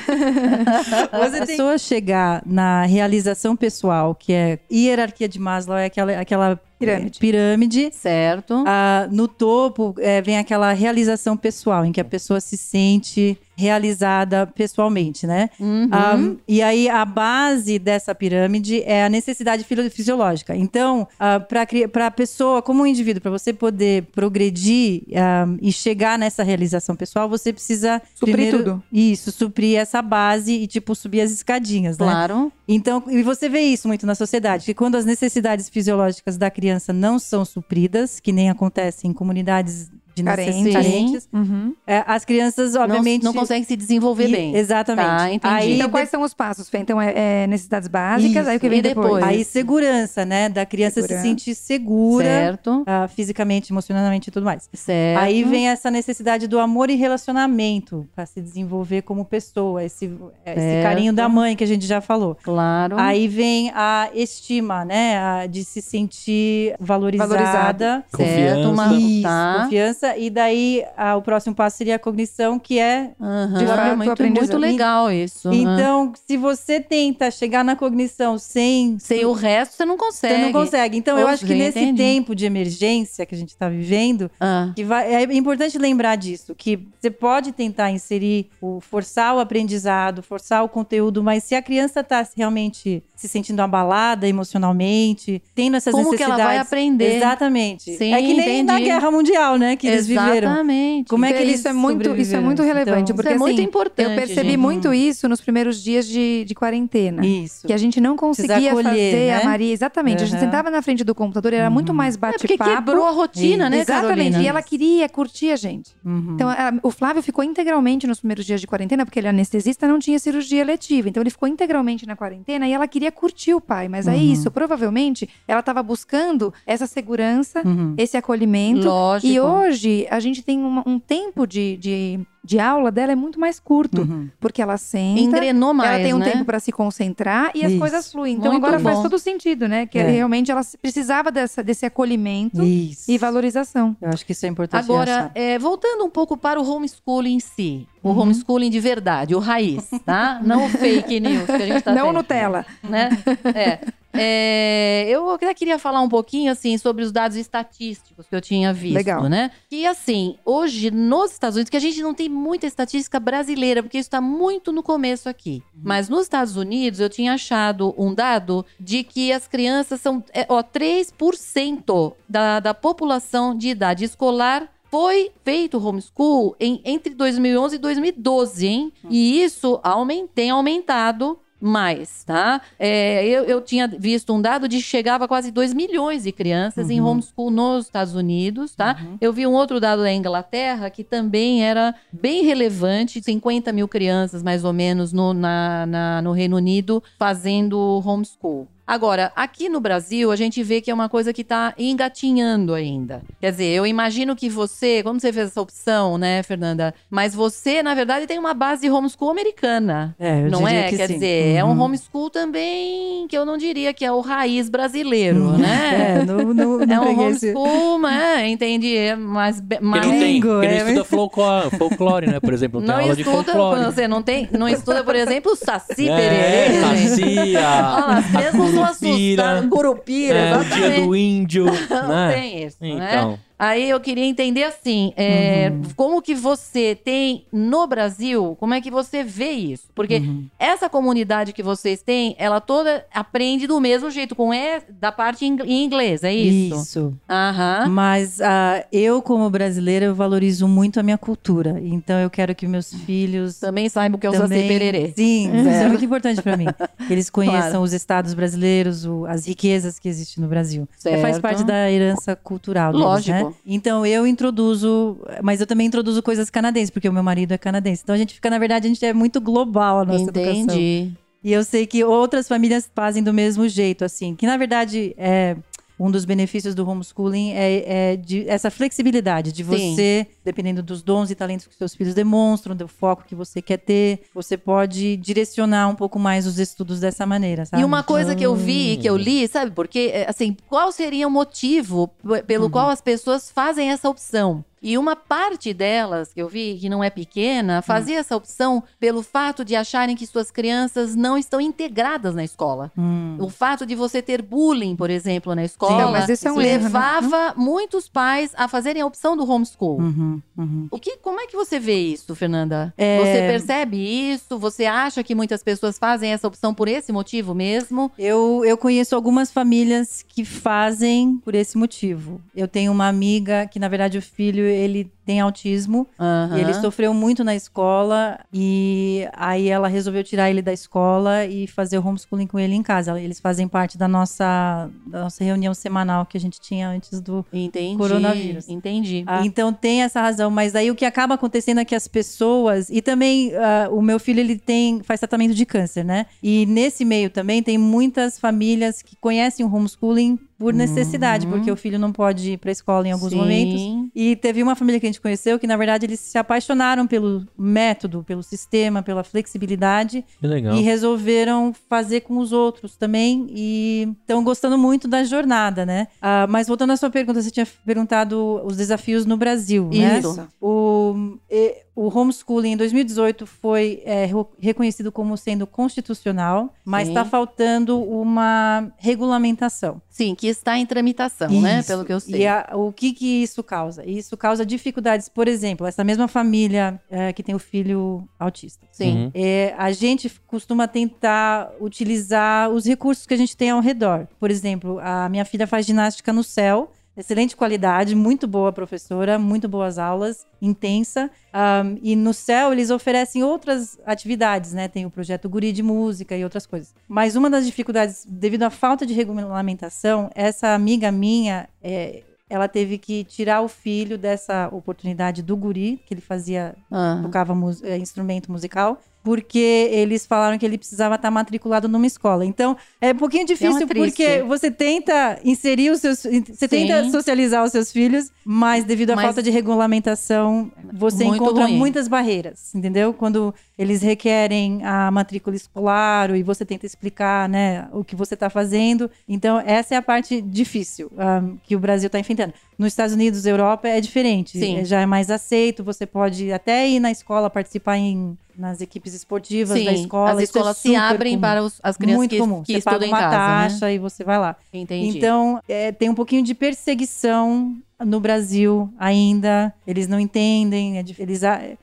Você 1.12 1.38
a 1.42 1.46
pessoa 1.46 1.78
chegar 1.78 2.42
na 2.46 2.84
realização 2.84 3.56
pessoal, 3.56 4.14
que 4.14 4.32
é 4.32 4.58
hierarquia 4.72 5.28
de 5.28 5.38
Maslow, 5.38 5.76
é 5.76 5.86
aquela, 5.86 6.12
aquela 6.20 6.60
Pirâmide. 6.84 7.18
pirâmide. 7.18 7.90
certo? 7.92 8.64
Ah, 8.66 9.08
no 9.10 9.26
topo 9.28 9.94
é, 9.98 10.20
vem 10.20 10.38
aquela 10.38 10.72
realização 10.72 11.36
pessoal, 11.36 11.84
em 11.84 11.92
que 11.92 12.00
a 12.00 12.04
pessoa 12.04 12.40
se 12.40 12.56
sente 12.56 13.38
realizada 13.56 14.46
pessoalmente, 14.46 15.26
né? 15.26 15.50
Uhum. 15.58 15.88
Ah, 15.90 16.16
e 16.46 16.62
aí 16.62 16.88
a 16.88 17.04
base 17.04 17.78
dessa 17.78 18.14
pirâmide 18.14 18.82
é 18.82 19.04
a 19.04 19.08
necessidade 19.08 19.64
fisiológica. 19.90 20.56
Então, 20.56 21.06
para 21.48 22.06
a 22.06 22.10
pessoa, 22.10 22.62
como 22.62 22.82
um 22.82 22.86
indivíduo, 22.86 23.20
para 23.20 23.30
você 23.30 23.52
poder 23.52 24.04
progredir 24.12 25.02
ah, 25.14 25.46
e 25.60 25.72
chegar 25.72 26.18
nessa 26.18 26.42
realização 26.42 26.96
pessoal, 26.96 27.28
você 27.28 27.52
precisa 27.52 28.02
Suprir 28.14 28.34
primeiro, 28.34 28.58
tudo. 28.58 28.82
Isso, 28.92 29.30
suprir 29.30 29.78
essa 29.78 30.02
base 30.02 30.52
e 30.52 30.66
tipo 30.66 30.94
subir 30.94 31.20
as 31.20 31.30
escadinhas, 31.30 31.98
né? 31.98 32.06
Claro. 32.06 32.52
Então, 32.66 33.02
e 33.08 33.22
você 33.22 33.48
vê 33.48 33.60
isso 33.60 33.86
muito 33.86 34.06
na 34.06 34.14
sociedade, 34.14 34.64
que 34.64 34.74
quando 34.74 34.96
as 34.96 35.04
necessidades 35.04 35.68
fisiológicas 35.68 36.36
da 36.36 36.50
criança 36.50 36.92
não 36.92 37.18
são 37.18 37.44
supridas, 37.44 38.20
que 38.20 38.32
nem 38.32 38.50
acontece 38.50 39.06
em 39.06 39.12
comunidades 39.12 39.90
de 40.14 40.22
Carentes. 40.22 40.72
carentes, 40.72 41.28
Uhum. 41.32 41.74
é, 41.86 42.04
as 42.06 42.24
crianças, 42.24 42.74
Não, 42.74 42.82
obviamente. 42.82 43.22
não 43.24 43.32
consegue 43.34 43.64
se 43.64 43.74
desenvolver 43.76 44.28
E- 44.28 44.32
bem. 44.32 44.56
Exatamente. 44.56 45.06
Tá, 45.06 45.32
entendi. 45.32 45.54
Aí, 45.54 45.74
Então, 45.74 45.86
de- 45.86 45.92
quais 45.92 46.08
são 46.08 46.22
os 46.22 46.32
passos, 46.32 46.68
Fê? 46.68 46.78
Então, 46.78 47.00
é, 47.00 47.42
é 47.44 47.46
necessidades 47.46 47.88
básicas, 47.88 48.42
Isso. 48.42 48.50
aí 48.50 48.56
o 48.56 48.60
que 48.60 48.68
vem 48.68 48.78
E 48.78 48.82
depois? 48.82 49.06
depois? 49.06 49.24
aí 49.24 49.44
segurança, 49.44 50.24
né? 50.24 50.48
Da 50.48 50.64
criança 50.64 51.00
Segurança. 51.02 51.22
se 51.22 51.28
sentir 51.28 51.54
segura, 51.54 52.24
Certo. 52.24 52.82
ah, 52.86 53.08
fisicamente, 53.08 53.72
emocionalmente 53.72 54.28
e 54.28 54.32
tudo 54.32 54.44
mais. 54.44 54.68
Certo. 54.72 55.20
Aí 55.20 55.42
vem 55.42 55.68
essa 55.68 55.90
necessidade 55.90 56.46
do 56.46 56.58
amor 56.58 56.90
e 56.90 56.94
relacionamento 56.94 58.08
para 58.14 58.24
se 58.26 58.40
desenvolver 58.40 59.02
como 59.02 59.24
pessoa, 59.24 59.82
esse, 59.82 60.06
esse 60.46 60.82
carinho 60.82 61.12
da 61.12 61.28
mãe 61.28 61.56
que 61.56 61.64
a 61.64 61.66
gente 61.66 61.86
já 61.86 62.00
falou. 62.00 62.36
Claro. 62.42 62.96
Aí 62.98 63.26
vem 63.28 63.70
a 63.74 64.08
estima, 64.14 64.84
né? 64.84 65.18
A 65.18 65.46
de 65.46 65.64
se 65.64 65.82
sentir 65.82 66.74
valorizada. 66.78 67.34
Valorizada. 67.34 68.04
certo. 68.16 68.70
Uma... 68.70 68.94
Isso, 68.94 69.22
Tá. 69.22 69.60
confiança. 69.62 70.03
E 70.18 70.28
daí 70.30 70.84
a- 70.96 71.16
o 71.16 71.22
próximo 71.22 71.54
passo 71.54 71.76
seria 71.78 71.96
a 71.96 71.98
cognição, 71.98 72.58
que 72.58 72.78
é. 72.78 73.10
De 73.58 73.66
fato, 73.66 74.22
muito, 74.24 74.56
legal 74.56 75.10
isso. 75.10 75.52
Então, 75.52 76.12
se 76.26 76.36
você 76.36 76.80
tenta 76.80 77.30
chegar 77.30 77.64
na 77.64 77.74
cognição 77.76 78.38
sem. 78.38 78.98
Sem 78.98 79.24
o 79.24 79.32
resto, 79.32 79.76
você 79.76 79.84
não 79.84 79.96
consegue. 79.96 80.34
Você 80.34 80.40
não 80.42 80.52
consegue. 80.52 80.96
Então, 80.98 81.18
eu 81.18 81.26
acho 81.26 81.44
que 81.46 81.54
nesse 81.54 81.78
entendi. 81.78 81.98
tempo 82.02 82.34
de 82.34 82.44
emergência 82.44 83.24
que 83.26 83.34
a 83.34 83.38
gente 83.38 83.50
está 83.50 83.68
vivendo, 83.68 84.30
Ah, 84.40 84.70
que 84.74 84.84
vai- 84.84 85.12
é 85.14 85.22
importante 85.34 85.78
lembrar 85.78 86.16
disso, 86.16 86.54
que 86.54 86.78
você 87.00 87.10
pode 87.10 87.52
tentar 87.52 87.90
inserir, 87.90 88.48
o, 88.60 88.80
forçar 88.80 89.34
o 89.34 89.38
aprendizado, 89.40 90.22
forçar 90.22 90.64
o 90.64 90.68
conteúdo, 90.68 91.22
mas 91.22 91.44
se 91.44 91.54
a 91.54 91.62
criança 91.62 92.00
está 92.00 92.26
realmente 92.36 93.02
se 93.14 93.28
sentindo 93.28 93.60
abalada 93.60 94.28
emocionalmente, 94.28 95.42
tendo 95.54 95.76
essas 95.76 95.92
Como 95.92 96.10
que 96.16 96.22
ela 96.22 96.34
necessidades. 96.36 96.44
vai 96.44 96.58
aprender? 96.58 97.16
Exatamente. 97.16 97.96
Sim, 97.96 98.12
é 98.14 98.20
que 98.20 98.34
nem 98.34 98.62
na 98.62 98.74
entendi. 98.74 98.90
Guerra 98.90 99.10
Mundial, 99.10 99.56
né, 99.58 99.76
que 99.76 99.86
eles 99.94 100.06
viveram. 100.06 100.48
Exatamente. 100.50 101.08
Como 101.08 101.24
é 101.24 101.32
que 101.32 101.38
Fê, 101.38 101.42
eles 101.44 101.58
isso 101.60 101.68
é 101.68 101.72
muito, 101.72 102.16
isso 102.16 102.36
é 102.36 102.40
muito 102.40 102.62
relevante, 102.62 103.02
Então, 103.12 103.16
porque 103.16 103.28
isso 103.30 103.36
é 103.36 103.38
muito 103.38 103.54
assim, 103.58 103.62
importante. 103.68 104.10
eu 104.10 104.16
percebi 104.16 104.48
gente. 104.50 104.56
muito 104.58 104.92
isso 104.94 105.28
nos 105.28 105.40
primeiros 105.40 105.82
dias 105.82 106.06
de, 106.06 106.44
de 106.46 106.54
quarentena. 106.54 107.24
Isso. 107.24 107.66
Que 107.66 107.72
a 107.72 107.76
gente 107.76 108.00
não 108.00 108.16
conseguia 108.16 108.70
acolher, 108.70 108.82
fazer 108.84 109.26
né? 109.28 109.42
a 109.42 109.44
Maria. 109.44 109.72
Exatamente. 109.72 110.22
A 110.22 110.26
gente 110.26 110.38
sentava 110.40 110.70
na 110.70 110.82
frente 110.82 111.02
do 111.04 111.14
computador 111.14 111.52
e 111.52 111.56
era 111.56 111.70
muito 111.70 111.92
mais 111.94 112.16
É 112.16 112.18
porque 112.32 112.56
bate-papo. 112.56 112.70
quebrou 112.86 113.06
a 113.06 113.10
rotina, 113.10 113.70
né, 113.70 113.80
Exatamente. 113.80 114.08
Carolina? 114.08 114.42
E 114.42 114.46
ela 114.46 114.62
queria 114.62 115.08
curtir 115.08 115.50
a 115.50 115.56
gente. 115.56 115.90
Uhum. 116.04 116.32
Então, 116.34 116.48
a- 116.48 116.72
o 116.82 116.90
Flávio 116.90 117.22
ficou 117.22 117.44
integralmente 117.44 118.06
nos 118.06 118.18
primeiros 118.20 118.44
dias 118.44 118.60
de 118.60 118.66
quarentena, 118.66 119.04
porque 119.04 119.18
ele 119.18 119.26
é 119.26 119.30
anestesista, 119.30 119.86
não 119.88 119.98
tinha 119.98 120.18
cirurgia 120.18 120.64
letiva. 120.64 121.08
Então, 121.08 121.22
ele 121.22 121.30
ficou 121.30 121.48
integralmente 121.48 122.06
na 122.06 122.16
quarentena 122.16 122.66
e 122.68 122.72
ela 122.72 122.86
queria 122.88 123.10
curtir 123.12 123.54
o 123.54 123.60
pai. 123.60 123.88
Mas 123.88 124.06
é 124.08 124.12
Uhum. 124.12 124.32
isso, 124.32 124.50
provavelmente, 124.50 125.28
ela 125.46 125.60
estava 125.60 125.82
buscando 125.82 126.52
essa 126.66 126.86
segurança, 126.86 127.62
Uhum. 127.64 127.94
esse 127.96 128.16
acolhimento. 128.16 128.86
Lógico. 128.86 129.32
E 129.32 129.40
hoje, 129.40 129.83
a 130.10 130.20
gente 130.20 130.42
tem 130.42 130.58
uma- 130.58 130.82
um 130.86 130.98
tempo 130.98 131.46
de, 131.46 131.76
de, 131.76 132.20
de 132.44 132.58
aula 132.60 132.90
dela 132.90 133.12
é 133.12 133.14
muito 133.14 133.38
mais 133.40 133.58
curto. 133.60 134.02
Uhum. 134.02 134.28
Porque 134.40 134.60
ela 134.62 134.76
senta, 134.76 135.20
Engrenou 135.20 135.72
mais, 135.74 135.90
ela 135.90 136.02
tem 136.04 136.14
um 136.14 136.18
né? 136.18 136.30
tempo 136.30 136.44
para 136.44 136.58
se 136.60 136.70
concentrar 136.72 137.50
e 137.54 137.64
as 137.64 137.70
Isso. 137.72 137.80
coisas 137.80 138.10
fluem. 138.12 138.34
Então, 138.34 138.52
Muito 138.52 138.64
agora 138.64 138.80
faz 138.80 138.96
bom. 138.96 139.02
todo 139.04 139.18
sentido, 139.18 139.66
né? 139.68 139.86
Que 139.86 139.98
É. 139.98 140.08
realmente 140.10 140.50
ela 140.50 140.60
precisava 140.80 141.30
dessa, 141.30 141.62
desse 141.62 141.84
acolhimento 141.86 142.62
Isso. 142.62 143.10
e 143.10 143.18
valorização. 143.18 143.96
Eu 144.00 144.08
acho 144.10 144.24
que 144.26 144.32
isso 144.32 144.44
é 144.46 144.48
importante. 144.48 144.82
Agora, 144.84 145.30
é, 145.34 145.58
voltando 145.58 146.04
um 146.04 146.10
pouco 146.10 146.36
para 146.36 146.60
o 146.60 146.68
homeschooling 146.68 147.34
em 147.34 147.40
si. 147.40 147.86
O 148.02 148.10
Uhum. 148.10 148.18
homeschooling 148.20 148.68
de 148.68 148.80
verdade, 148.80 149.34
o 149.34 149.38
raiz, 149.38 149.88
tá? 150.04 150.38
Não 150.44 150.66
o 150.66 150.68
fake 150.68 151.18
news 151.20 151.46
que 151.46 151.52
a 151.52 151.66
gente 151.66 151.82
tá 151.82 151.92
não 151.94 152.06
tendo, 152.08 152.12
Nutella. 152.16 152.66
né? 152.82 153.08
É. 153.54 153.78
É, 154.14 155.06
eu 155.08 155.30
até 155.30 155.52
queria 155.54 155.78
falar 155.78 156.00
um 156.00 156.08
pouquinho 156.08 156.50
assim 156.52 156.78
sobre 156.78 157.04
os 157.04 157.10
dados 157.12 157.36
estatísticos 157.36 158.26
que 158.28 158.34
eu 158.34 158.40
tinha 158.40 158.72
visto, 158.72 158.94
Legal. 158.94 159.28
né? 159.28 159.50
Que 159.68 159.86
assim, 159.86 160.36
hoje 160.44 160.90
nos 160.90 161.32
Estados 161.32 161.56
Unidos, 161.56 161.70
que 161.70 161.76
a 161.76 161.80
gente 161.80 162.00
não 162.02 162.14
tem 162.14 162.28
muita 162.28 162.66
estatística 162.66 163.18
brasileira, 163.20 163.82
porque 163.82 163.98
isso 163.98 164.06
está 164.06 164.20
muito 164.20 164.72
no 164.72 164.82
começo 164.82 165.28
aqui. 165.28 165.62
Mas 165.74 166.08
nos 166.08 166.22
Estados 166.22 166.56
Unidos 166.56 167.00
eu 167.00 167.08
tinha 167.08 167.34
achado 167.34 167.94
um 167.98 168.14
dado 168.14 168.64
de 168.78 169.02
que 169.02 169.32
as 169.32 169.46
crianças 169.48 170.00
são, 170.00 170.22
é, 170.32 170.46
ó, 170.48 170.62
3% 170.62 172.12
da, 172.28 172.60
da 172.60 172.74
população 172.74 173.56
de 173.56 173.68
idade 173.68 174.04
escolar 174.04 174.68
foi 174.90 175.32
feito 175.44 175.84
homeschool 175.84 176.54
em, 176.60 176.80
entre 176.84 177.14
2011 177.14 177.74
e 177.74 177.78
2012, 177.80 178.66
hein? 178.66 178.92
E 179.10 179.42
isso 179.42 179.80
aumen- 179.82 180.28
tem 180.32 180.50
aumentado 180.50 181.36
mais, 181.66 182.22
tá? 182.24 182.60
É, 182.78 183.24
eu, 183.26 183.44
eu 183.44 183.60
tinha 183.60 183.88
visto 183.88 184.32
um 184.34 184.40
dado 184.40 184.68
de 184.68 184.76
que 184.76 184.82
chegava 184.82 185.24
a 185.24 185.28
quase 185.28 185.50
2 185.50 185.72
milhões 185.72 186.24
de 186.24 186.30
crianças 186.32 186.90
em 186.90 187.00
homeschool 187.00 187.50
nos 187.50 187.86
Estados 187.86 188.14
Unidos, 188.14 188.74
tá? 188.74 188.96
Eu 189.20 189.32
vi 189.32 189.46
um 189.46 189.52
outro 189.52 189.80
dado 189.80 190.02
da 190.02 190.12
Inglaterra 190.12 190.90
que 190.90 191.02
também 191.02 191.64
era 191.64 191.94
bem 192.12 192.44
relevante, 192.44 193.22
50 193.22 193.72
mil 193.72 193.88
crianças 193.88 194.42
mais 194.42 194.64
ou 194.64 194.72
menos 194.72 195.12
no, 195.12 195.32
na, 195.32 195.86
na- 195.86 196.22
no 196.22 196.32
Reino 196.32 196.56
Unido 196.56 197.02
fazendo 197.18 198.02
homeschool. 198.04 198.68
Agora, 198.86 199.32
aqui 199.34 199.68
no 199.68 199.80
Brasil, 199.80 200.30
a 200.30 200.36
gente 200.36 200.62
vê 200.62 200.80
que 200.80 200.90
é 200.90 200.94
uma 200.94 201.08
coisa 201.08 201.32
que 201.32 201.40
está 201.42 201.72
engatinhando 201.78 202.74
ainda. 202.74 203.22
Quer 203.40 203.50
dizer, 203.50 203.64
eu 203.66 203.86
imagino 203.86 204.36
que 204.36 204.48
você, 204.50 205.02
como 205.02 205.18
você 205.18 205.32
fez 205.32 205.48
essa 205.48 205.60
opção, 205.60 206.18
né, 206.18 206.42
Fernanda? 206.42 206.94
Mas 207.08 207.34
você, 207.34 207.82
na 207.82 207.94
verdade, 207.94 208.26
tem 208.26 208.38
uma 208.38 208.52
base 208.52 208.82
de 208.82 208.90
homeschool 208.90 209.30
americana. 209.30 210.14
É, 210.18 210.42
eu 210.42 210.50
não 210.50 210.62
diria 210.64 210.80
é? 210.80 210.88
que 210.90 210.96
Quer 210.98 211.06
sim. 211.06 211.14
dizer, 211.14 211.56
é 211.56 211.64
um 211.64 211.70
Uhum. 211.70 211.80
homeschool 211.80 212.28
também 212.30 213.26
que 213.26 213.36
eu 213.36 213.44
não 213.46 213.56
diria 213.56 213.92
que 213.94 214.04
é 214.04 214.12
o 214.12 214.20
raiz 214.20 214.68
brasileiro, 214.68 215.56
né? 215.58 215.94
É, 216.20 216.24
não, 216.24 216.54
não, 216.54 216.80
É 216.82 217.00
um 217.00 217.20
homeschool, 217.20 217.98
né? 218.00 218.48
Entendi. 218.48 218.96
É 218.96 219.16
mais, 219.16 219.60
Que 219.60 219.80
mais 219.80 220.06
não 220.06 220.12
tem, 220.12 220.40
que 220.40 220.46
não 220.46 220.62
é, 220.62 220.76
estuda 220.76 220.94
mas- 221.00 221.06
folclore, 221.08 221.70
folclore, 221.78 222.26
né? 222.26 222.40
Por 222.40 222.52
exemplo, 222.52 222.80
não, 222.80 222.96
aula 223.00 223.16
de 223.16 223.22
estuda, 223.22 223.52
folclore. 223.52 223.84
você 223.84 224.06
não 224.06 224.22
tem, 224.22 224.48
não 224.52 224.68
estuda, 224.68 225.02
por 225.02 225.14
exemplo, 225.16 225.52
o 225.52 225.56
Saci 225.56 226.08
É, 226.08 226.16
Pererê. 226.16 226.80
Saci, 227.08 227.56
a, 227.56 228.04
Olha 228.34 228.48
as 228.48 228.54
não 228.74 228.84
Curupira, 228.86 229.50
assustar. 229.50 229.68
Curupira, 229.68 230.38
é, 230.38 230.56
o 230.56 230.64
dia 230.64 231.00
do 231.00 231.16
índio, 231.16 231.66
Não 231.90 232.08
né? 232.08 232.32
tem 232.32 232.64
isso, 232.64 232.76
né? 232.80 233.38
Aí 233.58 233.88
eu 233.88 234.00
queria 234.00 234.24
entender 234.24 234.64
assim, 234.64 235.12
é, 235.16 235.70
Uhum. 235.72 235.82
como 235.96 236.20
que 236.22 236.34
você 236.34 236.94
tem 236.94 237.46
no 237.52 237.86
Brasil, 237.86 238.56
como 238.58 238.74
é 238.74 238.80
que 238.80 238.90
você 238.90 239.22
vê 239.22 239.50
isso? 239.52 239.84
Porque 239.94 240.16
Uhum. 240.16 240.46
essa 240.58 240.88
comunidade 240.88 241.52
que 241.52 241.62
vocês 241.62 242.02
têm, 242.02 242.34
ela 242.38 242.60
toda 242.60 243.06
aprende 243.14 243.66
do 243.66 243.80
mesmo 243.80 244.10
jeito, 244.10 244.34
com 244.34 244.52
e 244.52 244.80
da 245.00 245.12
parte 245.12 245.44
em 245.46 245.84
inglês, 245.84 246.24
é 246.24 246.34
isso? 246.34 246.74
Isso. 246.80 247.14
Aham. 247.30 247.88
Mas 247.88 248.40
ah, 248.40 248.84
eu, 248.92 249.22
como 249.22 249.48
brasileira, 249.48 250.06
eu 250.06 250.14
valorizo 250.14 250.66
muito 250.66 250.98
a 250.98 251.02
minha 251.02 251.16
cultura. 251.18 251.80
Então 251.82 252.18
eu 252.18 252.28
quero 252.30 252.54
que 252.54 252.66
meus 252.66 252.92
filhos 252.92 253.58
Também 253.60 253.88
saibam 253.88 254.18
que 254.18 254.26
é 254.26 254.30
Saci 254.30 254.42
também... 254.42 254.68
Pererê. 254.68 255.12
Sim, 255.16 255.50
isso 255.56 255.68
é 255.68 255.72
Certo. 255.72 255.88
muito 255.90 256.04
importante 256.04 256.42
para 256.42 256.56
mim. 256.56 256.66
Que 257.06 257.12
eles 257.12 257.30
conheçam 257.30 257.60
Claro. 257.70 257.82
os 257.82 257.92
estados 257.92 258.34
brasileiros, 258.34 259.04
o- 259.06 259.24
as 259.26 259.46
riquezas 259.46 259.98
que 259.98 260.08
existem 260.08 260.42
no 260.42 260.48
Brasil. 260.48 260.88
É, 261.04 261.18
faz 261.18 261.36
Certo. 261.36 261.40
parte 261.42 261.64
da 261.64 261.90
herança 261.90 262.34
cultural 262.34 262.90
deles, 262.92 263.06
Lógico. 263.06 263.30
né? 263.38 263.43
Então 263.66 264.06
eu 264.06 264.26
introduzo, 264.26 265.18
mas 265.42 265.60
eu 265.60 265.66
também 265.66 265.86
introduzo 265.86 266.22
coisas 266.22 266.50
canadenses, 266.50 266.90
porque 266.90 267.08
o 267.08 267.12
meu 267.12 267.22
marido 267.22 267.52
é 267.52 267.58
canadense. 267.58 268.02
Então 268.02 268.14
a 268.14 268.18
gente 268.18 268.34
fica, 268.34 268.48
na 268.48 268.58
verdade, 268.58 268.86
a 268.86 268.88
gente 268.88 269.04
é 269.04 269.12
muito 269.12 269.40
global 269.40 270.00
a 270.00 270.04
nossa 270.04 270.24
educação. 270.24 270.52
Entendi. 270.52 271.12
E 271.42 271.52
eu 271.52 271.62
sei 271.62 271.86
que 271.86 272.02
outras 272.02 272.48
famílias 272.48 272.90
fazem 272.94 273.22
do 273.22 273.32
mesmo 273.32 273.68
jeito, 273.68 274.04
assim. 274.04 274.34
Que 274.34 274.46
na 274.46 274.56
verdade 274.56 275.14
é 275.18 275.56
um 275.98 276.10
dos 276.10 276.24
benefícios 276.24 276.74
do 276.74 276.88
homeschooling 276.88 277.52
é, 277.52 278.12
é 278.12 278.16
de 278.16 278.48
essa 278.48 278.70
flexibilidade 278.70 279.52
de 279.52 279.64
Sim. 279.64 279.94
você, 279.94 280.26
dependendo 280.44 280.82
dos 280.82 281.02
dons 281.02 281.30
e 281.30 281.34
talentos 281.34 281.66
que 281.66 281.74
seus 281.74 281.94
filhos 281.94 282.14
demonstram, 282.14 282.74
do 282.74 282.88
foco 282.88 283.24
que 283.24 283.34
você 283.34 283.62
quer 283.62 283.78
ter, 283.78 284.22
você 284.34 284.56
pode 284.56 285.16
direcionar 285.16 285.88
um 285.88 285.94
pouco 285.94 286.18
mais 286.18 286.46
os 286.46 286.58
estudos 286.58 287.00
dessa 287.00 287.24
maneira, 287.24 287.64
sabe? 287.64 287.82
E 287.82 287.84
uma 287.84 288.02
coisa 288.02 288.34
que 288.34 288.44
eu 288.44 288.54
vi, 288.54 288.96
que 288.96 289.08
eu 289.08 289.16
li, 289.16 289.46
sabe? 289.46 289.70
Porque, 289.70 290.10
é, 290.12 290.28
assim, 290.28 290.56
qual 290.68 290.90
seria 290.90 291.26
o 291.26 291.30
motivo 291.30 292.10
pelo 292.46 292.68
qual 292.68 292.90
as 292.90 293.00
pessoas 293.00 293.50
fazem 293.50 293.90
essa 293.90 294.08
opção? 294.08 294.64
E 294.84 294.98
uma 294.98 295.16
parte 295.16 295.72
delas, 295.72 296.30
que 296.30 296.42
eu 296.42 296.46
vi, 296.46 296.76
que 296.78 296.90
não 296.90 297.02
é 297.02 297.08
pequena, 297.08 297.80
fazia 297.80 298.18
essa 298.18 298.36
opção 298.36 298.82
pelo 299.00 299.22
fato 299.22 299.64
de 299.64 299.74
acharem 299.74 300.14
que 300.14 300.26
suas 300.26 300.50
crianças 300.50 301.16
não 301.16 301.38
estão 301.38 301.58
integradas 301.58 302.34
na 302.34 302.44
escola. 302.44 302.92
Hum. 302.96 303.38
O 303.40 303.48
fato 303.48 303.86
de 303.86 303.94
você 303.94 304.20
ter 304.20 304.42
bullying, 304.42 304.94
por 304.94 305.08
exemplo, 305.08 305.54
na 305.54 305.64
escola, 305.64 306.26
Sim, 306.26 306.48
é 306.48 306.52
um 306.52 306.60
erro, 306.60 306.82
né? 306.82 306.84
levava 306.84 307.54
muitos 307.56 308.10
pais 308.10 308.52
a 308.54 308.68
fazerem 308.68 309.00
a 309.00 309.06
opção 309.06 309.34
do 309.34 309.50
homeschool. 309.50 309.98
Uhum, 309.98 310.42
uhum. 310.58 310.88
O 310.90 310.98
que, 310.98 311.16
como 311.16 311.40
é 311.40 311.46
que 311.46 311.56
você 311.56 311.80
vê 311.80 311.98
isso, 311.98 312.34
Fernanda? 312.34 312.92
É- 312.98 313.18
Você 313.18 313.38
percebe 313.38 313.96
isso? 313.96 314.58
Você 314.58 314.84
acha 314.84 315.24
que 315.24 315.34
muitas 315.34 315.62
pessoas 315.62 315.98
fazem 315.98 316.30
essa 316.30 316.46
opção 316.46 316.74
por 316.74 316.88
esse 316.88 317.10
motivo 317.10 317.54
mesmo? 317.54 318.12
Eu, 318.18 318.62
eu 318.66 318.76
conheço 318.76 319.16
algumas 319.16 319.50
famílias 319.50 320.22
que 320.28 320.44
fazem 320.44 321.40
por 321.42 321.54
esse 321.54 321.78
motivo. 321.78 322.38
Eu 322.54 322.68
tenho 322.68 322.92
uma 322.92 323.08
amiga 323.08 323.66
que, 323.66 323.78
na 323.78 323.88
verdade, 323.88 324.18
o 324.18 324.22
filho 324.22 324.73
ele 324.74 325.10
tem 325.24 325.40
autismo 325.40 326.06
Aham. 326.18 326.56
e 326.56 326.60
ele 326.60 326.74
sofreu 326.74 327.14
muito 327.14 327.42
na 327.42 327.54
escola 327.54 328.38
e 328.52 329.26
aí 329.32 329.68
ela 329.68 329.88
resolveu 329.88 330.22
tirar 330.22 330.50
ele 330.50 330.62
da 330.62 330.72
escola 330.72 331.44
e 331.46 331.66
fazer 331.66 331.98
o 331.98 332.06
homeschooling 332.06 332.46
com 332.46 332.58
ele 332.58 332.74
em 332.74 332.82
casa. 332.82 333.20
Eles 333.20 333.40
fazem 333.40 333.66
parte 333.66 333.96
da 333.96 334.06
nossa, 334.06 334.90
da 335.06 335.24
nossa 335.24 335.42
reunião 335.42 335.74
semanal 335.74 336.26
que 336.26 336.36
a 336.36 336.40
gente 336.40 336.60
tinha 336.60 336.88
antes 336.88 337.20
do 337.20 337.44
Entendi. 337.52 337.96
Coronavírus. 337.96 338.68
Entendi. 338.68 339.24
Então 339.44 339.72
tem 339.72 340.02
essa 340.02 340.20
razão, 340.20 340.50
mas 340.50 340.74
aí 340.74 340.90
o 340.90 340.94
que 340.94 341.04
acaba 341.04 341.34
acontecendo 341.34 341.80
é 341.80 341.84
que 341.84 341.94
as 341.94 342.06
pessoas 342.06 342.88
e 342.90 343.00
também 343.00 343.52
ah, 343.54 343.88
o 343.90 344.02
meu 344.02 344.18
filho 344.18 344.40
ele 344.40 344.58
tem 344.58 345.02
faz 345.02 345.20
tratamento 345.20 345.54
de 345.54 345.64
câncer, 345.66 346.04
né? 346.04 346.26
E 346.42 346.66
nesse 346.66 347.04
meio 347.04 347.30
também 347.30 347.62
tem 347.62 347.78
muitas 347.78 348.38
famílias 348.38 349.02
que 349.02 349.16
conhecem 349.16 349.64
o 349.64 349.74
homeschooling 349.74 350.38
por 350.58 350.72
necessidade, 350.72 351.46
porque 351.46 351.70
o 351.70 351.76
filho 351.76 351.98
não 351.98 352.12
pode 352.12 352.52
ir 352.52 352.58
para 352.58 352.70
a 352.70 352.72
escola 352.72 353.06
em 353.08 353.12
alguns 353.12 353.30
Sim. 353.30 353.36
momentos. 353.36 353.82
E 354.14 354.36
teve 354.36 354.62
uma 354.62 354.74
família 354.74 355.00
que 355.00 355.06
a 355.06 355.08
gente 355.08 355.13
conheceu 355.20 355.58
que 355.58 355.66
na 355.66 355.76
verdade 355.76 356.06
eles 356.06 356.20
se 356.20 356.36
apaixonaram 356.38 357.06
pelo 357.06 357.46
método, 357.56 358.22
pelo 358.24 358.42
sistema, 358.42 359.02
pela 359.02 359.22
flexibilidade 359.24 360.24
que 360.40 360.46
legal. 360.46 360.76
e 360.76 360.80
resolveram 360.80 361.72
fazer 361.88 362.20
com 362.22 362.38
os 362.38 362.52
outros 362.52 362.96
também 362.96 363.46
e 363.50 364.08
estão 364.20 364.42
gostando 364.42 364.76
muito 364.78 365.06
da 365.08 365.22
jornada, 365.24 365.84
né? 365.86 366.08
Ah, 366.20 366.46
mas 366.48 366.66
voltando 366.68 366.90
à 366.92 366.96
sua 366.96 367.10
pergunta, 367.10 367.40
você 367.42 367.50
tinha 367.50 367.66
perguntado 367.86 368.60
os 368.64 368.76
desafios 368.76 369.24
no 369.26 369.36
Brasil, 369.36 369.88
né? 369.92 370.18
Isso. 370.18 370.48
O, 370.60 371.38
e- 371.50 371.83
o 371.96 372.08
homeschooling 372.08 372.72
em 372.72 372.76
2018 372.76 373.46
foi 373.46 374.02
é, 374.04 374.28
reconhecido 374.58 375.12
como 375.12 375.36
sendo 375.36 375.66
constitucional, 375.66 376.74
mas 376.84 377.08
está 377.08 377.24
faltando 377.24 378.02
uma 378.02 378.90
regulamentação. 378.98 380.00
Sim, 380.08 380.34
que 380.34 380.46
está 380.46 380.78
em 380.78 380.86
tramitação, 380.86 381.48
né? 381.60 381.78
Isso. 381.80 381.88
Pelo 381.88 382.04
que 382.04 382.12
eu 382.12 382.20
sei. 382.20 382.40
E 382.42 382.46
a- 382.46 382.70
o 382.74 382.92
que 382.92 383.12
que 383.12 383.42
isso 383.42 383.62
causa? 383.62 384.04
Isso 384.08 384.36
causa 384.36 384.64
dificuldades. 384.66 385.28
Por 385.28 385.48
exemplo, 385.48 385.86
essa 385.86 386.04
mesma 386.04 386.28
família 386.28 387.00
é, 387.10 387.32
que 387.32 387.42
tem 387.42 387.54
o 387.54 387.58
filho 387.58 388.28
autista. 388.38 388.86
Sim. 388.92 389.24
Uhum. 389.24 389.30
É, 389.34 389.74
a 389.78 389.90
gente 389.92 390.30
costuma 390.46 390.86
tentar 390.88 391.70
utilizar 391.80 392.70
os 392.70 392.84
recursos 392.86 393.26
que 393.26 393.34
a 393.34 393.36
gente 393.36 393.56
tem 393.56 393.70
ao 393.70 393.80
redor. 393.80 394.26
Por 394.38 394.50
exemplo, 394.50 394.98
a 395.00 395.28
minha 395.28 395.44
filha 395.44 395.66
faz 395.66 395.86
ginástica 395.86 396.32
no 396.32 396.42
céu. 396.44 396.90
Excelente 397.16 397.54
qualidade, 397.56 398.14
muito 398.16 398.46
boa 398.48 398.72
professora, 398.72 399.38
muito 399.38 399.68
boas 399.68 399.98
aulas, 399.98 400.44
intensa. 400.60 401.30
Ahm, 401.52 401.96
e 402.02 402.16
no 402.16 402.34
céu 402.34 402.72
eles 402.72 402.90
oferecem 402.90 403.44
outras 403.44 403.96
atividades, 404.04 404.72
né? 404.72 404.88
Tem 404.88 405.06
o 405.06 405.10
projeto 405.10 405.48
Guri 405.48 405.70
de 405.70 405.82
Música 405.82 406.36
e 406.36 406.42
outras 406.42 406.66
coisas. 406.66 406.92
Mas 407.08 407.36
uma 407.36 407.48
das 407.48 407.64
dificuldades, 407.66 408.26
devido 408.28 408.64
à 408.64 408.70
falta 408.70 409.06
de 409.06 409.14
regulamentação, 409.14 410.28
essa 410.34 410.74
amiga 410.74 411.12
minha, 411.12 411.68
é, 411.82 412.22
ela 412.50 412.66
teve 412.68 412.98
que 412.98 413.22
tirar 413.24 413.62
o 413.62 413.68
filho 413.68 414.18
dessa 414.18 414.68
oportunidade 414.72 415.40
do 415.42 415.56
Guri, 415.56 416.00
que 416.06 416.14
ele 416.14 416.20
fazia 416.20 416.74
Ah. 416.90 417.20
tocava 417.22 417.54
mus- 417.54 417.82
eh, 417.82 417.96
instrumento 417.96 418.50
musical, 418.50 418.98
porque 419.24 419.88
eles 419.90 420.26
falaram 420.26 420.58
que 420.58 420.66
ele 420.66 420.76
precisava 420.78 421.14
estar 421.14 421.30
matriculado 421.30 421.88
numa 421.88 422.06
escola. 422.06 422.44
Então, 422.44 422.76
é 423.00 423.10
um 423.10 423.16
pouquinho 423.16 423.46
difícil 423.46 423.86
triste. 423.88 423.94
porque 424.16 424.42
você 424.42 424.70
tenta 424.70 425.40
inserir 425.42 425.90
os 425.90 426.00
seus, 426.00 426.18
você 426.20 426.68
tenta 426.68 427.02
Sim. 427.04 427.10
socializar 427.10 427.64
os 427.64 427.72
seus 427.72 427.90
filhos, 427.90 428.30
mas 428.44 428.84
devido 428.84 429.10
à 429.12 429.16
Mas- 429.16 429.24
falta 429.24 429.42
de 429.42 429.50
regulamentação, 429.50 430.70
você 430.92 431.24
encontra 431.24 431.64
ruim. 431.64 431.78
muitas 431.78 432.06
barreiras, 432.06 432.74
entendeu? 432.74 433.14
Quando 433.14 433.54
eles 433.78 434.02
requerem 434.02 434.84
a 434.84 435.10
matrícula 435.10 435.56
escolar 435.56 436.34
e 436.36 436.42
você 436.42 436.64
tenta 436.64 436.84
explicar, 436.84 437.48
né, 437.48 437.88
o 437.92 438.04
que 438.04 438.14
você 438.14 438.34
está 438.34 438.50
fazendo. 438.50 439.10
Então, 439.26 439.58
essa 439.64 439.94
é 439.94 439.98
a 439.98 440.02
parte 440.02 440.40
difícil 440.42 441.10
ah, 441.16 441.42
que 441.62 441.74
o 441.74 441.78
Brasil 441.78 442.08
está 442.08 442.18
enfrentando. 442.18 442.52
Nos 442.78 442.88
Estados 442.88 443.14
Unidos, 443.14 443.46
Europa 443.46 443.88
é 443.88 444.00
diferente. 444.00 444.58
Sim. 444.58 444.78
É- 444.80 444.84
já 444.84 445.00
é 445.00 445.06
mais 445.06 445.30
aceito, 445.30 445.82
você 445.82 446.04
pode 446.04 446.52
até 446.52 446.86
ir 446.88 447.00
na 447.00 447.10
escola 447.10 447.48
participar 447.48 447.96
em, 447.96 448.36
nas 448.56 448.80
equipes 448.80 449.14
esportivas 449.14 449.78
Sim, 449.78 449.84
da 449.84 449.92
escola. 449.92 450.32
as 450.32 450.38
é 450.38 450.42
escolas 450.44 450.76
se 450.76 450.88
super 450.88 450.96
abrem 451.00 451.32
comum. 451.32 451.40
para 451.40 451.62
os- 451.62 451.80
as 451.82 451.96
crianças 451.96 452.16
Muito 452.18 452.30
que, 452.30 452.38
comum. 452.38 452.62
que 452.62 452.72
você 452.72 452.78
estudam 452.78 452.98
paga 453.00 453.06
em 453.06 453.08
uma 453.10 453.18
casa, 453.18 453.36
taxa 453.74 453.86
né? 453.86 453.94
e 453.94 453.98
você 453.98 454.24
vai 454.24 454.38
lá. 454.38 454.56
Entendi. 454.72 455.18
Então, 455.18 455.60
é, 455.68 455.90
tem 455.92 456.08
um 456.08 456.14
pouquinho 456.14 456.42
de 456.42 456.54
perseguição 456.54 457.76
no 458.04 458.20
Brasil 458.20 458.92
ainda. 458.98 459.72
Eles 459.86 460.06
não 460.08 460.18
entendem, 460.20 460.98
é 460.98 461.04
eles 461.18 461.42
é, 461.42 461.76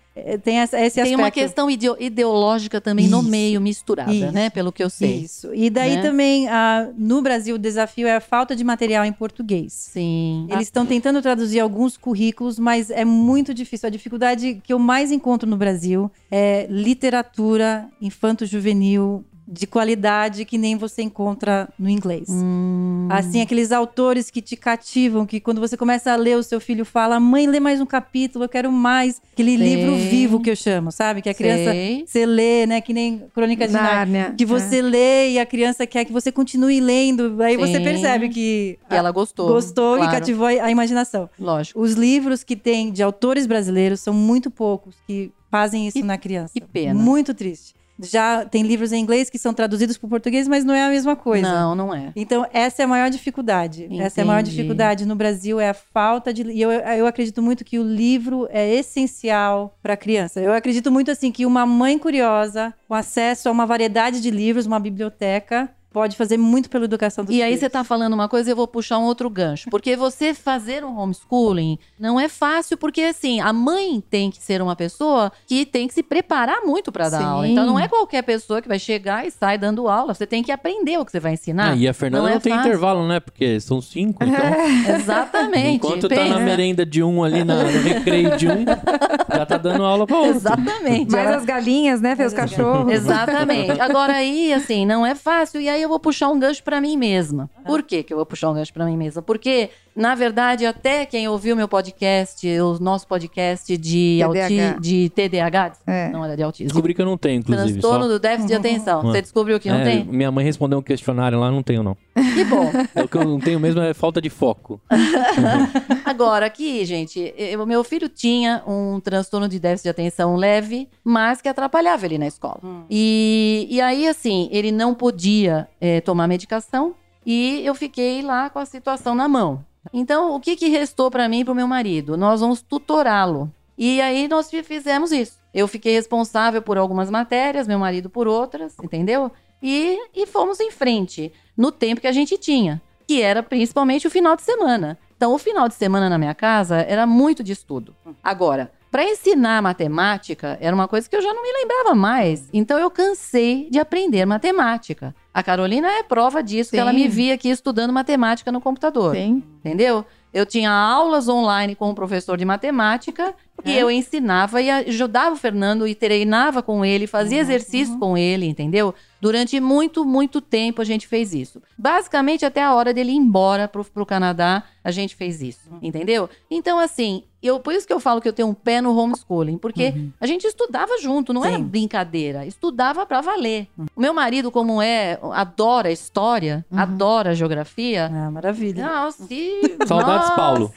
tem 0.43 0.59
essa, 0.59 0.78
esse 0.80 0.95
Tem 0.95 1.03
aspecto. 1.03 1.22
uma 1.22 1.32
questão 1.32 1.70
ideo- 1.70 1.95
ideológica 1.99 2.82
também 2.82 3.07
no 3.07 3.22
Isso. 3.22 3.30
meio 3.30 3.62
misturada, 3.62 4.14
Isso. 4.14 4.32
né? 4.32 4.49
Pelo 4.49 4.72
que 4.72 4.84
eu 4.84 4.89
sei. 4.89 5.20
Isso. 5.22 5.53
E 5.55 5.70
daí 5.70 5.95
Né? 5.95 6.01
também, 6.01 6.47
ah, 6.49 6.89
no 6.97 7.22
Brasil, 7.22 7.55
o 7.55 7.57
desafio 7.57 8.07
é 8.07 8.16
a 8.16 8.20
falta 8.22 8.55
de 8.55 8.64
material 8.64 9.05
em 9.05 9.14
português. 9.14 9.72
Sim. 9.72 10.47
Eles 10.49 10.64
estão 10.68 10.86
tentando 10.86 11.22
traduzir 11.22 11.59
alguns 11.62 11.95
currículos, 11.95 12.59
mas 12.59 12.89
é 12.89 13.05
muito 13.05 13.53
difícil. 13.53 13.88
A 13.88 13.89
dificuldade 13.89 14.62
que 14.64 14.74
eu 14.74 14.80
mais 14.80 15.12
encontro 15.12 15.49
no 15.49 15.55
Brasil 15.55 16.12
é 16.30 16.68
literatura 16.70 17.88
infanto-juvenil 18.01 19.24
de 19.51 19.67
qualidade 19.67 20.45
que 20.45 20.57
nem 20.57 20.77
você 20.77 21.01
encontra 21.01 21.67
no 21.77 21.89
inglês. 21.89 22.29
Hum. 22.29 23.07
Assim, 23.09 23.41
aqueles 23.41 23.73
autores 23.73 24.29
que 24.29 24.41
te 24.41 24.55
cativam, 24.55 25.25
que 25.25 25.41
quando 25.41 25.59
você 25.59 25.75
começa 25.75 26.13
a 26.13 26.15
ler, 26.15 26.37
o 26.37 26.43
seu 26.43 26.61
filho 26.61 26.85
fala: 26.85 27.19
mãe, 27.19 27.45
lê 27.47 27.59
mais 27.59 27.81
um 27.81 27.85
capítulo, 27.85 28.45
eu 28.45 28.49
quero 28.49 28.71
mais. 28.71 29.21
Aquele 29.33 29.57
Sei. 29.57 29.75
livro 29.75 29.95
vivo 29.97 30.39
que 30.39 30.49
eu 30.49 30.55
chamo, 30.55 30.89
sabe? 30.91 31.21
Que 31.21 31.29
a 31.29 31.33
criança, 31.33 31.71
Sei. 31.71 32.05
você 32.07 32.25
lê, 32.25 32.65
né? 32.65 32.79
Que 32.79 32.93
nem 32.93 33.23
Crônica 33.33 33.67
de 33.67 33.73
Nárnia. 33.73 34.33
Que 34.37 34.45
você 34.45 34.81
lê 34.81 35.31
e 35.31 35.39
a 35.39 35.45
criança 35.45 35.85
quer 35.85 36.05
que 36.05 36.13
você 36.13 36.31
continue 36.31 36.79
lendo. 36.79 37.41
Aí 37.43 37.57
você 37.57 37.77
Sim. 37.77 37.83
percebe 37.83 38.29
que 38.29 38.79
E 38.89 38.95
ela 38.95 39.11
gostou. 39.11 39.49
gostou 39.49 39.97
claro. 39.97 40.11
e 40.11 40.15
cativou 40.15 40.45
a 40.47 40.71
imaginação. 40.71 41.29
Lógico. 41.37 41.79
Os 41.81 41.93
livros 41.93 42.43
que 42.43 42.55
tem 42.55 42.89
de 42.91 43.03
autores 43.03 43.45
brasileiros 43.45 43.99
são 43.99 44.13
muito 44.13 44.49
poucos 44.49 44.95
que 45.05 45.29
fazem 45.49 45.87
isso 45.87 45.97
Que- 45.97 46.03
na 46.03 46.17
criança. 46.17 46.53
que 46.53 46.61
pena. 46.61 46.93
Muito 46.93 47.33
triste. 47.33 47.73
Já 48.01 48.45
tem 48.45 48.63
livros 48.63 48.91
em 48.91 49.01
inglês 49.01 49.29
que 49.29 49.37
são 49.37 49.53
traduzidos 49.53 49.97
para 49.97 50.07
o 50.07 50.09
português, 50.09 50.47
mas 50.47 50.63
não 50.63 50.73
é 50.73 50.83
a 50.83 50.89
mesma 50.89 51.15
coisa. 51.15 51.47
Não, 51.47 51.75
não 51.75 51.93
é. 51.93 52.11
Então, 52.15 52.45
essa 52.51 52.81
é 52.81 52.85
a 52.85 52.87
maior 52.87 53.09
dificuldade. 53.09 53.87
Essa 53.99 54.21
é 54.21 54.23
a 54.23 54.25
maior 54.25 54.39
Entendi. 54.39 54.55
dificuldade 54.55 55.05
no 55.05 55.15
Brasil, 55.15 55.59
é 55.59 55.69
a 55.69 55.73
falta 55.73 56.33
de. 56.33 56.43
E 56.43 56.61
eu, 56.61 56.71
eu 56.71 57.07
acredito 57.07 57.41
muito 57.41 57.63
que 57.63 57.79
o 57.79 57.83
livro 57.83 58.47
é 58.51 58.73
essencial 58.73 59.77
para 59.81 59.93
a 59.93 59.97
criança. 59.97 60.39
Eu 60.39 60.53
acredito 60.53 60.91
muito 60.91 61.11
assim 61.11 61.31
que 61.31 61.45
uma 61.45 61.65
mãe 61.65 61.97
curiosa, 61.97 62.73
com 62.87 62.93
acesso 62.93 63.49
a 63.49 63.51
uma 63.51 63.65
variedade 63.65 64.21
de 64.21 64.31
livros, 64.31 64.65
uma 64.65 64.79
biblioteca, 64.79 65.69
pode 65.91 66.15
fazer 66.15 66.37
muito 66.37 66.69
pela 66.69 66.85
educação 66.85 67.23
dos 67.25 67.35
E 67.35 67.41
aí 67.41 67.49
filhos. 67.49 67.59
você 67.61 67.69
tá 67.69 67.83
falando 67.83 68.13
uma 68.13 68.29
coisa, 68.29 68.49
eu 68.51 68.55
vou 68.55 68.67
puxar 68.67 68.97
um 68.97 69.03
outro 69.03 69.29
gancho. 69.29 69.69
Porque 69.69 69.95
você 69.95 70.33
fazer 70.33 70.83
um 70.85 70.97
homeschooling 70.97 71.77
não 71.99 72.19
é 72.19 72.29
fácil, 72.29 72.77
porque 72.77 73.01
assim, 73.01 73.39
a 73.41 73.51
mãe 73.51 74.01
tem 74.09 74.31
que 74.31 74.41
ser 74.41 74.61
uma 74.61 74.75
pessoa 74.75 75.31
que 75.45 75.65
tem 75.65 75.87
que 75.87 75.93
se 75.93 76.01
preparar 76.03 76.61
muito 76.65 76.91
para 76.91 77.09
dar 77.09 77.17
Sim. 77.19 77.23
aula. 77.25 77.47
Então 77.47 77.65
não 77.65 77.79
é 77.79 77.87
qualquer 77.87 78.21
pessoa 78.23 78.61
que 78.61 78.67
vai 78.67 78.79
chegar 78.79 79.25
e 79.27 79.31
sai 79.31 79.57
dando 79.57 79.87
aula. 79.87 80.13
Você 80.13 80.25
tem 80.25 80.41
que 80.41 80.51
aprender 80.51 80.97
o 80.97 81.05
que 81.05 81.11
você 81.11 81.19
vai 81.19 81.33
ensinar. 81.33 81.71
Ah, 81.73 81.75
e 81.75 81.87
a 81.87 81.93
Fernanda 81.93 82.23
não 82.23 82.29
não, 82.29 82.37
é 82.37 82.39
tem 82.39 82.53
fácil. 82.53 82.67
intervalo, 82.67 83.07
né? 83.07 83.19
Porque 83.19 83.59
são 83.59 83.81
cinco, 83.81 84.23
então... 84.23 84.95
Exatamente. 84.95 85.75
Enquanto 85.75 86.07
tá 86.07 86.15
na 86.15 86.23
pensa. 86.23 86.39
merenda 86.39 86.85
de 86.85 87.03
um 87.03 87.23
ali, 87.23 87.43
na- 87.43 87.63
no 87.63 87.81
recreio 87.81 88.37
de 88.37 88.47
um, 88.47 88.63
já 88.65 89.45
tá 89.45 89.57
dando 89.57 89.83
aula 89.83 90.05
pra 90.07 90.17
outro. 90.17 90.35
Exatamente. 90.37 91.11
Mais 91.11 91.29
as 91.31 91.45
galinhas, 91.45 91.99
né? 92.01 92.15
Fez 92.15 92.29
os 92.31 92.33
cachorros. 92.37 92.91
Exatamente. 92.91 93.79
Agora 93.79 94.13
aí, 94.13 94.53
assim, 94.53 94.85
não 94.85 95.05
é 95.05 95.15
fácil. 95.15 95.59
E 95.61 95.67
aí 95.69 95.80
eu 95.82 95.89
vou 95.89 95.99
puxar 95.99 96.29
um 96.29 96.39
gancho 96.39 96.63
pra 96.63 96.79
mim 96.82 96.97
mesma. 96.97 97.49
Por 97.65 97.84
que 97.84 98.03
que 98.03 98.13
eu 98.13 98.17
vou 98.17 98.25
puxar 98.25 98.49
um 98.49 98.53
gancho 98.53 98.73
pra 98.73 98.86
mim 98.86 98.97
mesma? 98.97 99.21
Porque, 99.21 99.69
na 99.95 100.15
verdade, 100.15 100.65
até 100.65 101.05
quem 101.05 101.27
ouviu 101.27 101.55
meu 101.55 101.67
podcast, 101.67 102.47
o 102.59 102.79
nosso 102.79 103.07
podcast 103.07 103.77
de, 103.77 104.19
TDAH. 104.21 104.43
auti 104.43 104.81
de 104.81 105.09
TDAH, 105.09 105.73
É. 105.87 106.09
não 106.09 106.23
era 106.23 106.35
de 106.37 106.43
autismo. 106.43 106.67
Descobri 106.67 106.93
que 106.93 107.01
eu 107.01 107.05
não 107.05 107.17
tenho, 107.17 107.39
inclusive. 107.39 107.73
Transtorno 107.73 108.05
só. 108.05 108.09
do 108.11 108.19
déficit 108.19 108.47
de 108.47 108.53
atenção. 108.55 109.01
Você 109.01 109.21
descobriu 109.21 109.59
que 109.59 109.69
não 109.69 109.79
É, 109.79 109.83
tem? 109.83 110.03
Minha 110.05 110.31
mãe 110.31 110.43
respondeu 110.45 110.79
um 110.79 110.81
questionário 110.81 111.39
lá, 111.39 111.51
não 111.51 111.61
tenho, 111.63 111.83
não. 111.83 111.95
Que 112.15 112.43
bom. 112.45 112.71
É, 112.95 113.01
O 113.03 113.07
que 113.07 113.17
eu 113.17 113.23
não 113.25 113.39
tenho 113.39 113.59
mesmo 113.59 113.81
é 113.81 113.93
falta 113.93 114.21
de 114.21 114.29
foco. 114.29 114.79
Agora, 116.05 116.45
aqui, 116.45 116.83
gente, 116.85 117.33
o 117.61 117.65
meu 117.65 117.83
filho 117.83 118.07
tinha 118.09 118.63
um 118.67 118.99
transtorno 118.99 119.47
de 119.47 119.59
déficit 119.59 119.83
de 119.83 119.89
atenção 119.89 120.35
leve, 120.35 120.87
mas 121.03 121.41
que 121.41 121.49
atrapalhava 121.49 122.05
ele 122.05 122.17
na 122.17 122.27
escola. 122.27 122.59
E, 122.89 123.67
e 123.69 123.81
aí, 123.81 124.07
assim, 124.07 124.49
ele 124.51 124.71
não 124.71 124.93
podia 124.93 125.67
eh, 125.79 126.01
tomar 126.01 126.27
medicação 126.27 126.93
e 127.25 127.61
eu 127.65 127.73
fiquei 127.75 128.21
lá 128.21 128.49
com 128.49 128.59
a 128.59 128.65
situação 128.65 129.13
na 129.15 129.27
mão. 129.27 129.63
Então, 129.93 130.36
o 130.36 130.39
que, 130.39 130.55
que 130.55 130.67
restou 130.69 131.09
para 131.09 131.27
mim 131.27 131.39
e 131.39 131.45
para 131.45 131.51
o 131.51 131.55
meu 131.55 131.67
marido? 131.67 132.15
Nós 132.17 132.41
vamos 132.41 132.61
tutorá-lo. 132.61 133.51
E 133.77 133.99
aí 134.01 134.27
nós 134.27 134.49
fi- 134.49 134.63
fizemos 134.63 135.11
isso. 135.11 135.39
Eu 135.53 135.67
fiquei 135.67 135.93
responsável 135.93 136.61
por 136.61 136.77
algumas 136.77 137.09
matérias, 137.09 137.67
meu 137.67 137.79
marido 137.79 138.09
por 138.09 138.27
outras, 138.27 138.75
entendeu? 138.82 139.32
E, 139.61 139.97
e 140.15 140.25
fomos 140.27 140.59
em 140.59 140.71
frente 140.71 141.32
no 141.57 141.71
tempo 141.71 142.01
que 142.01 142.07
a 142.07 142.11
gente 142.11 142.38
tinha, 142.38 142.82
que 143.07 143.21
era 143.21 143.41
principalmente 143.43 144.07
o 144.07 144.11
final 144.11 144.36
de 144.36 144.43
semana. 144.43 144.97
Então, 145.17 145.34
o 145.34 145.38
final 145.38 145.67
de 145.67 145.73
semana 145.75 146.09
na 146.09 146.17
minha 146.17 146.34
casa 146.34 146.77
era 146.77 147.05
muito 147.05 147.43
de 147.43 147.51
estudo. 147.51 147.95
Agora, 148.23 148.71
para 148.89 149.03
ensinar 149.03 149.61
matemática, 149.61 150.57
era 150.59 150.75
uma 150.75 150.88
coisa 150.88 151.09
que 151.09 151.15
eu 151.15 151.21
já 151.21 151.34
não 151.34 151.43
me 151.43 151.51
lembrava 151.53 151.93
mais. 151.95 152.49
Então, 152.53 152.77
eu 152.79 152.89
cansei 152.89 153.67
de 153.69 153.79
aprender 153.79 154.25
matemática. 154.25 155.13
A 155.34 155.41
Carolina 155.41 155.88
é 155.88 156.03
prova 156.03 156.43
disso, 156.43 156.71
que 156.71 156.77
Sim. 156.77 156.82
ela 156.82 156.91
me 156.91 157.07
via 157.07 157.34
aqui 157.34 157.49
estudando 157.49 157.93
matemática 157.93 158.51
no 158.51 158.59
computador. 158.59 159.15
Sim. 159.15 159.43
Entendeu? 159.59 160.05
Eu 160.34 160.45
tinha 160.45 160.71
aulas 160.71 161.27
online 161.27 161.75
com 161.75 161.89
o 161.89 161.95
professor 161.95 162.38
de 162.38 162.45
matemática 162.45 163.34
e 163.63 163.71
É? 163.77 163.81
eu 163.83 163.91
ensinava 163.91 164.61
e 164.61 164.69
ajudava 164.69 165.33
o 165.35 165.37
Fernando 165.37 165.87
e 165.87 165.93
treinava 165.93 166.61
com 166.63 166.83
ele, 166.83 167.05
fazia 167.07 167.37
Uhum, 167.37 167.41
exercício 167.43 167.97
com 167.99 168.17
ele, 168.17 168.45
entendeu? 168.47 168.93
Durante 169.19 169.59
muito, 169.59 170.03
muito 170.03 170.41
tempo 170.41 170.81
a 170.81 170.85
gente 170.85 171.07
fez 171.07 171.31
isso. 171.33 171.61
Basicamente, 171.77 172.43
até 172.43 172.63
a 172.63 172.73
hora 172.73 172.91
dele 172.91 173.11
ir 173.11 173.15
embora 173.17 173.67
pro, 173.67 173.85
pro 173.85 174.05
Canadá, 174.05 174.63
a 174.83 174.89
gente 174.89 175.15
fez 175.15 175.41
isso, 175.43 175.69
Uhum. 175.71 175.77
entendeu? 175.83 176.27
Então, 176.49 176.79
assim, 176.79 177.23
eu, 177.43 177.59
por 177.59 177.71
isso 177.73 177.85
que 177.85 177.93
eu 177.93 177.99
falo 177.99 178.19
que 178.19 178.27
eu 178.27 178.33
tenho 178.33 178.47
um 178.47 178.53
pé 178.53 178.81
no 178.81 178.97
homeschooling, 178.97 179.59
porque 179.59 179.93
a 180.19 180.25
gente 180.25 180.45
estudava 180.47 180.99
junto, 180.99 181.31
não 181.31 181.43
era 181.45 181.51
Uhum. 181.53 181.57
Sim. 181.59 181.63
Uhum. 181.65 181.69
brincadeira, 181.69 182.45
estudava 182.47 183.05
pra 183.05 183.21
valer. 183.21 183.67
O 183.95 184.01
meu 184.01 184.11
marido, 184.13 184.49
como 184.49 184.81
é, 184.81 185.19
adora 185.33 185.91
história, 185.91 186.65
adora 186.71 187.35
geografia, 187.35 188.09
Ah, 188.11 188.31
maravilha. 188.31 188.83
nossa, 188.83 189.27
e- 189.29 189.77
Saudades, 189.85 190.29
nossa, 190.29 190.31
Paulo. 190.35 190.73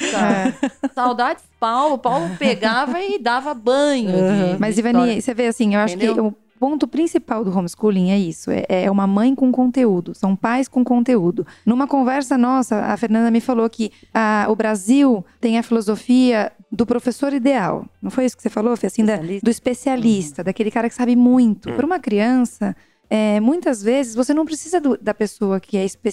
Saudades, 0.95 1.45
Paulo. 1.65 1.99
Paulo 1.99 2.31
pegava 2.39 3.01
e 3.01 3.19
dava 3.19 3.55
banho. 3.55 4.11
de- 4.13 4.59
Mas, 4.61 4.77
Ivani, 4.79 5.21
você 5.23 5.33
vê 5.35 5.47
assim, 5.47 5.75
eu 5.75 5.81
acho 5.81 5.97
que 5.97 6.05
Entendeu? 6.07 6.27
o 6.29 6.35
ponto 6.61 6.87
principal 6.87 7.45
do 7.45 7.57
homeschooling 7.57 8.11
é 8.11 8.19
isso: 8.19 8.51
é, 8.51 8.65
é 8.69 8.91
uma 8.91 9.07
mãe 9.07 9.35
com 9.35 9.51
conteúdo, 9.51 10.15
são 10.15 10.35
pais 10.37 10.69
com 10.69 10.85
conteúdo. 10.85 11.47
Numa 11.65 11.87
conversa 11.87 12.37
nossa, 12.39 12.81
a 12.81 12.97
Fernanda 12.97 13.31
me 13.31 13.41
falou 13.41 13.69
que 13.71 13.91
ah, 14.13 14.47
o 14.49 14.55
Brasil 14.57 15.25
tem 15.41 15.59
a 15.59 15.63
filosofia 15.63 16.53
do 16.71 16.85
professor 16.85 17.33
ideal. 17.33 17.85
Não 18.03 18.11
foi 18.11 18.25
isso 18.25 18.37
que 18.37 18.43
você 18.43 18.51
falou, 18.51 18.77
Fê? 18.77 18.87
Assim, 18.89 19.05
da- 19.05 19.17
do 19.43 19.51
especialista, 19.51 20.43
daquele 20.45 20.71
cara 20.71 20.89
que 20.89 20.95
sabe 20.95 21.15
muito. 21.17 21.73
Para 21.73 21.87
uma 21.87 21.99
criança. 21.99 22.75
É, 23.17 23.39
muitas 23.39 23.81
vezes 23.81 24.15
você 24.15 24.35
não 24.35 24.45
precisa 24.45 24.81
do- 24.81 24.99
da 25.01 25.15
pessoa 25.15 25.61
que 25.61 25.77
é, 25.77 25.85
espe- 25.85 26.11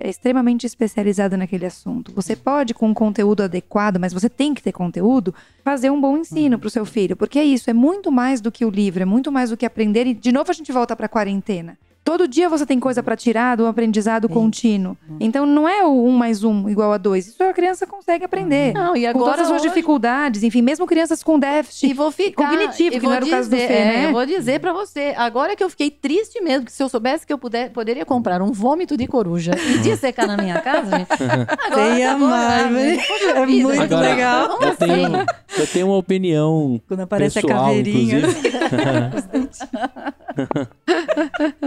é 0.00 0.08
extremamente 0.08 0.64
especializada 0.66 1.36
naquele 1.36 1.66
assunto. 1.66 2.10
Você 2.14 2.34
pode, 2.34 2.72
com 2.72 2.88
um 2.88 2.94
conteúdo 2.94 3.42
adequado, 3.42 3.98
mas 3.98 4.14
você 4.14 4.30
tem 4.30 4.54
que 4.54 4.62
ter 4.62 4.72
conteúdo, 4.72 5.34
fazer 5.62 5.90
um 5.90 6.00
bom 6.00 6.16
ensino 6.16 6.58
para 6.58 6.66
o 6.68 6.70
seu 6.70 6.86
filho. 6.86 7.14
Porque 7.16 7.38
é 7.38 7.44
isso, 7.44 7.68
é 7.68 7.74
muito 7.74 8.10
mais 8.10 8.40
do 8.40 8.50
que 8.50 8.64
o 8.64 8.70
livro, 8.70 9.02
é 9.02 9.04
muito 9.04 9.30
mais 9.30 9.50
do 9.50 9.56
que 9.58 9.66
aprender. 9.66 10.06
E 10.06 10.14
de 10.14 10.32
novo 10.32 10.50
a 10.50 10.54
gente 10.54 10.72
volta 10.72 10.96
para 10.96 11.04
a 11.06 11.08
quarentena. 11.08 11.76
Todo 12.08 12.26
dia 12.26 12.48
você 12.48 12.64
tem 12.64 12.80
coisa 12.80 13.02
para 13.02 13.14
tirar 13.14 13.54
do 13.56 13.66
aprendizado 13.66 14.30
contínuo. 14.30 14.96
Então 15.20 15.44
não 15.44 15.68
é 15.68 15.84
o 15.84 16.06
um 16.06 16.10
mais 16.12 16.42
um 16.42 16.66
igual 16.66 16.90
a 16.90 16.96
dois. 16.96 17.26
Isso 17.26 17.42
a 17.42 17.52
criança 17.52 17.86
consegue 17.86 18.24
aprender. 18.24 18.72
Não, 18.72 18.96
e 18.96 19.02
com 19.02 19.08
agora 19.10 19.24
todas 19.32 19.40
as 19.42 19.48
suas 19.48 19.60
hoje- 19.60 19.68
dificuldades, 19.68 20.42
enfim, 20.42 20.62
mesmo 20.62 20.86
crianças 20.86 21.22
com 21.22 21.36
E 21.36 21.40
déficit. 21.40 21.92
vou 21.92 22.10
ficar. 22.10 22.48
cognitivo, 22.48 22.96
e 22.96 23.00
que 23.00 23.04
não 23.06 23.12
era 23.12 23.26
o 23.26 23.28
caso 23.28 23.50
do 23.50 23.54
dizer- 23.56 23.68
Fê, 23.68 23.74
é, 23.74 23.84
né? 23.84 24.06
Eu 24.06 24.12
vou 24.12 24.24
dizer 24.24 24.58
pra 24.58 24.72
você. 24.72 25.12
Agora 25.18 25.54
que 25.54 25.62
eu 25.62 25.68
fiquei 25.68 25.90
triste 25.90 26.40
mesmo, 26.40 26.64
que 26.64 26.72
se 26.72 26.82
eu 26.82 26.88
soubesse 26.88 27.26
que 27.26 27.32
eu 27.32 27.36
puder, 27.38 27.68
poderia 27.70 28.06
comprar 28.06 28.40
um 28.40 28.52
vômito 28.52 28.96
de 28.96 29.06
coruja 29.06 29.52
e 29.74 29.78
dissecar 29.78 30.26
na 30.26 30.38
minha 30.38 30.58
casa, 30.62 30.90
gente. 30.98 31.12
Agora 31.66 31.94
acabou, 31.94 32.26
amar, 32.28 32.70
né, 32.72 32.96
velho. 32.96 33.02
É 33.36 33.46
muito 33.46 33.82
Agora, 33.82 34.00
legal. 34.08 34.58
Eu 34.62 34.74
tenho, 34.76 35.14
assim? 35.16 35.26
eu 35.58 35.66
tenho 35.66 35.86
uma 35.88 35.96
opinião 35.98 36.80
Quando 36.88 37.00
aparece 37.00 37.42
pessoal, 37.42 37.64
a 37.64 37.66
caveirinha. 37.68 38.22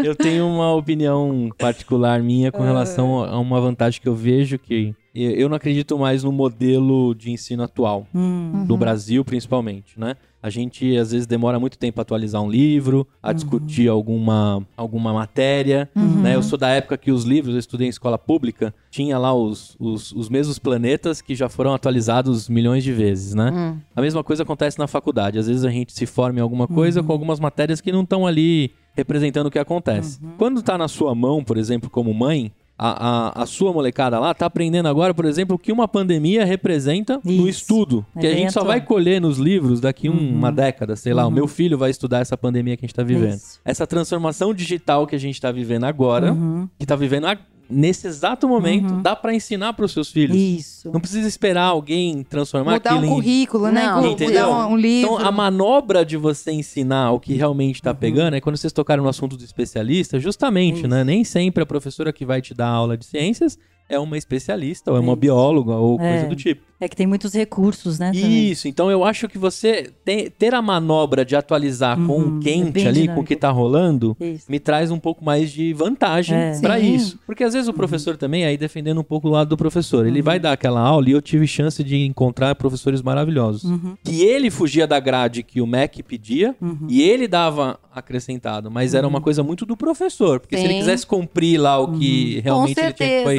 eu 0.03 0.15
tenho 0.15 0.30
uma 0.39 0.73
opinião 0.75 1.49
particular 1.57 2.21
minha 2.21 2.51
com 2.51 2.61
relação 2.63 3.23
a 3.23 3.37
uma 3.39 3.59
vantagem 3.59 3.99
que 3.99 4.07
eu 4.07 4.15
vejo 4.15 4.57
que 4.59 4.93
eu 5.13 5.49
não 5.49 5.57
acredito 5.57 5.97
mais 5.97 6.23
no 6.23 6.31
modelo 6.31 7.13
de 7.13 7.31
ensino 7.31 7.63
atual, 7.63 8.07
Hum. 8.15 8.65
no 8.67 8.77
Brasil 8.77 9.25
principalmente, 9.25 9.99
né? 9.99 10.15
A 10.41 10.49
gente 10.49 10.97
às 10.97 11.11
vezes 11.11 11.27
demora 11.27 11.59
muito 11.59 11.77
tempo 11.77 11.99
a 11.99 12.03
atualizar 12.03 12.41
um 12.41 12.49
livro, 12.49 13.07
a 13.21 13.31
discutir 13.31 13.87
alguma, 13.87 14.65
alguma 14.75 15.13
matéria, 15.13 15.89
né? 15.95 16.35
Eu 16.35 16.43
sou 16.43 16.57
da 16.57 16.69
época 16.69 16.97
que 16.97 17.11
os 17.11 17.23
livros, 17.23 17.53
eu 17.53 17.59
estudei 17.59 17.87
em 17.87 17.89
escola 17.89 18.17
pública, 18.17 18.73
tinha 18.89 19.17
lá 19.17 19.33
os, 19.33 19.75
os, 19.79 20.11
os 20.11 20.29
mesmos 20.29 20.57
planetas 20.57 21.21
que 21.21 21.35
já 21.35 21.47
foram 21.47 21.73
atualizados 21.73 22.49
milhões 22.49 22.83
de 22.83 22.91
vezes, 22.91 23.33
né? 23.35 23.51
Hum. 23.51 23.77
A 23.95 24.01
mesma 24.01 24.23
coisa 24.23 24.43
acontece 24.43 24.79
na 24.79 24.87
faculdade. 24.87 25.37
Às 25.37 25.47
vezes 25.47 25.63
a 25.63 25.69
gente 25.69 25.93
se 25.93 26.05
forma 26.05 26.39
em 26.39 26.41
alguma 26.41 26.67
coisa 26.67 27.03
com 27.03 27.11
algumas 27.11 27.39
matérias 27.39 27.79
que 27.79 27.91
não 27.91 28.01
estão 28.01 28.25
ali 28.25 28.71
representando 28.93 29.47
o 29.47 29.51
que 29.51 29.59
acontece. 29.59 30.19
Quando 30.37 30.61
tá 30.61 30.77
na 30.77 30.87
sua 30.87 31.15
mão, 31.15 31.43
por 31.43 31.57
exemplo, 31.57 31.89
como 31.89 32.13
mãe, 32.13 32.51
a, 32.83 33.39
a, 33.39 33.43
a 33.43 33.45
sua 33.45 33.71
molecada 33.71 34.17
lá 34.19 34.33
tá 34.33 34.47
aprendendo 34.47 34.87
agora, 34.87 35.13
por 35.13 35.25
exemplo, 35.25 35.55
o 35.55 35.59
que 35.59 35.71
uma 35.71 35.87
pandemia 35.87 36.43
representa 36.43 37.19
no 37.23 37.31
Isso. 37.31 37.49
estudo. 37.61 38.03
É 38.15 38.19
que 38.21 38.25
a 38.27 38.33
gente 38.33 38.51
só 38.51 38.63
vai 38.63 38.81
colher 38.81 39.21
nos 39.21 39.37
livros 39.37 39.79
daqui 39.79 40.09
um- 40.09 40.35
uma 40.35 40.51
década, 40.51 40.95
sei 40.95 41.13
lá. 41.13 41.27
O 41.27 41.31
meu 41.31 41.47
filho 41.47 41.77
vai 41.77 41.91
estudar 41.91 42.19
essa 42.21 42.35
pandemia 42.35 42.75
que 42.75 42.83
a 42.83 42.87
gente 42.87 42.95
tá 42.95 43.03
vivendo. 43.03 43.35
Isso. 43.35 43.59
Essa 43.63 43.85
transformação 43.85 44.51
digital 44.51 45.05
que 45.05 45.15
a 45.15 45.19
gente 45.19 45.39
tá 45.39 45.51
vivendo 45.51 45.83
agora, 45.83 46.35
que 46.79 46.85
tá 46.87 46.95
vivendo 46.95 47.27
a- 47.27 47.37
nesse 47.71 48.05
exato 48.07 48.47
momento, 48.47 48.93
Uhum. 48.93 49.01
dá 49.01 49.15
pra 49.15 49.33
ensinar 49.33 49.73
pros 49.73 49.91
seus 49.93 50.11
filhos. 50.11 50.35
Isso. 50.35 50.91
Não 50.91 50.99
precisa 50.99 51.27
esperar 51.27 51.63
alguém 51.65 52.23
transformar 52.23 52.73
Mudar 52.73 52.89
aquilo 52.91 53.05
um 53.05 53.05
em 53.11 53.15
currículo, 53.15 53.71
né? 53.71 53.85
Não, 53.85 54.05
entendeu? 54.11 54.47
Mudar 54.47 54.67
um, 54.67 54.71
um 54.73 54.77
livro. 54.77 55.13
Então, 55.15 55.25
a 55.27 55.31
manobra 55.31 56.03
de 56.05 56.17
você 56.17 56.51
ensinar 56.51 57.11
o 57.11 57.19
que 57.19 57.33
realmente 57.33 57.77
Uhum. 57.79 57.83
tá 57.83 57.93
pegando 57.93 58.35
é 58.35 58.41
quando 58.41 58.57
vocês 58.57 58.73
tocaram 58.73 59.03
no 59.03 59.09
assunto 59.09 59.37
do 59.37 59.43
especialista, 59.43 60.19
justamente, 60.19 60.79
Isso. 60.79 60.87
né? 60.87 61.03
Nem 61.03 61.23
sempre 61.23 61.63
a 61.63 61.65
professora 61.65 62.11
que 62.11 62.25
vai 62.25 62.41
te 62.41 62.53
dar 62.53 62.67
aula 62.67 62.97
de 62.97 63.05
ciências 63.05 63.57
é 63.91 63.99
uma 63.99 64.17
especialista, 64.17 64.91
ou 64.91 64.97
é 64.97 64.99
uma 64.99 65.15
bióloga, 65.15 65.75
ou 65.75 65.97
coisa 65.97 66.25
É. 66.25 66.27
do 66.27 66.35
tipo. 66.35 66.61
É 66.79 66.87
que 66.89 66.95
tem 66.95 67.05
muitos 67.05 67.31
recursos, 67.33 67.99
né? 67.99 68.11
também. 68.11 68.49
Isso, 68.49 68.67
então 68.67 68.89
eu 68.89 69.03
acho 69.03 69.27
que 69.29 69.37
você 69.37 69.91
tem- 70.03 70.31
ter 70.31 70.55
a 70.55 70.61
manobra 70.63 71.23
de 71.23 71.35
atualizar 71.35 71.95
com 71.95 72.01
Uhum, 72.17 72.35
o 72.37 72.39
é 72.39 72.41
quente 72.43 72.71
bem 72.71 72.87
ali, 72.87 72.93
com 72.95 73.01
o 73.01 73.03
dinâmico. 73.03 73.27
que 73.27 73.35
tá 73.35 73.51
rolando, 73.51 74.17
Isso. 74.19 74.45
me 74.49 74.59
traz 74.59 74.89
um 74.89 74.97
pouco 74.97 75.23
mais 75.23 75.51
de 75.51 75.73
vantagem 75.73 76.35
É. 76.35 76.59
pra 76.59 76.79
Sim. 76.79 76.95
isso. 76.95 77.19
Porque 77.25 77.43
às 77.43 77.53
vezes 77.53 77.67
o 77.69 77.73
professor 77.73 78.17
também, 78.17 78.45
aí 78.45 78.57
defendendo 78.57 78.99
um 78.99 79.03
pouco 79.03 79.27
o 79.27 79.31
lado 79.31 79.49
do 79.49 79.57
professor, 79.57 80.05
Uhum. 80.05 80.09
ele 80.09 80.23
vai 80.23 80.39
dar 80.39 80.53
aquela 80.53 80.79
aula 80.81 81.07
e 81.07 81.11
eu 81.11 81.21
tive 81.21 81.45
chance 81.45 81.83
de 81.83 81.97
encontrar 82.03 82.55
professores 82.55 83.03
maravilhosos. 83.03 83.63
Uhum. 83.65 83.95
Que 84.03 84.23
ele 84.23 84.49
fugia 84.49 84.87
da 84.87 84.99
grade 84.99 85.43
que 85.43 85.61
o 85.61 85.67
MEC 85.67 86.01
pedia 86.01 86.55
Uhum. 86.59 86.87
e 86.89 87.03
ele 87.03 87.27
dava 87.27 87.79
acrescentado, 87.93 88.71
mas 88.71 88.95
era 88.95 89.07
uma 89.07 89.21
coisa 89.21 89.43
muito 89.43 89.67
do 89.67 89.77
professor. 89.77 90.39
Porque 90.39 90.57
se 90.57 90.63
ele 90.63 90.73
Sim. 90.73 90.79
quisesse 90.79 91.05
cumprir 91.05 91.59
lá 91.59 91.77
o 91.79 91.91
que 91.91 92.37
Uhum. 92.37 92.41
realmente 92.43 92.75
Com 92.75 92.81
ele 92.81 92.93
tinha 92.93 93.07
que 93.09 93.23
foi. 93.23 93.37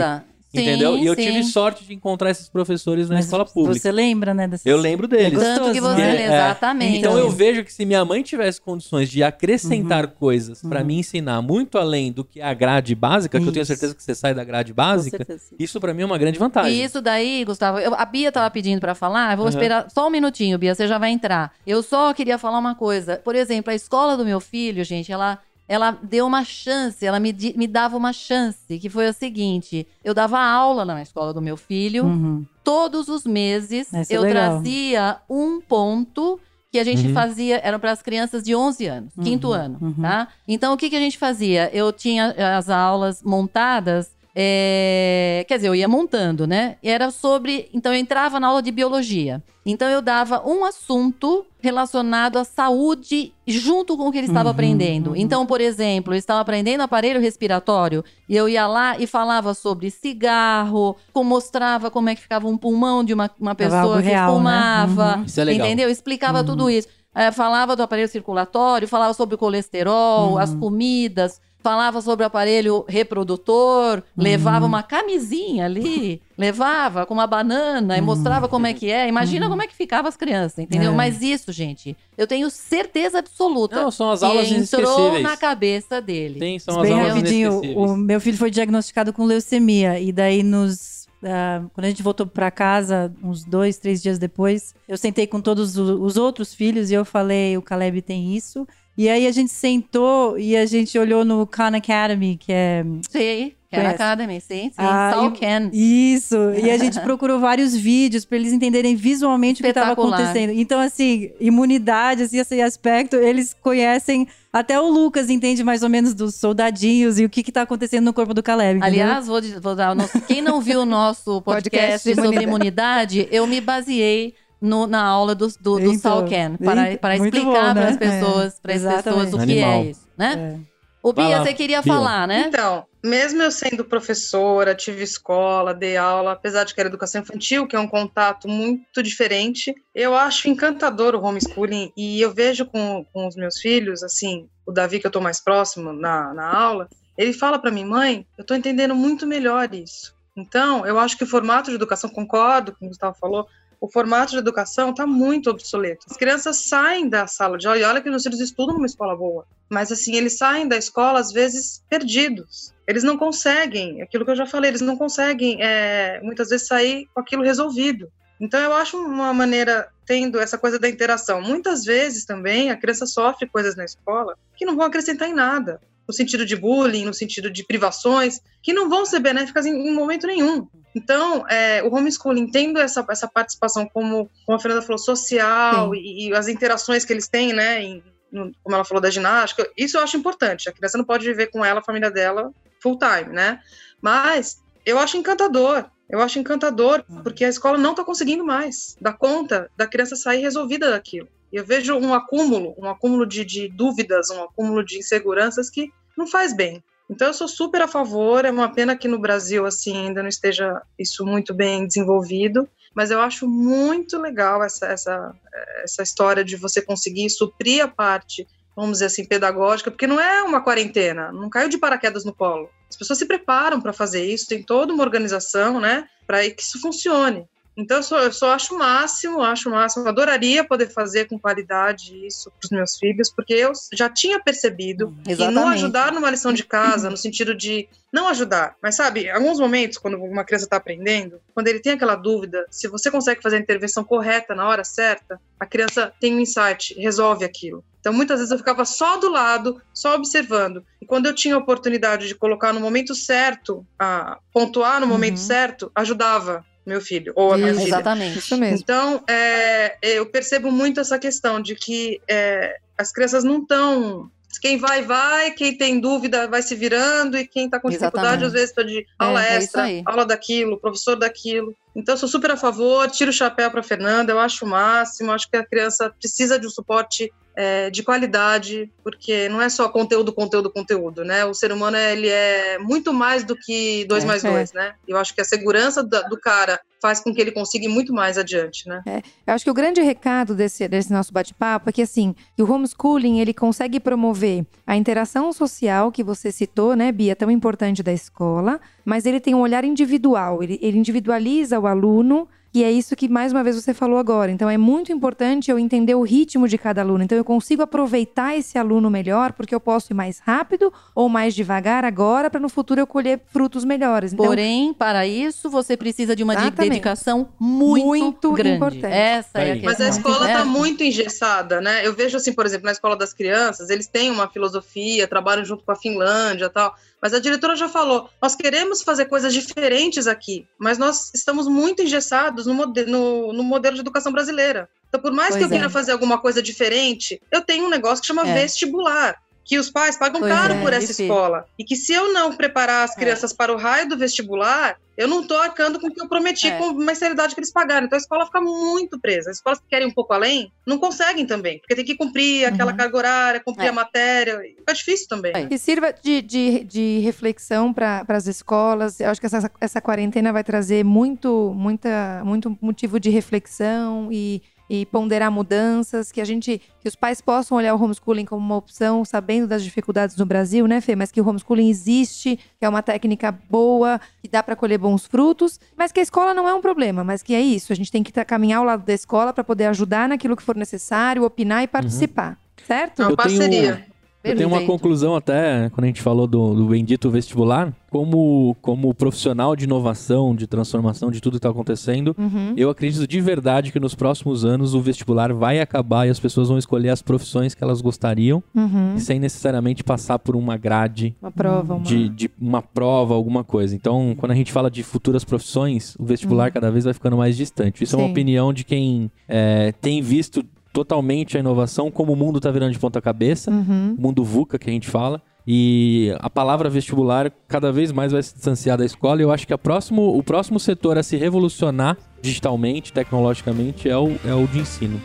Certeza. 0.52 0.70
Entendeu? 0.76 0.94
Sim, 0.96 1.02
e 1.02 1.06
eu 1.06 1.14
sim. 1.14 1.22
tive 1.22 1.44
sorte 1.44 1.84
de 1.84 1.94
encontrar 1.94 2.30
esses 2.30 2.48
professores 2.48 3.08
na 3.08 3.16
Mas 3.16 3.24
escola 3.24 3.44
pública. 3.44 3.78
Você 3.80 3.90
lembra, 3.92 4.32
né? 4.34 4.46
Desses... 4.48 4.66
Eu 4.66 4.76
lembro 4.76 5.08
deles. 5.08 5.40
É 5.40 5.44
Tanto 5.56 5.72
que 5.72 5.80
gostoso, 5.80 5.94
você, 5.96 6.02
né? 6.02 6.22
É. 6.22 6.26
exatamente. 6.26 6.98
Então 6.98 7.16
eu 7.18 7.30
vejo 7.30 7.64
que 7.64 7.72
se 7.72 7.84
minha 7.84 8.04
mãe 8.04 8.22
tivesse 8.22 8.60
condições 8.60 9.08
de 9.10 9.22
acrescentar 9.22 10.04
Uhum. 10.04 10.10
coisas 10.18 10.62
pra 10.62 10.82
me 10.84 10.98
ensinar 10.98 11.42
muito 11.42 11.78
além 11.78 12.12
do 12.12 12.24
que 12.24 12.40
a 12.40 12.52
grade 12.54 12.94
básica, 12.94 13.38
que 13.40 13.46
eu 13.46 13.52
tenho 13.52 13.62
Isso. 13.62 13.72
certeza 13.72 13.94
que 13.94 14.02
você 14.02 14.14
sai 14.14 14.34
da 14.34 14.44
grade 14.44 14.72
Com 14.72 14.76
básica, 14.76 15.16
certeza, 15.18 15.38
sim. 15.50 15.56
isso 15.58 15.80
pra 15.80 15.92
mim 15.94 16.02
é 16.02 16.06
uma 16.06 16.18
grande 16.18 16.38
vantagem. 16.38 16.72
E 16.72 16.82
isso 16.84 17.00
daí, 17.00 17.44
Gustavo, 17.44 17.78
eu- 17.78 17.94
a 17.94 18.04
Bia 18.04 18.30
tava 18.32 18.50
pedindo 18.50 18.80
pra 18.80 18.94
falar, 18.94 19.32
eu 19.32 19.36
vou 19.36 19.46
Aham. 19.46 19.54
esperar 19.54 19.90
só 19.90 20.06
um 20.06 20.10
minutinho, 20.10 20.58
Bia, 20.58 20.74
você 20.74 20.86
já 20.86 20.98
vai 20.98 21.10
entrar. 21.10 21.52
Eu 21.66 21.82
só 21.82 22.12
queria 22.14 22.38
falar 22.38 22.58
uma 22.58 22.74
coisa. 22.74 23.16
Por 23.24 23.34
exemplo, 23.34 23.70
a 23.72 23.74
escola 23.74 24.16
do 24.16 24.24
meu 24.24 24.40
filho, 24.40 24.84
gente, 24.84 25.10
ela 25.12 25.38
ela 25.68 25.90
deu 26.02 26.26
uma 26.26 26.44
chance, 26.44 27.04
ela 27.04 27.18
me, 27.20 27.34
me 27.56 27.66
dava 27.66 27.96
uma 27.96 28.12
chance, 28.12 28.78
que 28.78 28.88
foi 28.90 29.06
a 29.06 29.12
seguinte: 29.12 29.86
eu 30.04 30.12
dava 30.14 30.38
aula 30.40 30.84
na 30.84 31.00
escola 31.02 31.32
do 31.32 31.40
meu 31.42 31.56
filho, 31.56 32.04
Uhum. 32.04 32.44
todos 32.64 33.08
os 33.08 33.24
meses 33.24 33.92
Isso 33.92 34.12
é 34.12 34.16
eu 34.16 34.22
legal. 34.22 34.50
trazia 34.60 35.16
um 35.28 35.60
ponto 35.60 36.38
que 36.70 36.78
a 36.78 36.84
gente 36.84 37.06
Uhum. 37.08 37.12
fazia, 37.12 37.60
eram 37.62 37.78
para 37.78 37.90
as 37.92 38.00
crianças 38.00 38.42
de 38.42 38.54
11 38.54 38.86
anos, 38.86 39.12
Uhum, 39.16 39.24
quinto 39.24 39.52
ano, 39.52 39.78
uhum. 39.80 39.92
tá? 40.00 40.28
Então, 40.48 40.72
o 40.72 40.76
que, 40.76 40.88
que 40.88 40.96
a 40.96 41.00
gente 41.00 41.18
fazia? 41.18 41.70
Eu 41.72 41.92
tinha 41.92 42.34
as 42.56 42.70
aulas 42.70 43.22
montadas, 43.22 44.10
é, 44.34 45.44
quer 45.48 45.56
dizer, 45.56 45.68
eu 45.68 45.74
ia 45.74 45.88
montando, 45.88 46.46
né? 46.46 46.76
E 46.82 46.88
era 46.88 47.10
sobre, 47.10 47.68
então 47.72 47.92
eu 47.92 47.98
entrava 47.98 48.40
na 48.40 48.48
aula 48.48 48.62
de 48.62 48.70
biologia. 48.70 49.42
Então 49.64 49.88
eu 49.88 50.02
dava 50.02 50.42
um 50.44 50.64
assunto 50.64 51.46
relacionado 51.60 52.36
à 52.36 52.42
saúde 52.44 53.32
junto 53.46 53.96
com 53.96 54.08
o 54.08 54.12
que 54.12 54.18
ele 54.18 54.26
estava 54.26 54.48
Uhum, 54.48 54.50
aprendendo. 54.52 55.10
uhum. 55.10 55.16
Então, 55.16 55.46
por 55.46 55.60
exemplo, 55.60 56.12
eu 56.14 56.18
estava 56.18 56.40
aprendendo 56.40 56.80
aparelho 56.82 57.20
respiratório 57.20 58.04
e 58.28 58.36
eu 58.36 58.48
ia 58.48 58.66
lá 58.66 58.98
e 58.98 59.06
falava 59.06 59.54
sobre 59.54 59.88
cigarro, 59.90 60.96
mostrava 61.14 61.90
como 61.90 62.08
é 62.08 62.14
que 62.16 62.20
ficava 62.22 62.48
um 62.48 62.56
pulmão 62.58 63.04
de 63.04 63.14
uma, 63.14 63.30
uma 63.38 63.54
pessoa 63.54 64.02
que 64.02 64.08
real, 64.08 64.32
né? 64.32 64.36
fumava. 64.36 65.16
Uhum. 65.18 65.24
Isso 65.24 65.40
é 65.40 65.44
legal. 65.44 65.66
Entendeu? 65.66 65.88
Explicava 65.88 66.38
Uhum. 66.40 66.44
tudo 66.44 66.68
isso. 66.70 66.88
É, 67.14 67.30
falava 67.30 67.76
do 67.76 67.82
aparelho 67.82 68.08
circulatório, 68.08 68.88
falava 68.88 69.12
sobre 69.14 69.34
o 69.34 69.38
colesterol, 69.38 70.32
Uhum. 70.32 70.38
as 70.38 70.54
comidas, 70.54 71.40
falava 71.62 72.00
sobre 72.02 72.24
o 72.24 72.26
aparelho 72.26 72.84
reprodutor, 72.88 73.98
Uhum. 73.98 74.02
levava 74.24 74.66
uma 74.66 74.82
camisinha 74.82 75.64
ali, 75.66 76.20
levava 76.36 77.06
com 77.06 77.14
uma 77.14 77.26
banana 77.26 77.96
e 77.96 78.00
Uhum. 78.00 78.06
mostrava 78.06 78.48
como 78.48 78.66
é 78.66 78.74
que 78.74 78.90
é. 78.90 79.08
Imagina 79.08 79.48
como 79.48 79.62
é 79.62 79.66
que 79.66 79.74
ficava 79.74 80.08
as 80.08 80.16
crianças, 80.16 80.58
entendeu? 80.58 80.92
É. 80.92 80.94
Mas 80.94 81.22
isso, 81.22 81.52
gente, 81.52 81.96
eu 82.18 82.26
tenho 82.26 82.50
certeza 82.50 83.18
absoluta 83.20 83.82
Não, 83.82 83.90
são 83.90 84.10
as 84.10 84.20
que 84.20 84.26
aulas 84.26 84.50
entrou 84.50 84.80
inesquecíveis. 84.82 85.22
na 85.22 85.36
cabeça 85.36 86.00
dele. 86.00 86.38
Sim, 86.40 86.58
são 86.58 86.76
as 86.80 86.82
Bem 86.82 86.92
aulas 86.98 87.14
rapidinho, 87.14 87.60
o 87.76 87.96
meu 87.96 88.20
filho 88.20 88.36
foi 88.36 88.50
diagnosticado 88.50 89.12
com 89.12 89.24
leucemia 89.24 89.98
e 90.00 90.12
daí 90.12 90.42
nos 90.42 91.02
ah, 91.24 91.62
quando 91.72 91.84
a 91.84 91.88
gente 91.88 92.02
voltou 92.02 92.26
pra 92.26 92.50
casa 92.50 93.12
uns 93.22 93.44
dois, 93.44 93.78
três 93.78 94.02
dias 94.02 94.18
depois, 94.18 94.74
eu 94.88 94.98
sentei 94.98 95.24
com 95.24 95.40
todos 95.40 95.76
os 95.76 96.16
outros 96.16 96.52
filhos 96.52 96.90
e 96.90 96.94
eu 96.94 97.04
falei 97.04 97.56
o 97.56 97.62
Caleb 97.62 98.02
tem 98.02 98.34
isso 98.34 98.66
e 98.96 99.08
aí 99.08 99.26
a 99.26 99.32
gente 99.32 99.50
sentou 99.50 100.38
e 100.38 100.56
a 100.56 100.66
gente 100.66 100.98
olhou 100.98 101.24
no 101.24 101.46
Khan 101.46 101.76
Academy 101.76 102.36
que 102.36 102.52
é 102.52 102.84
Sim, 103.10 103.52
Conhece? 103.72 103.94
Academy, 103.94 104.38
sim, 104.40 104.64
sim. 104.64 104.72
Ah, 104.76 105.12
Sal 105.14 105.28
e- 105.28 105.30
Ken. 105.32 105.70
Isso, 105.72 106.36
e 106.62 106.70
a 106.70 106.76
gente 106.76 107.00
procurou 107.00 107.40
vários 107.40 107.74
vídeos 107.74 108.22
para 108.24 108.36
eles 108.36 108.52
entenderem 108.52 108.94
visualmente 108.94 109.62
o 109.62 109.64
que 109.64 109.70
estava 109.70 109.92
acontecendo. 109.92 110.50
Então, 110.52 110.78
assim, 110.78 111.30
imunidade, 111.40 112.22
assim, 112.24 112.38
esse 112.38 112.60
aspecto, 112.60 113.16
eles 113.16 113.54
conhecem. 113.62 114.28
Até 114.52 114.78
o 114.78 114.86
Lucas 114.90 115.30
entende 115.30 115.64
mais 115.64 115.82
ou 115.82 115.88
menos 115.88 116.12
dos 116.12 116.34
soldadinhos 116.34 117.18
e 117.18 117.24
o 117.24 117.30
que 117.30 117.40
está 117.40 117.62
acontecendo 117.62 118.04
no 118.04 118.12
corpo 118.12 118.34
do 118.34 118.42
Caleb. 118.42 118.80
Aliás, 118.82 119.26
vou, 119.26 119.40
vou 119.62 119.74
dar. 119.74 119.92
o 119.92 119.94
nosso- 119.94 120.20
Quem 120.20 120.42
não 120.42 120.60
viu 120.60 120.80
o 120.80 120.84
nosso 120.84 121.40
podcast, 121.42 122.02
Podcast 122.10 122.14
sobre 122.14 122.42
imunidade, 122.44 123.26
eu 123.32 123.46
me 123.46 123.58
baseei 123.62 124.34
no- 124.62 124.86
na 124.86 125.02
aula 125.02 125.34
do, 125.34 125.48
do, 125.48 125.54
do 125.60 125.80
Então, 125.80 125.98
Salken 126.20 126.56
para, 126.56 126.96
para 126.96 127.16
explicar 127.16 127.44
bom, 127.44 127.52
né? 127.52 127.74
para 127.74 127.88
as 127.88 127.96
pessoas, 127.98 128.60
para 128.60 128.74
as 128.74 128.82
pessoas 129.04 129.34
o 129.34 129.36
que 129.36 129.42
Animal. 129.42 129.70
é 129.70 129.84
isso, 129.84 130.08
né? 130.16 130.56
É. 130.68 130.72
O 131.04 131.12
Bia, 131.12 131.38
lá, 131.38 131.44
você 131.44 131.52
queria 131.52 131.82
Bia. 131.82 131.92
falar, 131.92 132.28
né? 132.28 132.44
Então, 132.48 132.86
mesmo 133.04 133.42
eu 133.42 133.50
sendo 133.50 133.84
professora, 133.84 134.72
tive 134.72 135.02
escola, 135.02 135.74
dei 135.74 135.96
aula, 135.96 136.30
apesar 136.30 136.62
de 136.62 136.72
que 136.72 136.80
era 136.80 136.88
educação 136.88 137.20
infantil, 137.20 137.66
que 137.66 137.74
é 137.74 137.78
um 137.80 137.88
contato 137.88 138.46
muito 138.46 139.02
diferente, 139.02 139.74
eu 139.92 140.14
acho 140.14 140.48
encantador 140.48 141.16
o 141.16 141.24
homeschooling 141.24 141.92
e 141.96 142.20
eu 142.20 142.32
vejo 142.32 142.64
com, 142.66 143.04
com 143.12 143.26
os 143.26 143.34
meus 143.34 143.58
filhos, 143.58 144.04
assim, 144.04 144.46
o 144.64 144.70
Davi, 144.70 145.00
que 145.00 145.06
eu 145.06 145.10
tô 145.10 145.20
mais 145.20 145.40
próximo 145.42 145.92
na, 145.92 146.32
na 146.32 146.46
aula, 146.56 146.88
ele 147.18 147.32
fala 147.32 147.58
para 147.58 147.72
mim, 147.72 147.84
mãe, 147.84 148.24
eu 148.38 148.46
tô 148.46 148.54
entendendo 148.54 148.94
muito 148.94 149.26
melhor 149.26 149.74
isso. 149.74 150.14
Então, 150.36 150.86
eu 150.86 150.98
acho 151.00 151.18
que 151.18 151.24
o 151.24 151.26
formato 151.26 151.68
de 151.68 151.74
educação, 151.76 152.08
concordo 152.08 152.70
com 152.70 152.76
o 152.76 152.78
que 152.78 152.86
o 152.86 152.88
Gustavo 152.90 153.16
falou, 153.20 153.46
o 153.82 153.88
formato 153.88 154.30
de 154.30 154.38
educação 154.38 154.90
está 154.90 155.04
muito 155.04 155.50
obsoleto. 155.50 156.06
As 156.08 156.16
crianças 156.16 156.68
saem 156.68 157.08
da 157.08 157.26
sala 157.26 157.58
de 157.58 157.66
aula, 157.66 157.80
e 157.80 157.82
olha 157.82 158.00
que 158.00 158.08
meus 158.08 158.22
filhos 158.22 158.38
estudam 158.38 158.76
numa 158.76 158.86
escola 158.86 159.16
boa, 159.16 159.44
mas 159.68 159.90
assim, 159.90 160.14
eles 160.14 160.38
saem 160.38 160.68
da 160.68 160.76
escola 160.76 161.18
às 161.18 161.32
vezes 161.32 161.82
perdidos. 161.90 162.72
Eles 162.86 163.02
não 163.02 163.18
conseguem, 163.18 164.00
aquilo 164.00 164.24
que 164.24 164.30
eu 164.30 164.36
já 164.36 164.46
falei, 164.46 164.70
eles 164.70 164.80
não 164.80 164.96
conseguem 164.96 165.60
é, 165.60 166.20
muitas 166.22 166.50
vezes 166.50 166.68
sair 166.68 167.08
com 167.12 167.20
aquilo 167.20 167.42
resolvido. 167.42 168.08
Então 168.40 168.60
eu 168.60 168.72
acho 168.72 168.96
uma 168.96 169.34
maneira, 169.34 169.88
tendo 170.06 170.38
essa 170.38 170.56
coisa 170.56 170.78
da 170.78 170.88
interação, 170.88 171.42
muitas 171.42 171.84
vezes 171.84 172.24
também 172.24 172.70
a 172.70 172.76
criança 172.76 173.04
sofre 173.04 173.48
coisas 173.48 173.74
na 173.74 173.84
escola 173.84 174.38
que 174.56 174.64
não 174.64 174.76
vão 174.76 174.86
acrescentar 174.86 175.28
em 175.28 175.34
nada. 175.34 175.80
No 176.06 176.12
sentido 176.14 176.44
de 176.44 176.56
bullying, 176.56 177.04
no 177.04 177.14
sentido 177.14 177.50
de 177.50 177.64
privações, 177.64 178.40
que 178.62 178.72
não 178.72 178.88
vão 178.88 179.06
ser 179.06 179.20
benéficas 179.20 179.64
em, 179.66 179.70
em 179.88 179.94
momento 179.94 180.26
nenhum. 180.26 180.66
Então, 180.94 181.46
é, 181.48 181.82
o 181.82 181.94
homeschooling, 181.94 182.50
tendo 182.50 182.78
essa, 182.78 183.04
essa 183.08 183.26
participação, 183.28 183.88
como, 183.88 184.30
como 184.44 184.56
a 184.56 184.60
Fernanda 184.60 184.82
falou, 184.82 184.98
social 184.98 185.94
e, 185.94 186.28
e 186.28 186.34
as 186.34 186.48
interações 186.48 187.04
que 187.04 187.12
eles 187.12 187.28
têm, 187.28 187.52
né, 187.52 187.82
em, 187.82 188.02
no- 188.30 188.52
como 188.62 188.74
ela 188.76 188.84
falou 188.84 189.00
da 189.00 189.08
ginástica, 189.10 189.66
isso 189.76 189.96
eu 189.96 190.02
acho 190.02 190.16
importante. 190.16 190.68
A 190.68 190.72
criança 190.72 190.98
não 190.98 191.04
pode 191.04 191.24
viver 191.24 191.46
com 191.46 191.64
ela, 191.64 191.80
a 191.80 191.84
família 191.84 192.10
dela, 192.10 192.52
full 192.82 192.98
time, 192.98 193.32
né? 193.34 193.60
Mas 194.00 194.58
eu 194.84 194.98
acho 194.98 195.16
encantador. 195.16 195.86
Eu 196.10 196.20
acho 196.20 196.38
encantador, 196.38 197.02
porque 197.22 197.44
a 197.44 197.48
escola 197.48 197.78
não 197.78 197.92
está 197.92 198.04
conseguindo 198.04 198.44
mais 198.44 198.96
dar 199.00 199.14
conta 199.14 199.70
da 199.76 199.86
criança 199.86 200.14
sair 200.14 200.42
resolvida 200.42 200.90
daquilo. 200.90 201.26
Eu 201.52 201.64
vejo 201.64 201.94
um 201.96 202.14
acúmulo, 202.14 202.74
um 202.78 202.88
acúmulo 202.88 203.26
de, 203.26 203.44
de 203.44 203.68
dúvidas, 203.68 204.30
um 204.30 204.42
acúmulo 204.42 204.84
de 204.84 204.98
inseguranças 204.98 205.68
que 205.68 205.90
não 206.16 206.26
faz 206.26 206.54
bem. 206.54 206.82
Então 207.10 207.28
eu 207.28 207.34
sou 207.34 207.46
super 207.46 207.82
a 207.82 207.88
favor, 207.88 208.44
é 208.44 208.50
uma 208.50 208.72
pena 208.72 208.96
que 208.96 209.06
no 209.06 209.18
Brasil 209.18 209.66
assim 209.66 210.06
ainda 210.06 210.22
não 210.22 210.28
esteja 210.30 210.80
isso 210.98 211.26
muito 211.26 211.52
bem 211.52 211.86
desenvolvido, 211.86 212.66
mas 212.94 213.10
eu 213.10 213.20
acho 213.20 213.46
muito 213.46 214.18
legal 214.18 214.62
essa, 214.62 214.86
essa, 214.86 215.34
essa 215.82 216.02
história 216.02 216.42
de 216.42 216.56
você 216.56 216.80
conseguir 216.80 217.28
suprir 217.28 217.84
a 217.84 217.88
parte, 217.88 218.46
vamos 218.74 218.92
dizer 218.92 219.06
assim, 219.06 219.26
pedagógica, 219.26 219.90
porque 219.90 220.06
não 220.06 220.18
é 220.18 220.42
uma 220.42 220.62
quarentena, 220.62 221.30
não 221.32 221.50
caiu 221.50 221.68
de 221.68 221.76
paraquedas 221.76 222.24
no 222.24 222.34
colo. 222.34 222.70
As 222.88 222.96
pessoas 222.96 223.18
se 223.18 223.26
preparam 223.26 223.80
para 223.80 223.92
fazer 223.92 224.24
isso, 224.24 224.48
tem 224.48 224.62
toda 224.62 224.92
uma 224.92 225.02
organização, 225.02 225.80
né, 225.80 226.06
para 226.26 226.48
que 226.50 226.62
isso 226.62 226.80
funcione. 226.80 227.46
Então 227.76 227.98
eu 227.98 228.02
só, 228.02 228.22
eu 228.22 228.32
só 228.32 228.50
acho 228.52 228.74
o 228.74 228.78
máximo, 228.78 229.40
acho 229.40 229.68
o 229.68 229.72
máximo. 229.72 230.04
Eu 230.04 230.08
adoraria 230.10 230.64
poder 230.66 230.90
fazer 230.90 231.26
com 231.26 231.38
qualidade 231.38 232.26
isso 232.26 232.50
para 232.50 232.66
os 232.66 232.70
meus 232.70 232.96
filhos, 232.98 233.32
porque 233.34 233.54
eu 233.54 233.72
já 233.92 234.08
tinha 234.08 234.42
percebido 234.42 235.14
que 235.24 235.30
não 235.30 235.32
Exatamente. 235.32 235.74
ajudar 235.74 236.12
numa 236.12 236.30
lição 236.30 236.52
de 236.52 236.64
casa, 236.64 237.08
no 237.08 237.16
sentido 237.18 237.54
de 237.54 237.88
não 238.12 238.28
ajudar, 238.28 238.76
mas 238.82 238.94
sabe, 238.94 239.30
alguns 239.30 239.58
momentos, 239.58 239.96
quando 239.96 240.18
uma 240.18 240.44
criança 240.44 240.66
está 240.66 240.76
aprendendo, 240.76 241.40
quando 241.54 241.68
ele 241.68 241.80
tem 241.80 241.94
aquela 241.94 242.14
dúvida, 242.14 242.66
se 242.70 242.86
você 242.86 243.10
consegue 243.10 243.40
fazer 243.40 243.56
a 243.56 243.60
intervenção 243.60 244.04
correta 244.04 244.54
na 244.54 244.68
hora 244.68 244.84
certa, 244.84 245.40
a 245.58 245.64
criança 245.64 246.12
tem 246.20 246.34
um 246.34 246.40
insight, 246.40 246.92
resolve 247.00 247.42
aquilo. 247.42 247.82
Então, 248.00 248.12
muitas 248.12 248.38
vezes 248.38 248.50
eu 248.50 248.58
ficava 248.58 248.84
só 248.84 249.16
do 249.16 249.30
lado, 249.30 249.80
só 249.94 250.16
observando. 250.16 250.84
E 251.00 251.06
quando 251.06 251.26
eu 251.26 251.34
tinha 251.34 251.54
a 251.54 251.58
oportunidade 251.58 252.26
de 252.26 252.34
colocar 252.34 252.72
no 252.72 252.80
momento 252.80 253.14
certo, 253.14 253.86
a 253.98 254.38
pontuar 254.52 255.00
no 255.00 255.06
momento 255.06 255.38
Uhum. 255.38 255.44
certo, 255.44 255.90
ajudava 255.94 256.64
meu 256.84 257.00
filho 257.00 257.32
ou 257.36 257.52
a 257.52 257.58
minha 257.58 257.74
filha. 257.74 257.86
Exatamente. 257.86 258.38
Isso 258.38 258.56
mesmo. 258.56 258.78
Então, 258.82 259.22
é, 259.28 259.96
eu 260.02 260.26
percebo 260.26 260.70
muito 260.70 261.00
essa 261.00 261.18
questão 261.18 261.60
de 261.60 261.74
que 261.74 262.20
é, 262.28 262.76
as 262.98 263.12
crianças 263.12 263.44
não 263.44 263.60
estão. 263.60 264.30
Quem 264.60 264.76
vai, 264.76 265.02
vai, 265.02 265.50
quem 265.52 265.76
tem 265.76 265.98
dúvida 265.98 266.46
vai 266.46 266.62
se 266.62 266.74
virando, 266.74 267.38
e 267.38 267.46
quem 267.46 267.66
está 267.66 267.80
com 267.80 267.88
dificuldade, 267.88 268.44
Exatamente. 268.44 268.46
às 268.46 268.52
vezes, 268.52 268.68
está 268.68 268.82
de 268.82 269.06
aula 269.18 269.44
é 269.44 269.58
isso 269.58 269.78
extra, 269.78 270.02
aula 270.04 270.26
daquilo, 270.26 270.78
professor 270.78 271.16
daquilo. 271.16 271.74
Então, 271.94 272.16
sou 272.16 272.28
super 272.28 272.50
a 272.52 272.56
favor, 272.56 273.10
tiro 273.10 273.30
o 273.30 273.34
chapéu 273.34 273.70
para 273.70 273.82
Fernanda, 273.82 274.32
eu 274.32 274.38
acho 274.38 274.64
o 274.64 274.68
máximo, 274.68 275.30
acho 275.32 275.48
que 275.50 275.56
a 275.56 275.66
criança 275.66 276.12
precisa 276.18 276.58
de 276.58 276.66
um 276.66 276.70
suporte 276.70 277.30
é, 277.54 277.90
de 277.90 278.02
qualidade, 278.02 278.90
porque 279.04 279.46
não 279.50 279.60
é 279.60 279.68
só 279.68 279.86
conteúdo, 279.88 280.32
conteúdo, 280.32 280.72
conteúdo, 280.72 281.22
né? 281.22 281.44
O 281.44 281.52
ser 281.52 281.70
humano, 281.70 281.98
ele 281.98 282.28
é 282.28 282.78
muito 282.78 283.12
mais 283.12 283.44
do 283.44 283.54
que 283.54 284.06
dois 284.06 284.24
É, 284.24 284.26
mais 284.26 284.42
é. 284.42 284.50
dois, 284.50 284.72
né? 284.72 284.94
Eu 285.06 285.18
acho 285.18 285.34
que 285.34 285.40
a 285.42 285.44
segurança 285.44 286.02
da- 286.02 286.22
do 286.22 286.40
cara 286.40 286.80
faz 287.00 287.20
com 287.20 287.34
que 287.34 287.40
ele 287.40 287.50
consiga 287.52 287.84
ir 287.84 287.88
muito 287.88 288.12
mais 288.14 288.38
adiante, 288.38 288.88
né? 288.88 289.02
Eu 289.46 289.52
acho 289.52 289.64
que 289.64 289.70
o 289.70 289.74
grande 289.74 290.00
recado 290.00 290.54
desse, 290.54 290.86
desse 290.88 291.12
nosso 291.12 291.30
bate-papo 291.32 291.90
é 291.90 291.92
que, 291.92 292.00
assim, 292.00 292.34
que 292.56 292.62
o 292.62 292.72
homeschooling, 292.72 293.40
ele 293.40 293.52
consegue 293.52 293.98
promover 294.00 294.64
a 294.86 294.96
interação 294.96 295.52
social 295.52 296.10
que 296.12 296.22
você 296.22 296.50
citou, 296.52 296.94
né, 296.96 297.10
Bia, 297.12 297.34
tão 297.36 297.50
importante 297.50 298.02
da 298.02 298.12
escola, 298.12 298.80
mas 299.04 299.26
ele 299.26 299.40
tem 299.40 299.54
um 299.54 299.60
olhar 299.60 299.84
individual, 299.84 300.62
ele, 300.62 300.78
ele 300.82 300.98
individualiza 300.98 301.78
o 301.78 301.86
aluno, 301.86 302.48
e 302.74 302.82
é 302.82 302.90
isso 302.90 303.14
que, 303.14 303.28
mais 303.28 303.52
uma 303.52 303.62
vez, 303.62 303.76
você 303.76 303.92
falou 303.92 304.18
agora. 304.18 304.50
Então, 304.50 304.68
é 304.70 304.78
muito 304.78 305.12
importante 305.12 305.70
eu 305.70 305.78
entender 305.78 306.14
o 306.14 306.22
ritmo 306.22 306.66
de 306.66 306.78
cada 306.78 307.02
aluno. 307.02 307.22
Então, 307.24 307.36
eu 307.36 307.44
consigo 307.44 307.82
aproveitar 307.82 308.56
esse 308.56 308.78
aluno 308.78 309.10
melhor, 309.10 309.52
porque 309.52 309.74
eu 309.74 309.80
posso 309.80 310.12
ir 310.12 310.14
mais 310.14 310.38
rápido 310.38 310.92
ou 311.14 311.28
mais 311.28 311.54
devagar 311.54 312.04
agora, 312.04 312.48
para 312.48 312.60
no 312.60 312.68
futuro 312.68 313.00
eu 313.00 313.06
colher 313.06 313.40
frutos 313.52 313.84
melhores. 313.84 314.32
Então, 314.32 314.46
Porém, 314.46 314.94
para 314.94 315.26
isso, 315.26 315.68
você 315.68 315.96
precisa 315.96 316.34
de 316.34 316.42
uma 316.42 316.54
Exatamente. 316.54 316.90
dedicação 316.90 317.48
muito, 317.60 318.06
Muito 318.06 318.52
grande. 318.52 318.76
importante. 318.76 319.04
Essa 319.12 319.58
é 319.60 319.72
a 319.72 319.74
questão. 319.74 319.90
Mas 319.90 320.00
a 320.00 320.08
escola 320.08 320.48
É. 320.48 320.52
está 320.52 320.64
muito 320.64 321.02
engessada, 321.04 321.80
né? 321.80 322.06
Eu 322.06 322.14
vejo 322.14 322.36
assim, 322.36 322.52
por 322.52 322.64
exemplo, 322.64 322.86
na 322.86 322.92
escola 322.92 323.16
das 323.16 323.32
crianças, 323.32 323.90
eles 323.90 324.06
têm 324.06 324.30
uma 324.30 324.48
filosofia, 324.48 325.26
trabalham 325.28 325.64
junto 325.64 325.84
com 325.84 325.92
a 325.92 325.96
Finlândia 325.96 326.66
e 326.66 326.70
tal. 326.70 326.94
Mas 327.20 327.32
a 327.34 327.38
diretora 327.38 327.76
já 327.76 327.88
falou: 327.88 328.28
nós 328.40 328.56
queremos 328.56 329.02
fazer 329.02 329.26
coisas 329.26 329.52
diferentes 329.54 330.26
aqui, 330.26 330.66
mas 330.78 330.98
nós 330.98 331.30
estamos 331.34 331.68
muito 331.68 332.02
engessados 332.02 332.61
no, 332.66 332.74
mode 332.74 333.04
no, 333.06 333.52
no 333.52 333.62
modelo 333.62 333.94
de 333.94 334.00
educação 334.00 334.32
brasileira. 334.32 334.88
Então, 335.08 335.20
por 335.20 335.32
mais 335.32 335.50
que 335.50 335.60
Pois 335.60 335.62
eu 335.64 335.68
queira 335.68 335.86
é. 335.86 335.90
fazer 335.90 336.12
alguma 336.12 336.38
coisa 336.38 336.62
diferente, 336.62 337.40
eu 337.50 337.60
tenho 337.60 337.84
um 337.86 337.90
negócio 337.90 338.20
que 338.20 338.26
chama 338.26 338.46
É. 338.46 338.54
vestibular. 338.54 339.36
Que 339.64 339.78
os 339.78 339.88
pais 339.90 340.16
pagam 340.18 340.40
Pois 340.40 340.52
caro 340.52 340.74
é, 340.74 340.80
por 340.80 340.92
essa 340.92 341.00
difícil. 341.02 341.26
escola. 341.26 341.66
E 341.78 341.84
que 341.84 341.94
se 341.96 342.12
eu 342.12 342.32
não 342.32 342.52
preparar 342.56 343.04
as 343.04 343.12
É. 343.12 343.20
crianças 343.20 343.52
para 343.52 343.72
o 343.72 343.76
raio 343.76 344.08
do 344.08 344.18
vestibular, 344.18 344.96
eu 345.16 345.28
não 345.28 345.42
estou 345.42 345.58
arcando 345.58 346.00
com 346.00 346.08
o 346.08 346.10
que 346.10 346.20
eu 346.20 346.26
prometi 346.28 346.66
É. 346.68 346.78
com 346.78 346.86
a 346.86 346.92
mensalidade 346.94 347.54
que 347.54 347.60
eles 347.60 347.70
pagaram. 347.72 348.06
Então 348.06 348.16
a 348.16 348.20
escola 348.20 348.46
fica 348.46 348.60
muito 348.60 349.20
presa. 349.20 349.50
As 349.50 349.58
escolas 349.58 349.78
que 349.78 349.86
querem 349.88 350.08
um 350.08 350.10
pouco 350.10 350.32
além 350.32 350.72
não 350.86 350.98
conseguem 350.98 351.46
também, 351.46 351.78
porque 351.78 351.94
tem 351.94 352.04
que 352.04 352.16
cumprir 352.16 352.64
aquela 352.66 352.90
Uhum. 352.90 352.96
carga 352.96 353.16
horária, 353.16 353.60
cumprir 353.60 353.86
É. 353.86 353.90
a 353.90 353.92
matéria. 353.92 354.58
Fica 354.78 354.94
difícil 354.94 355.28
também. 355.28 355.52
É. 355.54 355.66
Que 355.66 355.78
sirva 355.78 356.12
de, 356.12 356.42
de, 356.42 356.84
de 356.84 357.18
reflexão 357.20 357.92
para 357.92 358.24
as 358.28 358.46
escolas. 358.46 359.20
Eu 359.20 359.28
acho 359.30 359.40
que 359.40 359.46
essa, 359.46 359.70
essa 359.80 360.00
quarentena 360.00 360.52
vai 360.52 360.64
trazer 360.64 361.04
muito, 361.04 361.72
muita, 361.76 362.42
muito 362.44 362.76
motivo 362.80 363.20
de 363.20 363.30
reflexão 363.30 364.28
e, 364.32 364.60
e 364.90 365.06
ponderar 365.06 365.50
mudanças, 365.50 366.30
que 366.30 366.40
a 366.40 366.44
gente, 366.44 366.80
que 367.00 367.08
os 367.08 367.14
pais 367.16 367.40
possam 367.40 367.78
olhar 367.78 367.94
o 367.94 368.02
homeschooling 368.02 368.44
como 368.44 368.64
uma 368.64 368.76
opção, 368.76 369.24
sabendo 369.24 369.66
das 369.66 369.82
dificuldades 369.82 370.36
no 370.36 370.44
Brasil, 370.44 370.86
né, 370.86 371.00
Fê? 371.00 371.16
Mas 371.16 371.32
que 371.32 371.40
o 371.40 371.48
homeschooling 371.48 371.88
existe, 371.88 372.58
que 372.78 372.84
é 372.84 372.88
uma 372.88 373.02
técnica 373.02 373.50
boa, 373.70 374.20
que 374.42 374.48
dá 374.48 374.62
para 374.62 374.76
colher 374.76 374.98
bons 374.98 375.24
frutos, 375.26 375.80
mas 375.96 376.12
que 376.12 376.20
a 376.20 376.22
escola 376.22 376.52
não 376.52 376.68
é 376.68 376.74
um 376.74 376.80
problema, 376.80 377.24
mas 377.24 377.42
que 377.42 377.54
é 377.54 377.60
isso. 377.60 377.92
A 377.92 377.96
gente 377.96 378.10
tem 378.12 378.22
que 378.22 378.32
tá- 378.32 378.44
caminhar 378.44 378.78
ao 378.80 378.84
lado 378.84 379.04
da 379.04 379.12
escola 379.14 379.52
para 379.52 379.64
poder 379.64 379.86
ajudar 379.86 380.28
naquilo 380.28 380.56
que 380.56 380.62
for 380.62 380.76
necessário, 380.76 381.44
opinar 381.44 381.82
e 381.82 381.86
participar. 381.86 382.58
Certo? 382.86 383.22
É 383.22 383.24
uma 383.26 383.32
Eu 383.32 383.36
tenho- 383.36 383.48
parceria. 383.58 384.06
Eu 384.44 384.56
tenho 384.56 384.68
uma 384.68 384.82
conclusão 384.82 385.36
até, 385.36 385.88
quando 385.90 386.04
a 386.04 386.06
gente 386.08 386.20
falou 386.20 386.46
do, 386.46 386.74
do 386.74 386.86
bendito 386.86 387.30
vestibular, 387.30 387.92
como, 388.10 388.76
como 388.82 389.14
profissional 389.14 389.74
de 389.76 389.84
inovação, 389.84 390.54
de 390.54 390.66
transformação 390.66 391.30
de 391.30 391.40
tudo 391.40 391.52
que 391.52 391.58
está 391.58 391.70
acontecendo, 391.70 392.34
Uhum. 392.38 392.74
eu 392.76 392.90
acredito 392.90 393.26
de 393.26 393.40
verdade 393.40 393.92
que 393.92 394.00
nos 394.00 394.14
próximos 394.14 394.64
anos 394.64 394.94
o 394.94 395.00
vestibular 395.00 395.52
vai 395.54 395.80
acabar 395.80 396.26
e 396.26 396.30
as 396.30 396.40
pessoas 396.40 396.68
vão 396.68 396.76
escolher 396.76 397.10
as 397.10 397.22
profissões 397.22 397.74
que 397.74 397.82
elas 397.84 398.00
gostariam, 398.00 398.62
Uhum. 398.74 399.16
sem 399.16 399.38
necessariamente 399.38 400.02
passar 400.02 400.38
por 400.38 400.56
uma 400.56 400.76
grade 400.76 401.34
Uma 401.40 401.50
prova, 401.52 401.94
uma... 401.94 402.04
de, 402.04 402.28
de 402.28 402.50
uma 402.60 402.82
prova, 402.82 403.34
alguma 403.34 403.62
coisa. 403.64 403.94
Então, 403.94 404.34
quando 404.38 404.52
a 404.52 404.56
gente 404.56 404.72
fala 404.72 404.90
de 404.90 405.02
futuras 405.02 405.44
profissões, 405.44 406.16
o 406.18 406.24
vestibular 406.24 406.70
cada 406.72 406.90
vez 406.90 407.04
vai 407.04 407.14
ficando 407.14 407.36
mais 407.36 407.56
distante. 407.56 408.02
Isso 408.04 408.16
é 408.16 408.18
uma 408.18 408.26
Sim. 408.26 408.32
opinião 408.32 408.72
de 408.72 408.84
quem 408.84 409.30
é, 409.48 409.92
tem 410.00 410.20
visto 410.20 410.64
totalmente 410.92 411.56
a 411.56 411.60
inovação, 411.60 412.10
como 412.10 412.32
o 412.32 412.36
mundo 412.36 412.58
está 412.58 412.70
virando 412.70 412.92
de 412.92 412.98
ponta 412.98 413.20
cabeça 413.20 413.70
Uhum. 413.70 414.14
o 414.18 414.20
mundo 414.20 414.44
VUCA 414.44 414.78
que 414.78 414.90
a 414.90 414.92
gente 414.92 415.08
fala. 415.08 415.40
E 415.66 416.34
a 416.40 416.50
palavra 416.50 416.90
vestibular 416.90 417.50
cada 417.68 417.92
vez 417.92 418.10
mais 418.10 418.32
vai 418.32 418.42
se 418.42 418.52
distanciar 418.54 418.98
da 418.98 419.04
escola. 419.04 419.40
E 419.40 419.44
eu 419.44 419.52
acho 419.52 419.66
que 419.66 419.72
a 419.72 419.78
próximo, 419.78 420.36
o 420.36 420.42
próximo 420.42 420.78
setor 420.80 421.16
a 421.16 421.22
se 421.22 421.36
revolucionar 421.36 422.16
digitalmente, 422.42 423.12
tecnologicamente, 423.12 424.08
é 424.08 424.16
o, 424.18 424.32
é 424.44 424.54
o 424.54 424.66
de 424.66 424.80
ensino. 424.80 425.20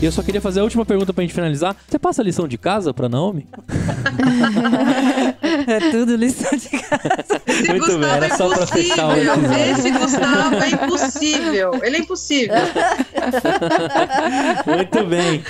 E 0.00 0.04
eu 0.04 0.10
só 0.10 0.20
queria 0.22 0.40
fazer 0.40 0.58
a 0.58 0.64
última 0.64 0.84
pergunta 0.84 1.12
pra 1.12 1.22
gente 1.22 1.32
finalizar. 1.32 1.76
Você 1.86 1.96
passa 1.96 2.22
a 2.22 2.24
lição 2.24 2.48
de 2.48 2.58
casa 2.58 2.92
pra 2.92 3.08
Naomi? 3.08 3.46
É 5.72 5.90
tudo 5.90 6.16
lição 6.16 6.50
de 6.56 6.68
casa. 6.68 7.42
Esse 7.46 7.68
Muito 7.68 7.68
bem, 7.68 7.78
Gustavo 7.78 8.04
era 8.04 8.26
é 8.26 8.36
só 8.36 8.48
pra 8.48 8.66
fechar 8.66 9.08
o 9.08 9.12
episódio. 9.16 9.52
Esse 9.72 9.90
Gustavo 9.90 10.54
é 10.56 10.68
impossível. 10.70 11.70
Ele 11.82 11.96
é 11.96 12.00
impossível. 12.00 12.54
Muito 14.66 15.06
bem. 15.06 15.42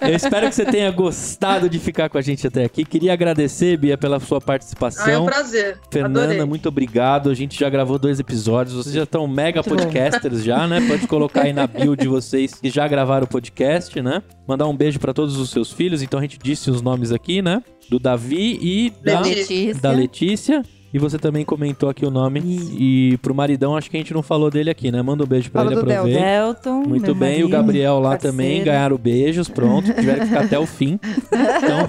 Eu 0.00 0.14
espero 0.16 0.48
que 0.48 0.54
você 0.54 0.64
tenha 0.64 0.90
gostado 0.90 1.68
de 1.68 1.78
ficar 1.78 2.08
com 2.08 2.18
a 2.18 2.22
gente 2.22 2.46
até 2.46 2.64
aqui. 2.64 2.84
Queria 2.84 3.12
agradecer, 3.12 3.76
Bia, 3.76 3.96
pela 3.96 4.18
sua 4.20 4.36
Ah, 4.36 4.40
é 4.40 4.42
um 4.42 4.46
participação. 4.46 5.24
prazer. 5.26 5.78
Fernanda, 5.90 6.24
Adorei. 6.24 6.44
muito 6.44 6.68
obrigado. 6.68 7.30
A 7.30 7.34
gente 7.34 7.58
já 7.58 7.68
gravou 7.68 7.98
dois 7.98 8.18
episódios. 8.20 8.74
Vocês 8.76 8.94
já 8.94 9.04
estão 9.04 9.26
mega 9.26 9.62
podcasters 9.62 10.42
já, 10.42 10.66
né? 10.66 10.80
Pode 10.86 11.06
colocar 11.06 11.42
aí 11.42 11.52
na 11.52 11.66
bio 11.66 11.96
de 11.96 12.08
vocês 12.08 12.54
que 12.54 12.70
já 12.70 12.86
gravaram 12.88 13.24
o 13.24 13.28
podcast, 13.28 14.00
né? 14.00 14.22
Mandar 14.46 14.66
um 14.66 14.76
beijo 14.76 14.98
pra 14.98 15.12
todos 15.14 15.36
os 15.36 15.50
seus 15.50 15.72
filhos. 15.72 16.02
Então 16.02 16.18
a 16.18 16.22
gente 16.22 16.38
disse 16.42 16.70
os 16.70 16.82
nomes 16.82 17.12
aqui, 17.12 17.40
né? 17.42 17.62
Do 17.88 17.98
Davi 17.98 18.58
e 18.60 18.92
da 19.02 19.20
Letícia. 19.20 19.74
da 19.74 19.90
Letícia. 19.90 20.62
E 20.94 20.98
você 20.98 21.18
também 21.18 21.42
comentou 21.42 21.88
aqui 21.88 22.04
o 22.04 22.10
nome. 22.10 22.40
E 22.78 23.18
pro 23.22 23.34
maridão, 23.34 23.74
acho 23.76 23.90
que 23.90 23.96
a 23.96 24.00
gente 24.00 24.12
não 24.12 24.22
falou 24.22 24.50
dele 24.50 24.68
aqui, 24.68 24.90
né? 24.92 25.00
Manda 25.00 25.24
um 25.24 25.26
beijo 25.26 25.50
pra 25.50 25.62
Fala 25.62 25.72
ele, 25.72 25.80
aproveita. 25.80 26.20
Delton. 26.20 26.82
Muito 26.86 27.14
bem, 27.14 27.40
e 27.40 27.44
o 27.44 27.48
marido, 27.48 27.48
Gabriel 27.48 27.98
lá 27.98 28.10
parceiro. 28.10 28.36
também 28.36 28.62
ganharam 28.62 28.98
beijos, 28.98 29.48
pronto. 29.48 29.90
Tiveram 29.92 30.20
que 30.20 30.26
ficar 30.26 30.44
até 30.44 30.58
o 30.58 30.66
fim. 30.66 31.00
Então, 31.32 31.86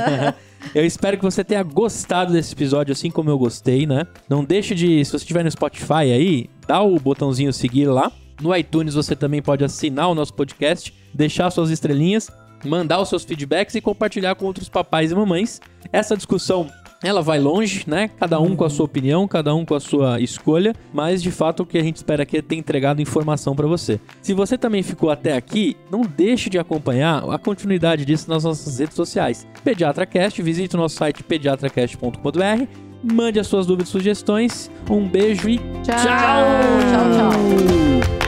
eu 0.74 0.86
espero 0.86 1.18
que 1.18 1.22
você 1.22 1.44
tenha 1.44 1.62
gostado 1.62 2.32
desse 2.32 2.54
episódio 2.54 2.92
assim 2.92 3.10
como 3.10 3.28
eu 3.28 3.38
gostei, 3.38 3.86
né? 3.86 4.06
Não 4.28 4.42
deixe 4.42 4.74
de, 4.74 5.04
se 5.04 5.10
você 5.10 5.16
estiver 5.18 5.44
no 5.44 5.50
Spotify 5.50 5.92
aí, 6.12 6.48
dá 6.66 6.80
o 6.80 6.98
botãozinho 6.98 7.52
seguir 7.52 7.84
lá. 7.86 8.10
No 8.40 8.54
iTunes 8.56 8.94
você 8.94 9.14
também 9.14 9.42
pode 9.42 9.64
assinar 9.64 10.08
o 10.08 10.14
nosso 10.14 10.32
podcast, 10.32 10.94
deixar 11.12 11.50
suas 11.50 11.70
estrelinhas, 11.70 12.30
mandar 12.66 13.00
os 13.00 13.08
seus 13.08 13.24
feedbacks 13.24 13.74
e 13.74 13.80
compartilhar 13.80 14.34
com 14.34 14.46
outros 14.46 14.68
papais 14.68 15.10
e 15.10 15.14
mamães. 15.14 15.60
Essa 15.92 16.16
discussão 16.16 16.68
ela 17.02 17.22
vai 17.22 17.38
longe, 17.38 17.84
né? 17.86 18.08
Cada 18.18 18.40
um 18.40 18.56
com 18.56 18.64
a 18.64 18.70
sua 18.70 18.84
opinião, 18.84 19.28
cada 19.28 19.54
um 19.54 19.64
com 19.64 19.74
a 19.74 19.80
sua 19.80 20.20
escolha, 20.20 20.74
mas 20.92 21.22
de 21.22 21.30
fato 21.30 21.62
o 21.62 21.66
que 21.66 21.78
a 21.78 21.82
gente 21.82 21.96
espera 21.96 22.22
aqui 22.22 22.38
é 22.38 22.42
ter 22.42 22.56
entregado 22.56 23.02
informação 23.02 23.54
pra 23.54 23.66
você. 23.66 24.00
Se 24.22 24.32
você 24.32 24.56
também 24.56 24.82
ficou 24.82 25.10
até 25.10 25.36
aqui, 25.36 25.76
não 25.90 26.02
deixe 26.02 26.48
de 26.48 26.58
acompanhar 26.58 27.22
a 27.30 27.38
continuidade 27.38 28.04
disso 28.04 28.30
nas 28.30 28.44
nossas 28.44 28.78
redes 28.78 28.96
sociais. 28.96 29.46
PediatraCast, 29.62 30.40
visite 30.42 30.74
o 30.74 30.78
nosso 30.78 30.96
site 30.96 31.22
pediatracast.com.br, 31.22 32.66
mande 33.02 33.38
as 33.38 33.46
suas 33.46 33.66
dúvidas 33.66 33.88
e 33.88 33.92
sugestões. 33.92 34.70
Um 34.90 35.06
beijo 35.06 35.48
e 35.48 35.58
Tchau. 35.58 35.96
Tchau, 35.96 37.10
tchau. 37.12 38.25